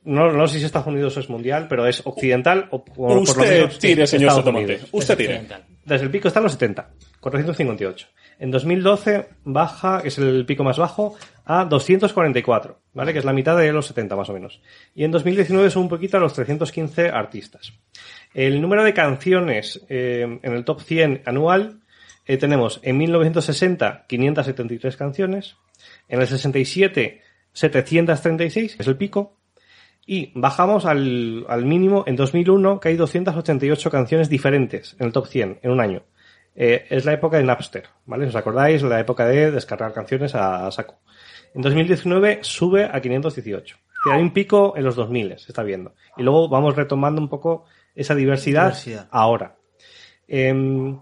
[0.04, 3.20] No, no sé si Estados Unidos es mundial, pero es occidental o, o por lo
[3.20, 4.48] Usted menos tire, señor.
[4.48, 4.88] Unidos.
[4.92, 5.46] Usted tire.
[5.84, 6.90] Desde el pico está en los 70,
[7.20, 8.09] 458.
[8.40, 13.12] En 2012 baja, que es el pico más bajo, a 244, ¿vale?
[13.12, 14.61] Que es la mitad de los 70 más o menos.
[14.94, 17.72] Y en 2019 sube un poquito a los 315 artistas.
[18.34, 21.80] El número de canciones eh, en el top 100 anual
[22.26, 25.56] eh, tenemos en 1960 573 canciones,
[26.09, 29.38] en el 67 736, que es el pico,
[30.11, 35.26] Y bajamos al, al mínimo en 2001, que hay 288 canciones diferentes en el top
[35.26, 36.02] 100 en un año.
[36.56, 38.24] Eh, es la época de Napster, ¿vale?
[38.24, 38.82] ¿Os acordáis?
[38.82, 41.00] La época de descargar canciones a, a saco.
[41.54, 43.76] En 2019 sube a 518.
[44.06, 45.92] Y hay un pico en los 2000, se está viendo.
[46.16, 49.09] Y luego vamos retomando un poco esa diversidad, Diversidad.
[49.11, 49.56] ahora.
[50.26, 50.98] Em,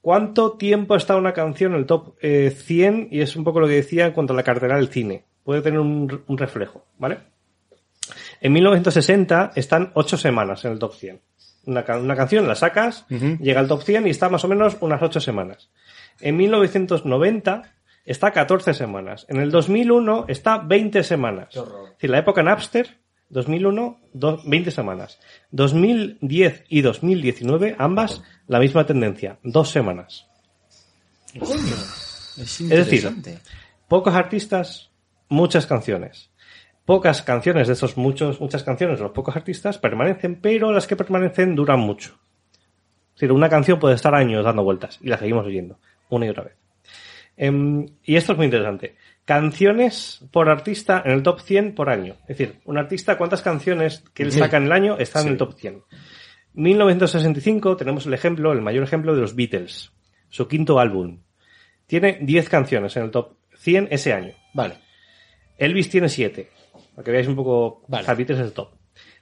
[0.00, 3.08] ¿Cuánto tiempo está una canción en el top eh, 100?
[3.10, 5.24] Y es un poco lo que decía en cuanto a la cartera del cine.
[5.42, 7.33] Puede tener un, un reflejo, ¿vale?
[8.44, 11.18] En 1960 están 8 semanas en el top 100.
[11.64, 13.06] Una, una canción la sacas,
[13.40, 15.70] llega al top 100 y está más o menos unas 8 semanas.
[16.20, 17.62] En 1990
[18.04, 19.24] está 14 semanas.
[19.30, 21.48] En el 2001 está 20 semanas.
[21.56, 22.98] Es decir, la época Napster,
[23.30, 25.18] 2001, do- 20 semanas.
[25.52, 30.26] 2010 y 2019, ambas, la misma tendencia, dos semanas.
[31.32, 33.00] Es Es decir,
[33.88, 34.90] pocos artistas,
[35.30, 36.28] muchas canciones.
[36.84, 40.96] Pocas canciones de esos muchos, muchas canciones de los pocos artistas permanecen, pero las que
[40.96, 42.18] permanecen duran mucho.
[43.14, 45.78] Es decir, una canción puede estar años dando vueltas y la seguimos oyendo
[46.10, 46.56] una y otra vez.
[47.36, 48.96] Em, y esto es muy interesante.
[49.24, 52.16] Canciones por artista en el top 100 por año.
[52.22, 55.38] Es decir, un artista, ¿cuántas canciones que él saca en el año están en el
[55.38, 55.82] top 100?
[56.54, 59.92] 1965 tenemos el ejemplo, el mayor ejemplo de los Beatles.
[60.28, 61.22] Su quinto álbum.
[61.86, 64.34] Tiene 10 canciones en el top 100 ese año.
[64.52, 64.74] Vale.
[65.58, 66.50] Elvis tiene 7.
[66.94, 68.06] Para que veáis un poco, Vale.
[68.06, 68.70] Los Beatles es el top.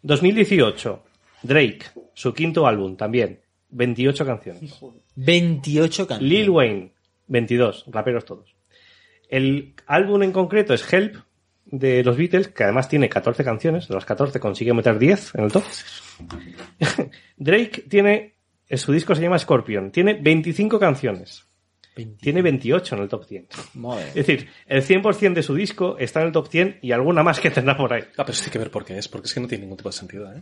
[0.03, 1.03] 2018,
[1.43, 1.81] Drake,
[2.14, 3.41] su quinto álbum también.
[3.70, 4.81] 28 canciones.
[5.16, 6.39] 28 canciones.
[6.39, 6.93] Lil Wayne,
[7.29, 8.55] 22, raperos todos.
[9.29, 11.16] El álbum en concreto es Help
[11.64, 15.45] de los Beatles, que además tiene 14 canciones, de las 14 consigue meter 10 en
[15.45, 15.64] el top.
[17.37, 18.35] Drake tiene,
[18.68, 21.47] en su disco se llama Scorpion, tiene 25 canciones,
[22.20, 23.47] tiene 28 en el top 100.
[23.74, 24.09] Madre.
[24.09, 27.40] Es decir, el 100% de su disco está en el top 100 y alguna más
[27.40, 28.03] que tendrá por ahí.
[28.16, 29.76] Ah, pero eso hay que ver por qué es, porque es que no tiene ningún
[29.76, 30.40] tipo de sentido, ¿eh?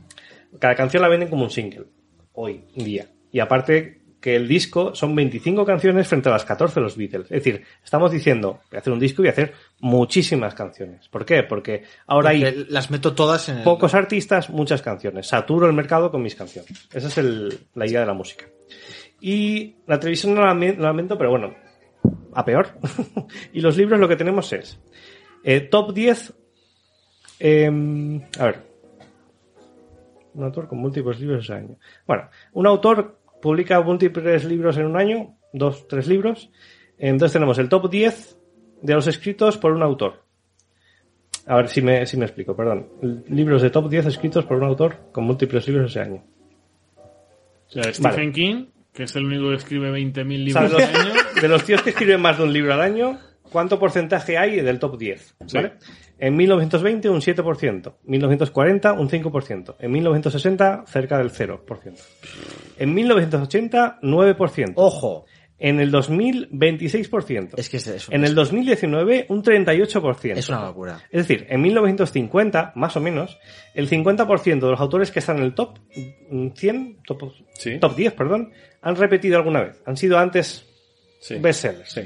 [0.58, 1.86] Cada canción la venden como un single,
[2.32, 3.06] hoy día.
[3.32, 7.24] Y aparte que el disco son 25 canciones frente a las 14 de los Beatles.
[7.30, 11.08] Es decir, estamos diciendo, voy a hacer un disco y voy a hacer muchísimas canciones.
[11.08, 11.42] ¿Por qué?
[11.42, 13.62] Porque ahora hay Las meto todas en el...
[13.64, 15.26] pocos artistas, muchas canciones.
[15.28, 16.70] Saturo el mercado con mis canciones.
[16.92, 18.44] Esa es el- la idea de la música.
[19.20, 21.54] Y la televisión no la, lamento, pero bueno,
[22.32, 22.68] a peor.
[23.52, 24.80] y los libros lo que tenemos es
[25.44, 26.34] eh, top 10.
[27.38, 28.70] em, a ver.
[30.32, 31.76] Un autor con múltiples libros ese año.
[32.06, 36.50] Bueno, un autor publica múltiples libros en un año, dos, tres libros.
[36.98, 38.38] Entonces tenemos el top 10
[38.82, 40.22] de los escritos por un autor.
[41.46, 43.24] A ver si me, si me explico, perdón.
[43.28, 46.22] Libros de top 10 escritos por un autor con múltiples libros ese año.
[47.68, 48.32] O sea, Stephen Vale.
[48.32, 51.14] King, que es el único que escribe 20.000 ¿Sabes libros al año.
[51.40, 54.78] de los tíos que escriben más de un libro al año, ¿cuánto porcentaje hay del
[54.78, 55.36] top 10?
[55.52, 55.72] ¿Vale?
[56.18, 61.94] En 1920 un 7%, 1940 un 5%, en 1960 cerca del 0%.
[62.78, 65.24] En 1980 9%, Ojo.
[65.60, 67.50] En el 2000 26%.
[67.56, 68.10] Es que es eso.
[68.12, 70.36] En el 2019 un 38%.
[70.36, 71.00] Es una locura.
[71.10, 73.38] Es decir, en 1950, más o menos,
[73.74, 75.78] el 50% de los autores que están en el top
[76.30, 77.78] mm, 100, top, Sí.
[77.78, 79.80] top 10, perdón, han repetido alguna vez.
[79.86, 80.66] Han sido antes
[81.20, 81.36] Sí.
[81.36, 81.92] bestsellers.
[81.92, 82.00] Sí.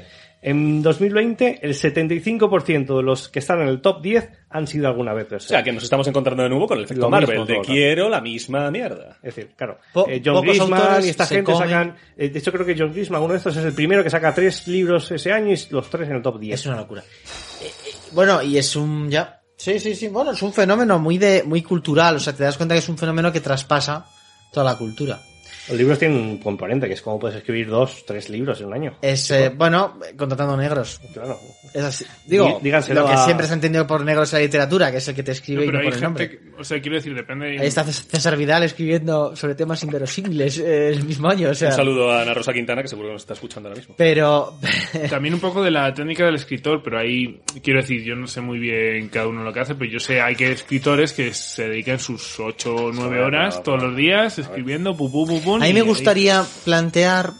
[0.47, 5.11] En 2020, el 75% de los que están en el top 10 han sido alguna
[5.13, 7.45] vez O sea, que nos estamos encontrando de nuevo con el efecto Lo Marvel, mismo
[7.45, 9.17] de todo quiero la misma mierda.
[9.23, 11.95] Es decir, claro, Po- eh, John autores y esta gente comen- sacan...
[12.15, 14.35] eh, de hecho, creo que John Grisman, uno de estos, es el primero que saca
[14.35, 16.59] tres libros ese año y los tres en el top 10.
[16.59, 17.01] Es una locura.
[17.01, 19.41] Eh, eh, bueno, y es un ya.
[19.57, 20.09] Sí, sí, sí.
[20.09, 22.17] Bueno, es un fenómeno muy de muy cultural.
[22.17, 24.05] O sea, te das cuenta que es un fenómeno que traspasa
[24.53, 25.19] toda la cultura.
[25.67, 28.73] Los libros tienen un componente, que es como puedes escribir dos, tres libros en un
[28.73, 28.97] año.
[29.01, 30.99] Es eh, bueno, eh, contratando negros.
[31.13, 31.39] Claro.
[31.73, 32.05] Es así.
[32.25, 34.97] Digo, Dí- lo que a- siempre se ha entendido por negros en la literatura, que
[34.97, 36.29] es el que te No, escribe y pero no hay pone gente, nombre.
[36.29, 37.59] que- o sea, quiero decir, depende de...
[37.59, 41.69] Ahí está Cés- César Vidal escribiendo sobre temas inverosímiles eh, el mismo año, o sea.
[41.69, 43.95] Un saludo a Ana Rosa Quintana, que seguro que nos está escuchando ahora mismo.
[43.97, 44.57] Pero
[45.09, 48.39] También un poco de la técnica del escritor, pero ahí, quiero decir, yo no sé
[48.41, 51.67] muy bien cada uno lo que hace, pero yo sé, hay que escritores que se
[51.67, 55.65] dedican sus 8 o 9 Claro, horas todos los días escribiendo, pu, pu, pu, a
[55.65, 57.33] mí y me gustaría plantear,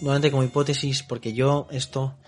[0.00, 2.18] nuevamente como hipótesis, porque yo esto,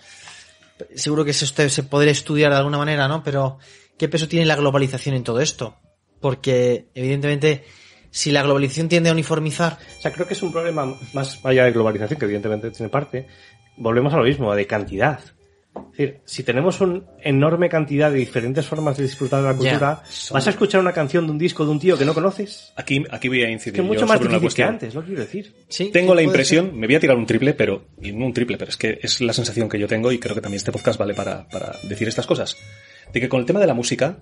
[0.95, 3.23] seguro que se, se podría estudiar de alguna manera, ¿no?
[3.23, 3.59] Pero,
[3.97, 5.77] ¿qué peso tiene la globalización en todo esto?
[6.19, 7.65] Porque, evidentemente,
[8.11, 11.65] si la globalización tiende a uniformizar, O sea, creo que es un problema más allá
[11.65, 13.27] de globalización, que evidentemente tiene parte.
[13.77, 15.19] Volvemos a lo mismo, de cantidad.
[15.75, 20.03] Es decir, si tenemos una enorme cantidad de diferentes formas de disfrutar de la cultura,
[20.31, 22.73] ¿vas a escuchar una canción de un disco de un tío que no conoces?
[22.75, 24.63] Aquí, aquí voy a Es incidir que es mucho yo más sobre una difícil que
[24.63, 25.55] antes, lo quiero decir.
[25.69, 25.91] sí.
[25.91, 28.69] Tengo la impresión, me voy a tirar un triple, pero, y no un triple, pero
[28.69, 31.13] es que es la sensación que yo tengo y creo que también este podcast vale
[31.13, 32.57] para, para decir estas cosas,
[33.13, 34.19] de que con el tema de la música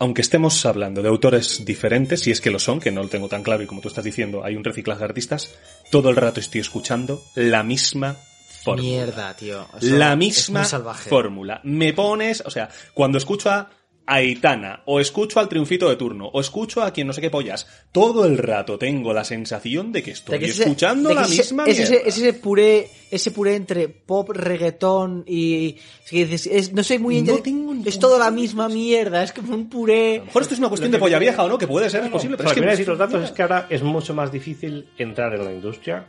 [0.00, 3.28] aunque estemos hablando de autores diferentes, si es que lo son, que no lo tengo
[3.28, 5.54] tan claro y como tú estás diciendo, hay un reciclaje de artistas,
[5.90, 8.16] todo el rato estoy escuchando la misma
[8.62, 8.88] fórmula.
[8.88, 9.66] Mierda, tío.
[9.80, 11.60] Eso la misma fórmula.
[11.64, 13.70] Me pones, o sea, cuando escucho a
[14.06, 17.68] Aitana, o escucho al triunfito de turno, o escucho a quien no sé qué pollas,
[17.92, 21.22] todo el rato tengo la sensación de que estoy De que ese- escuchando que la
[21.22, 22.08] ese- misma es ese, mierda.
[22.08, 25.76] es ese puré, ese puré entre pop, reggaetón y
[26.10, 29.68] es es- no soy muy No tengo es toda la misma mierda, es como un
[29.70, 30.16] puré.
[30.16, 32.02] A lo mejor esto es una cuestión de polla vieja o no, que puede ser,
[32.02, 32.70] es posible, pero Pero es que...
[32.72, 36.04] decir los datos es que ahora es mucho más difícil entrar en la industria.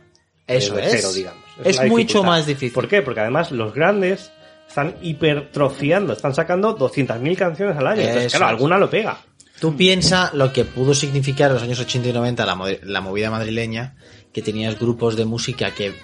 [0.46, 0.90] Eso es.
[0.92, 1.42] cero, digamos.
[1.64, 2.28] Es la mucho dificultad.
[2.28, 2.72] más difícil.
[2.72, 3.02] ¿Por qué?
[3.02, 4.32] Porque además los grandes
[4.68, 8.00] están hipertrofiando, están sacando 200.000 canciones al año.
[8.02, 8.50] Entonces, claro, es.
[8.52, 9.18] alguna lo pega.
[9.60, 13.30] Tú piensa lo que pudo significar en los años 80 y 90 la, la movida
[13.30, 13.94] madrileña,
[14.32, 15.94] que tenías grupos de música que,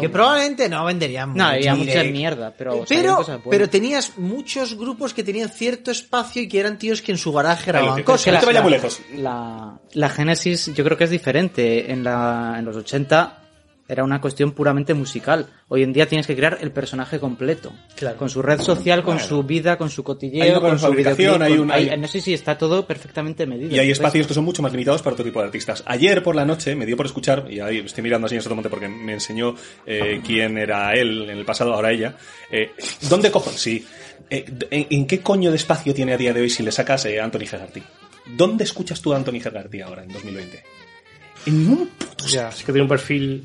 [0.00, 5.12] que probablemente no venderían No, mucho había mucha mierda, pero pero, pero tenías muchos grupos
[5.12, 8.44] que tenían cierto espacio y que eran tíos que en su garaje grababan cosas.
[8.44, 9.00] que lejos.
[9.16, 11.90] La, la génesis yo creo que es diferente.
[11.90, 13.39] En, la, en los 80
[13.90, 15.46] era una cuestión puramente musical.
[15.68, 17.72] Hoy en día tienes que crear el personaje completo.
[17.96, 18.16] Claro.
[18.16, 21.34] Con su red social, con su vida, con su cotilleo, Hay una con su fabricación,
[21.38, 21.42] videoclip.
[21.42, 23.74] hay con- un- hay- No sé si está todo perfectamente medido.
[23.74, 25.82] Y hay espacios que son mucho más limitados para otro tipo de artistas.
[25.86, 28.70] Ayer por la noche me dio por escuchar, y ahí estoy mirando a señor Sotomonte
[28.70, 29.54] porque me enseñó
[29.86, 32.16] eh, quién era él en el pasado, ahora ella.
[32.50, 32.70] Eh,
[33.08, 33.50] ¿Dónde cojo?
[33.50, 33.84] Sí.
[34.30, 37.04] Eh, ¿en, en qué coño de espacio tiene a día de hoy si le sacas
[37.06, 37.82] eh, Anthony Hegarty?
[38.36, 40.62] ¿Dónde escuchas tú a Anthony Hegarty ahora, en 2020?
[41.46, 43.44] En un puto Ya, es que tiene un perfil.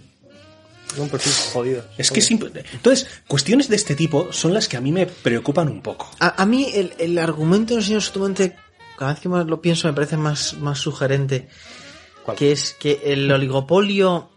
[0.97, 1.85] Un perfil jodido.
[1.97, 5.05] Es que es imp- Entonces, cuestiones de este tipo son las que a mí me
[5.05, 6.09] preocupan un poco.
[6.19, 8.55] A, a mí el, el argumento del señor Sotomonte,
[8.97, 11.47] cada vez que más lo pienso, me parece más, más sugerente.
[12.23, 12.37] ¿Cuál?
[12.37, 14.29] Que es que el oligopolio,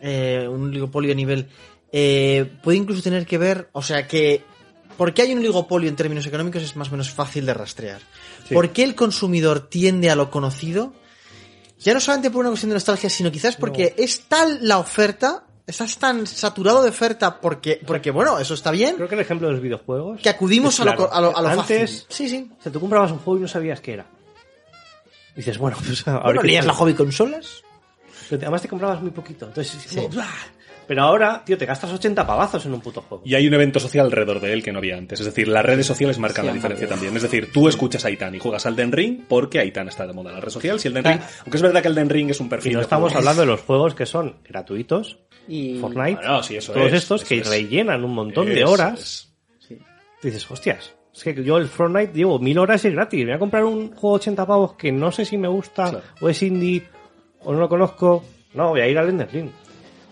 [0.00, 1.48] eh, un oligopolio a nivel,
[1.92, 4.42] eh, puede incluso tener que ver, o sea, que
[4.96, 8.00] porque hay un oligopolio en términos económicos es más o menos fácil de rastrear.
[8.48, 8.54] Sí.
[8.54, 10.94] ¿Por qué el consumidor tiende a lo conocido?
[11.78, 15.44] Ya no solamente por una cuestión de nostalgia, sino quizás porque es tal la oferta,
[15.66, 19.48] estás tan saturado de oferta porque, porque bueno, eso está bien, Creo que el ejemplo
[19.48, 20.20] de los videojuegos.
[20.22, 21.12] que acudimos es a lo, claro.
[21.12, 22.06] a lo, a lo Antes, fácil.
[22.08, 22.50] Sí, sí.
[22.58, 24.06] o sea, tú comprabas un juego y no sabías qué era.
[25.34, 26.22] Y dices, bueno, pues ahora.
[26.24, 27.62] Bueno, leías la hobby consolas.
[28.28, 29.46] Pero te- además te comprabas muy poquito.
[29.46, 30.26] Entonces, como, ¡blah!
[30.88, 33.24] Pero ahora, tío, te gastas 80 pavazos en un puto juego.
[33.26, 35.18] Y hay un evento social alrededor de él que no había antes.
[35.18, 37.16] Es decir, las redes sociales marcan Sí, la diferencia también.
[37.16, 40.12] Es decir, tú escuchas a Aitan y juegas al Den Ring porque Aitan está de
[40.12, 40.78] moda en la red social.
[40.78, 42.70] Si el Den Ring, aunque es verdad que el Den Ring es un perfil.
[42.70, 45.18] Y no de estamos juego- hablando de los juegos que son gratuitos,
[45.48, 45.78] Y...
[45.78, 47.48] Fortnite, Bueno, sí, eso todos es, estos eso que es.
[47.48, 49.32] rellenan un montón de horas.
[49.60, 49.78] Sí.
[50.22, 53.20] Dices, hostias, es que yo el Fortnite llevo mil horas y es gratis.
[53.20, 56.04] Me voy a comprar un juego 80 pavos que no sé si me gusta, Claro.
[56.20, 56.82] o es indie,
[57.42, 58.24] o no lo conozco.
[58.54, 59.50] No, voy a ir al Ender Ring.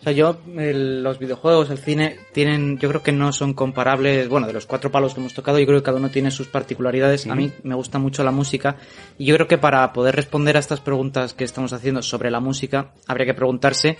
[0.00, 4.28] O sea, yo, el- los videojuegos, el cine, tienen, yo creo que no son comparables,
[4.28, 6.46] bueno, de los cuatro palos que hemos tocado, yo creo que cada uno tiene sus
[6.46, 7.26] particularidades.
[7.26, 8.76] A mí me gusta mucho la música
[9.16, 12.40] y yo creo que para poder responder a estas preguntas que estamos haciendo sobre la
[12.40, 13.96] música, habría que preguntarse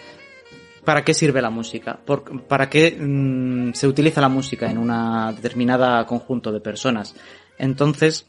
[0.85, 1.98] ¿para qué sirve la música?
[2.05, 7.15] Por- ¿Para qué mm, se utiliza la música en una determinada conjunto de personas?
[7.59, 8.27] Entonces,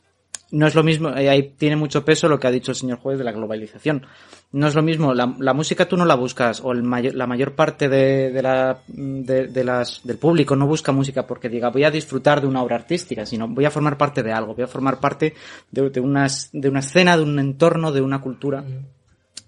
[0.52, 3.00] no es lo mismo, eh, ahí tiene mucho peso lo que ha dicho el señor
[3.00, 4.06] juez de la globalización.
[4.52, 7.28] No es lo mismo, la, la música tú no la buscas, o el mayor- la
[7.28, 11.70] mayor parte de, de la, de, de las, del público no busca música porque diga
[11.70, 14.64] voy a disfrutar de una obra artística, sino voy a formar parte de algo, voy
[14.64, 15.34] a formar parte
[15.72, 18.64] de, de, unas, de una escena, de un entorno, de una cultura.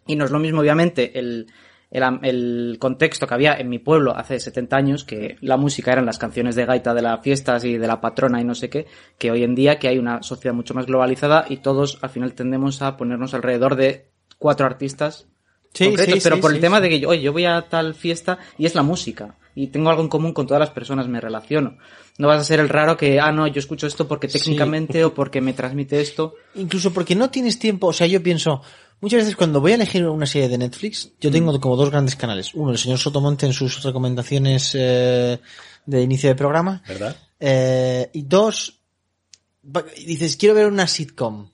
[0.08, 1.48] Y no es lo mismo, obviamente, el,
[1.92, 6.06] el, el contexto que había en mi pueblo hace 70 años, que la música eran
[6.06, 8.88] las canciones de gaita de las fiestas y de la patrona y no sé qué,
[9.18, 12.34] que hoy en día que hay una sociedad mucho más globalizada y todos al final
[12.34, 15.28] tendemos a ponernos alrededor de cuatro artistas
[15.74, 17.62] Sí, concretos, sí, pero sí, por el tema de que yo, oye, yo voy a
[17.70, 21.08] tal fiesta y es la música y tengo algo en común con todas las personas,
[21.08, 21.78] me relaciono.
[22.20, 25.16] No vas a ser el raro que, ah, no, yo escucho esto porque técnicamente o
[25.16, 26.36] porque me transmite esto.
[26.56, 28.62] Incluso porque no tienes tiempo, o sea, yo pienso,
[29.02, 32.16] muchas veces cuando voy a elegir una serie de Netflix, yo tengo como dos grandes
[32.16, 32.54] canales.
[32.54, 35.40] Uno, el señor Sotomonte en sus recomendaciones eh,
[35.86, 36.82] de inicio de programa.
[36.88, 37.16] ¿Verdad?
[37.40, 38.80] Eh, y dos,
[40.06, 41.50] dices, quiero ver una sitcom.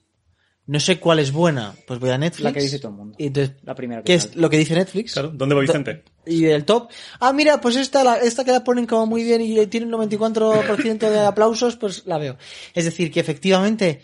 [0.66, 2.42] No sé cuál es buena, pues voy a Netflix.
[2.44, 3.16] La que dice todo el mundo.
[3.18, 5.12] Y entonces, La primera que ¿qué es lo que dice Netflix?
[5.12, 5.28] Claro.
[5.34, 6.04] ¿Dónde va Vicente?
[6.24, 6.88] Y el top.
[7.20, 9.92] Ah, mira, pues esta, la- esta que la ponen como muy bien y tiene un
[9.92, 12.38] 94% de aplausos, pues la veo.
[12.72, 14.02] Es decir, que efectivamente,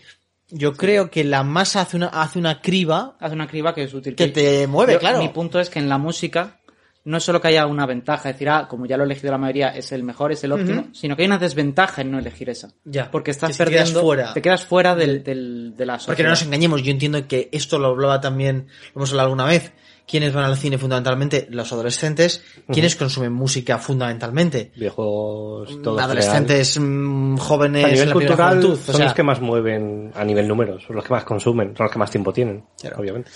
[0.51, 3.93] yo creo que la masa hace una, hace una criba Hace una criba que es
[3.93, 4.15] útil.
[4.15, 5.19] que te mueve, Yo- claro.
[5.19, 6.57] Mi punto es que en la música
[7.03, 9.39] no es solo que haya una ventaja, decir, ah, como ya lo he elegido la
[9.39, 12.47] mayoría, es el mejor, es el óptimo, sino que hay una desventaja en no elegir
[12.51, 12.69] esa.
[12.85, 13.09] Ya.
[13.09, 14.33] Porque estás Que si te quedas perdiendo, fuera.
[14.33, 16.11] te quedas fuera del, del- de la sociedad.
[16.13, 19.45] Porque no nos engañemos, yo entiendo que esto lo hablaba también, lo hemos hablado alguna
[19.45, 19.71] vez.
[20.11, 21.47] ¿Quiénes van al cine fundamentalmente?
[21.51, 22.43] Los adolescentes.
[22.67, 24.73] ¿Quiénes consumen música fundamentalmente?
[24.75, 25.97] Videojuegos, todo.
[25.97, 27.85] en adolescentes mm, jóvenes.
[27.85, 28.79] A en nivel la primera cultural juventud.
[28.81, 31.77] O son sea, los que más mueven a nivel números, son los que más consumen,
[31.77, 32.97] son los que más tiempo tienen, Claro.
[32.99, 33.29] obviamente.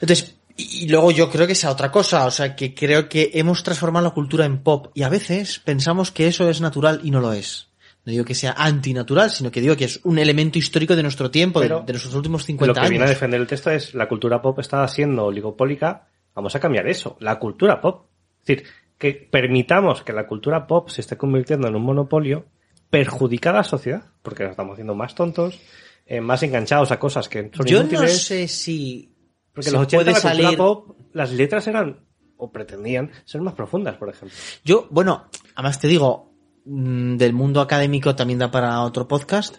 [0.00, 3.64] Entonces, y luego yo creo que es otra cosa, o sea, que creo que hemos
[3.64, 7.18] transformado la cultura en pop y a veces pensamos que eso es natural y no
[7.20, 7.69] lo es.
[8.04, 11.30] No digo que sea antinatural, sino que digo que es un elemento histórico de nuestro
[11.30, 13.16] tiempo, de- Pero de, nuestros últimos Lo 50 que viene a años.
[13.16, 17.38] defender el texto es la cultura pop está siendo oligopólica, vamos a cambiar eso, la
[17.38, 18.06] cultura pop.
[18.40, 18.66] Es decir,
[18.96, 22.46] que permitamos que la cultura pop se esté convirtiendo en un monopolio,
[22.88, 25.58] perjudica a la sociedad, porque nos estamos haciendo más tontos,
[26.06, 29.14] eh, más enganchados a cosas que son Yo no sé si
[29.52, 32.00] porque en los 80 puede la cultura salir- pop, las letras eran,
[32.36, 34.36] o pretendían, ser más profundas, por ejemplo.
[34.64, 36.29] Yo, bueno, además te digo,
[36.64, 39.56] del mundo académico también da para otro podcast,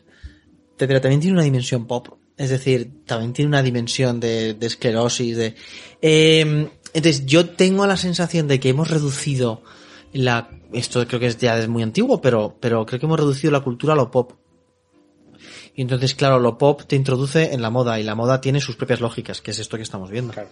[0.78, 2.08] pero también tiene una dimensión pop.
[2.38, 5.56] Es decir, también tiene una dimensión de, de esclerosis, de...
[6.02, 9.62] Eh, entonces, yo tengo la sensación de que hemos reducido
[10.14, 10.50] la...
[10.74, 13.60] Esto creo que es ya es muy antiguo, pero, pero creo que hemos reducido la
[13.60, 14.34] cultura a lo pop.
[15.76, 18.76] Y entonces, claro, lo pop te introduce en la moda y la moda tiene sus
[18.76, 20.34] propias lógicas, que es esto que estamos viendo.
[20.34, 20.50] Claro.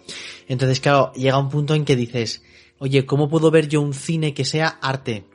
[0.48, 2.44] Entonces, claro, llega un punto en que dices,
[2.80, 5.26] oye, ¿cómo puedo ver yo un cine que sea arte?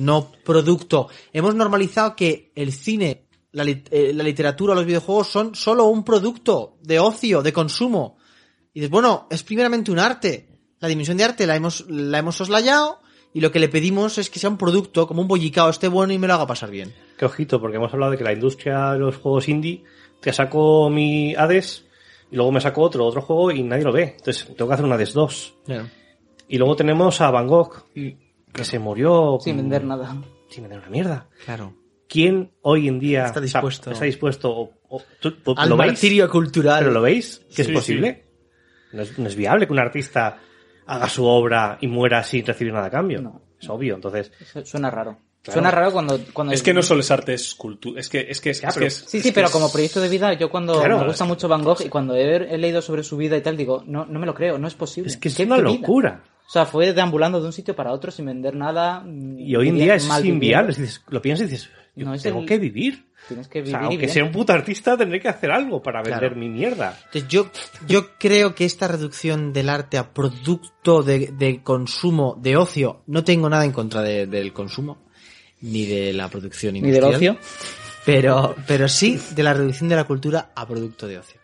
[0.00, 1.08] No producto.
[1.32, 6.78] Hemos normalizado que el cine, la, eh, la literatura, los videojuegos son solo un producto
[6.82, 8.16] de ocio, de consumo.
[8.72, 10.48] Y dices, bueno, es primeramente un arte.
[10.78, 13.00] La dimensión de arte la hemos, la hemos soslayado
[13.32, 16.12] y lo que le pedimos es que sea un producto, como un bollicao, esté bueno
[16.12, 16.94] y me lo haga pasar bien.
[17.16, 19.84] Que ojito, porque hemos hablado de que la industria de los juegos indie,
[20.20, 21.84] te saco mi Hades
[22.30, 24.14] y luego me saco otro, otro juego y nadie lo ve.
[24.18, 25.54] Entonces tengo que hacer un Hades 2.
[26.48, 27.84] Y luego tenemos a Van Gogh,
[28.52, 30.16] que se murió Sin vender nada.
[30.48, 31.28] sin vender una mierda.
[31.44, 31.74] Claro.
[32.08, 33.90] ¿Quién hoy en día Está dispuesto.
[33.92, 35.92] está dispuesto o- o- ¿tú- tú- Al ¿lo veis?
[35.92, 36.80] martirio cultural.
[36.80, 37.42] ¿Pero lo veis?
[37.54, 38.24] ¿Que Sí, es posible?
[38.92, 40.38] No, es, no es viable que un artista
[40.86, 43.20] haga su obra y muera sin recibir nada a cambio.
[43.22, 43.42] No.
[43.60, 44.32] Es obvio, entonces...
[44.52, 45.18] Su- Suena raro.
[45.42, 45.54] Claro.
[45.60, 47.98] Suena raro cuando, cuando Es que no solo es arte, es cultura.
[48.00, 49.52] Es que es que es, Ya, es que es- Sí, es sí, que pero es-
[49.52, 52.14] como proyecto de vida, yo cuando Claro, me es gusta mucho Van Gogh y cuando
[52.16, 54.66] he, he leído sobre su vida y tal, digo, no, no me lo creo, no
[54.66, 55.08] es posible.
[55.08, 56.22] Es que es ¿Qué- una qué vida?
[56.50, 59.04] O sea, fue deambulando de un sitio para otro sin vender nada.
[59.06, 60.74] Y hoy en día es inviable.
[61.08, 63.06] Lo piensas y dices, yo No, tengo el- que vivir.
[63.28, 64.10] Tienes que O vivir sea, y aunque bien.
[64.10, 66.34] sea un puto artista, tendré que hacer algo para vender Claro.
[66.36, 66.98] mi mierda.
[67.04, 67.48] Entonces, yo,
[67.86, 73.22] yo creo que esta reducción del arte a producto de, de consumo, de ocio, no
[73.22, 75.04] tengo nada en contra de- del consumo,
[75.60, 77.36] ni de la producción Ni del industrial.
[77.36, 77.48] ocio.
[78.04, 81.40] Pero, pero sí de la reducción de la cultura a producto de ocio.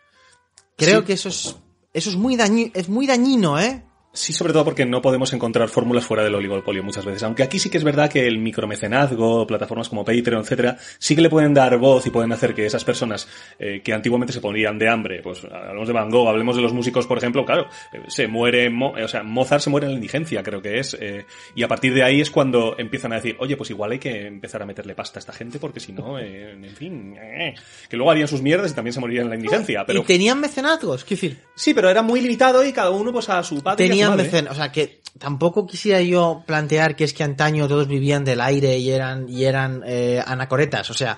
[0.75, 1.05] Creo Sí.
[1.05, 1.55] que eso es,
[1.93, 3.83] eso es muy dañino, es muy dañino, ¿eh?
[4.17, 7.21] Sí, sobre todo porque no podemos encontrar fórmulas fuera del oligopolio muchas veces.
[7.21, 11.21] Aunque aquí sí que es verdad que el micromecenazgo, plataformas como Patreon, etcétera, sí que
[11.21, 13.27] le pueden dar voz y pueden hacer que esas personas
[13.59, 16.73] eh, que antiguamente se ponían de hambre, pues hablemos de Van Gogh, hablemos de los
[16.73, 19.91] músicos, por ejemplo, claro, eh, se muere, Mo- eh, o sea, Mozart se muere en
[19.93, 21.25] la indigencia, creo que es, eh,
[21.55, 24.25] y a partir de ahí es cuando empiezan a decir, oye, pues igual hay que
[24.27, 27.53] empezar a meterle pasta a esta gente porque si no, en fin, eh,
[27.89, 29.85] que luego harían sus mierdas y también se morirían en la indigencia.
[29.85, 33.29] Pero Y tenían mecenazgos, quiero decir, sí, pero era muy limitado y cada uno pues
[33.29, 33.85] a su padre.
[33.85, 33.89] y
[34.23, 38.39] mecen, o sea que tampoco quisiera yo plantear que es que antaño todos vivían del
[38.41, 41.17] aire y eran y eran eh, anacoretas, o sea,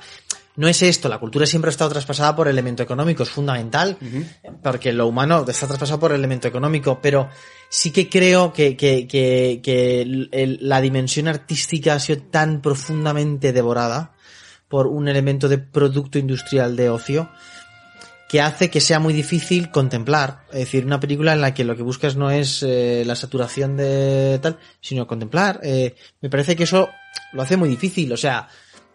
[0.56, 3.98] no es esto, la cultura siempre ha estado traspasada por el elemento económico, es fundamental,
[4.62, 7.30] porque lo humano está traspasado por el elemento económico, pero
[7.70, 13.54] sí que creo que, que, que, que el- la dimensión artística ha sido tan profundamente
[13.54, 14.14] devorada
[14.68, 17.30] por un elemento de producto industrial de ocio
[18.30, 20.44] que hace que sea muy difícil contemplar.
[20.52, 23.76] Es decir, una película en la que lo que buscas no es eh, la saturación
[23.76, 25.60] de tal, sino contemplar.
[25.64, 26.90] Eh, me parece que eso
[27.34, 28.14] lo hace muy difícil.
[28.14, 28.48] O sea,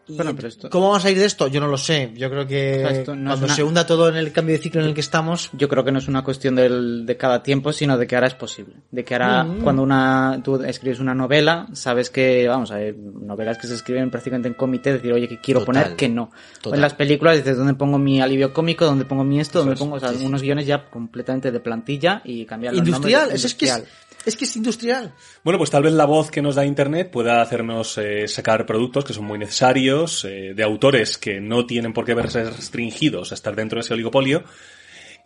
[0.08, 1.48] Bueno, pero esto- ¿cómo vamos a ir de esto?
[1.48, 2.12] Yo no lo sé.
[2.16, 4.32] Yo creo que O sea, esto no es cuando una- se hunda todo en el
[4.32, 7.06] cambio de ciclo en el que estamos, Yo creo que no es una cuestión del,
[7.06, 8.74] de cada tiempo, sino de que ahora es posible.
[8.90, 9.60] De que ahora, Mm.
[9.62, 14.48] cuando una, tú escribes una novela, sabes que, vamos, hay novelas que se escriben prácticamente
[14.48, 15.82] en comité, decir, oye, que quiero Total.
[15.82, 16.30] poner, que no.
[16.64, 18.84] O en las películas dices, ¿dónde pongo mi alivio cómico?
[18.84, 19.60] ¿Dónde pongo mi esto?
[19.60, 19.80] ¿Dónde es.
[19.80, 20.26] pongo, o sea, Sí, sí.
[20.26, 23.22] unos guiones ya completamente de plantilla y cambiar los industrial.
[23.22, 24.03] nombres es que es, industrial.
[24.24, 25.14] Es que es industrial.
[25.42, 29.04] Bueno, pues tal vez la voz que nos da Internet pueda hacernos eh, sacar productos
[29.04, 33.34] que son muy necesarios, eh, de autores que no tienen por qué verse restringidos a
[33.34, 34.44] estar dentro de ese oligopolio,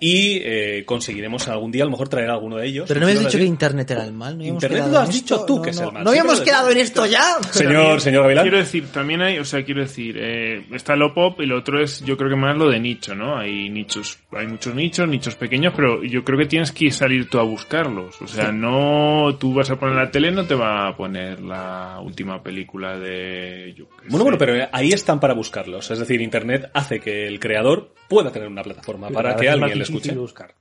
[0.01, 2.85] y eh, conseguiremos algún día a lo mejor traer a alguno de ellos.
[2.87, 4.39] Pero no me has dicho que Internet era el mal.
[4.39, 6.05] ¿No Internet lo has dicho tú No, que es el mal.
[6.05, 7.37] ¿No habíamos quedado en esto ya?
[7.51, 8.45] Señor, señor Gavilán.
[8.45, 11.83] Quiero decir, también hay, o sea, quiero decir, eh, está lo pop y lo otro
[11.83, 13.37] es, yo creo que más lo de nicho, ¿no?
[13.37, 17.41] Hay nichos, hay muchos nichos, nichos pequeños, pero yo creo que tienes que salir tú
[17.41, 18.23] a buscarlos.
[18.23, 21.99] O sea, no, tú vas a poner la tele, no te va a poner la
[22.01, 24.23] última película de, yo Bueno, sé.
[24.23, 25.91] bueno, pero ahí están para buscarlos.
[25.91, 30.13] Es decir, Internet hace que el creador pueda tener una plataforma para que alguien escuche.
[30.13, 30.55] de buscar.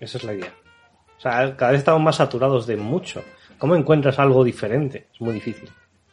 [0.00, 0.52] Esa es la idea.
[1.16, 3.24] O sea, cada vez estamos más saturados de mucho.
[3.58, 5.08] ¿Cómo encuentras algo diferente?
[5.14, 5.68] Es muy difícil.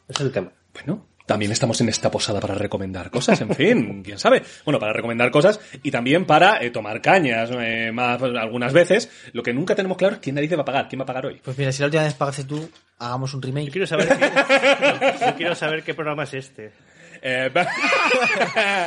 [0.07, 0.51] Ese es el tema.
[0.73, 4.43] Bueno, también estamos en esta posada para recomendar cosas, en fin, quién sabe.
[4.63, 9.09] Bueno, para recomendar cosas y también para eh, tomar cañas eh, más algunas veces.
[9.33, 11.25] Lo que nunca tenemos claro es quién narices va a pagar, quién va a pagar
[11.25, 11.41] hoy.
[11.43, 12.69] Pues mira, si la última vez pagaste tú,
[12.99, 13.71] hagamos un Yo remake.
[13.71, 14.31] quiero saber qué,
[15.25, 16.71] yo quiero saber qué programa es este.
[17.23, 17.51] Eh,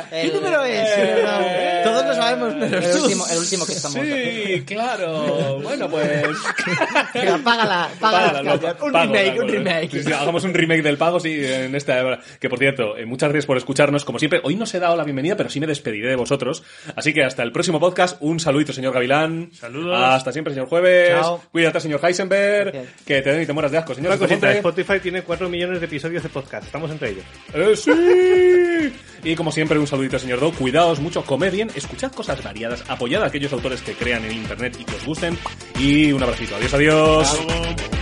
[0.09, 1.23] ¿Qué número es?
[1.23, 1.89] No.
[1.89, 3.97] Todos lo sabemos, pero El último, el último que estamos.
[4.05, 5.59] sí, claro.
[5.61, 6.11] Bueno, pues...
[7.13, 8.27] Venga, págala, págala.
[8.33, 9.89] Págala, no, un pago, remake, un remake.
[9.91, 12.19] Sí, sí, hagamos un remake del pago, sí, en esta hora.
[12.39, 14.03] Que por cierto, eh, muchas gracias por escucharnos.
[14.03, 16.63] Como siempre, hoy no os he dado la bienvenida, pero sí me despediré de vosotros.
[16.95, 18.17] Así que hasta el próximo podcast.
[18.19, 19.51] Un saludito, señor Gavilán.
[19.53, 19.97] Saludos.
[19.97, 21.11] Hasta siempre, señor Jueves.
[21.11, 21.41] Chao.
[21.53, 22.73] Cuídate, señor Heisenberg.
[22.73, 22.93] Gracias.
[23.05, 24.81] Que te den y te mueras de asco, señor Una cosita, Escofonte.
[24.81, 26.65] Spotify tiene 4 millones de episodios de podcast.
[26.65, 27.23] Estamos entre ellos.
[27.53, 27.91] ¡Eh, sí!
[29.23, 30.51] Y como siempre, un saludito, señor Do.
[30.51, 34.83] Cuidaos mucho, comed escuchad cosas variadas, apoyad a aquellos autores que crean en internet y
[34.83, 35.37] que os gusten.
[35.79, 36.55] Y un abracito.
[36.55, 37.94] Adiós, adiós.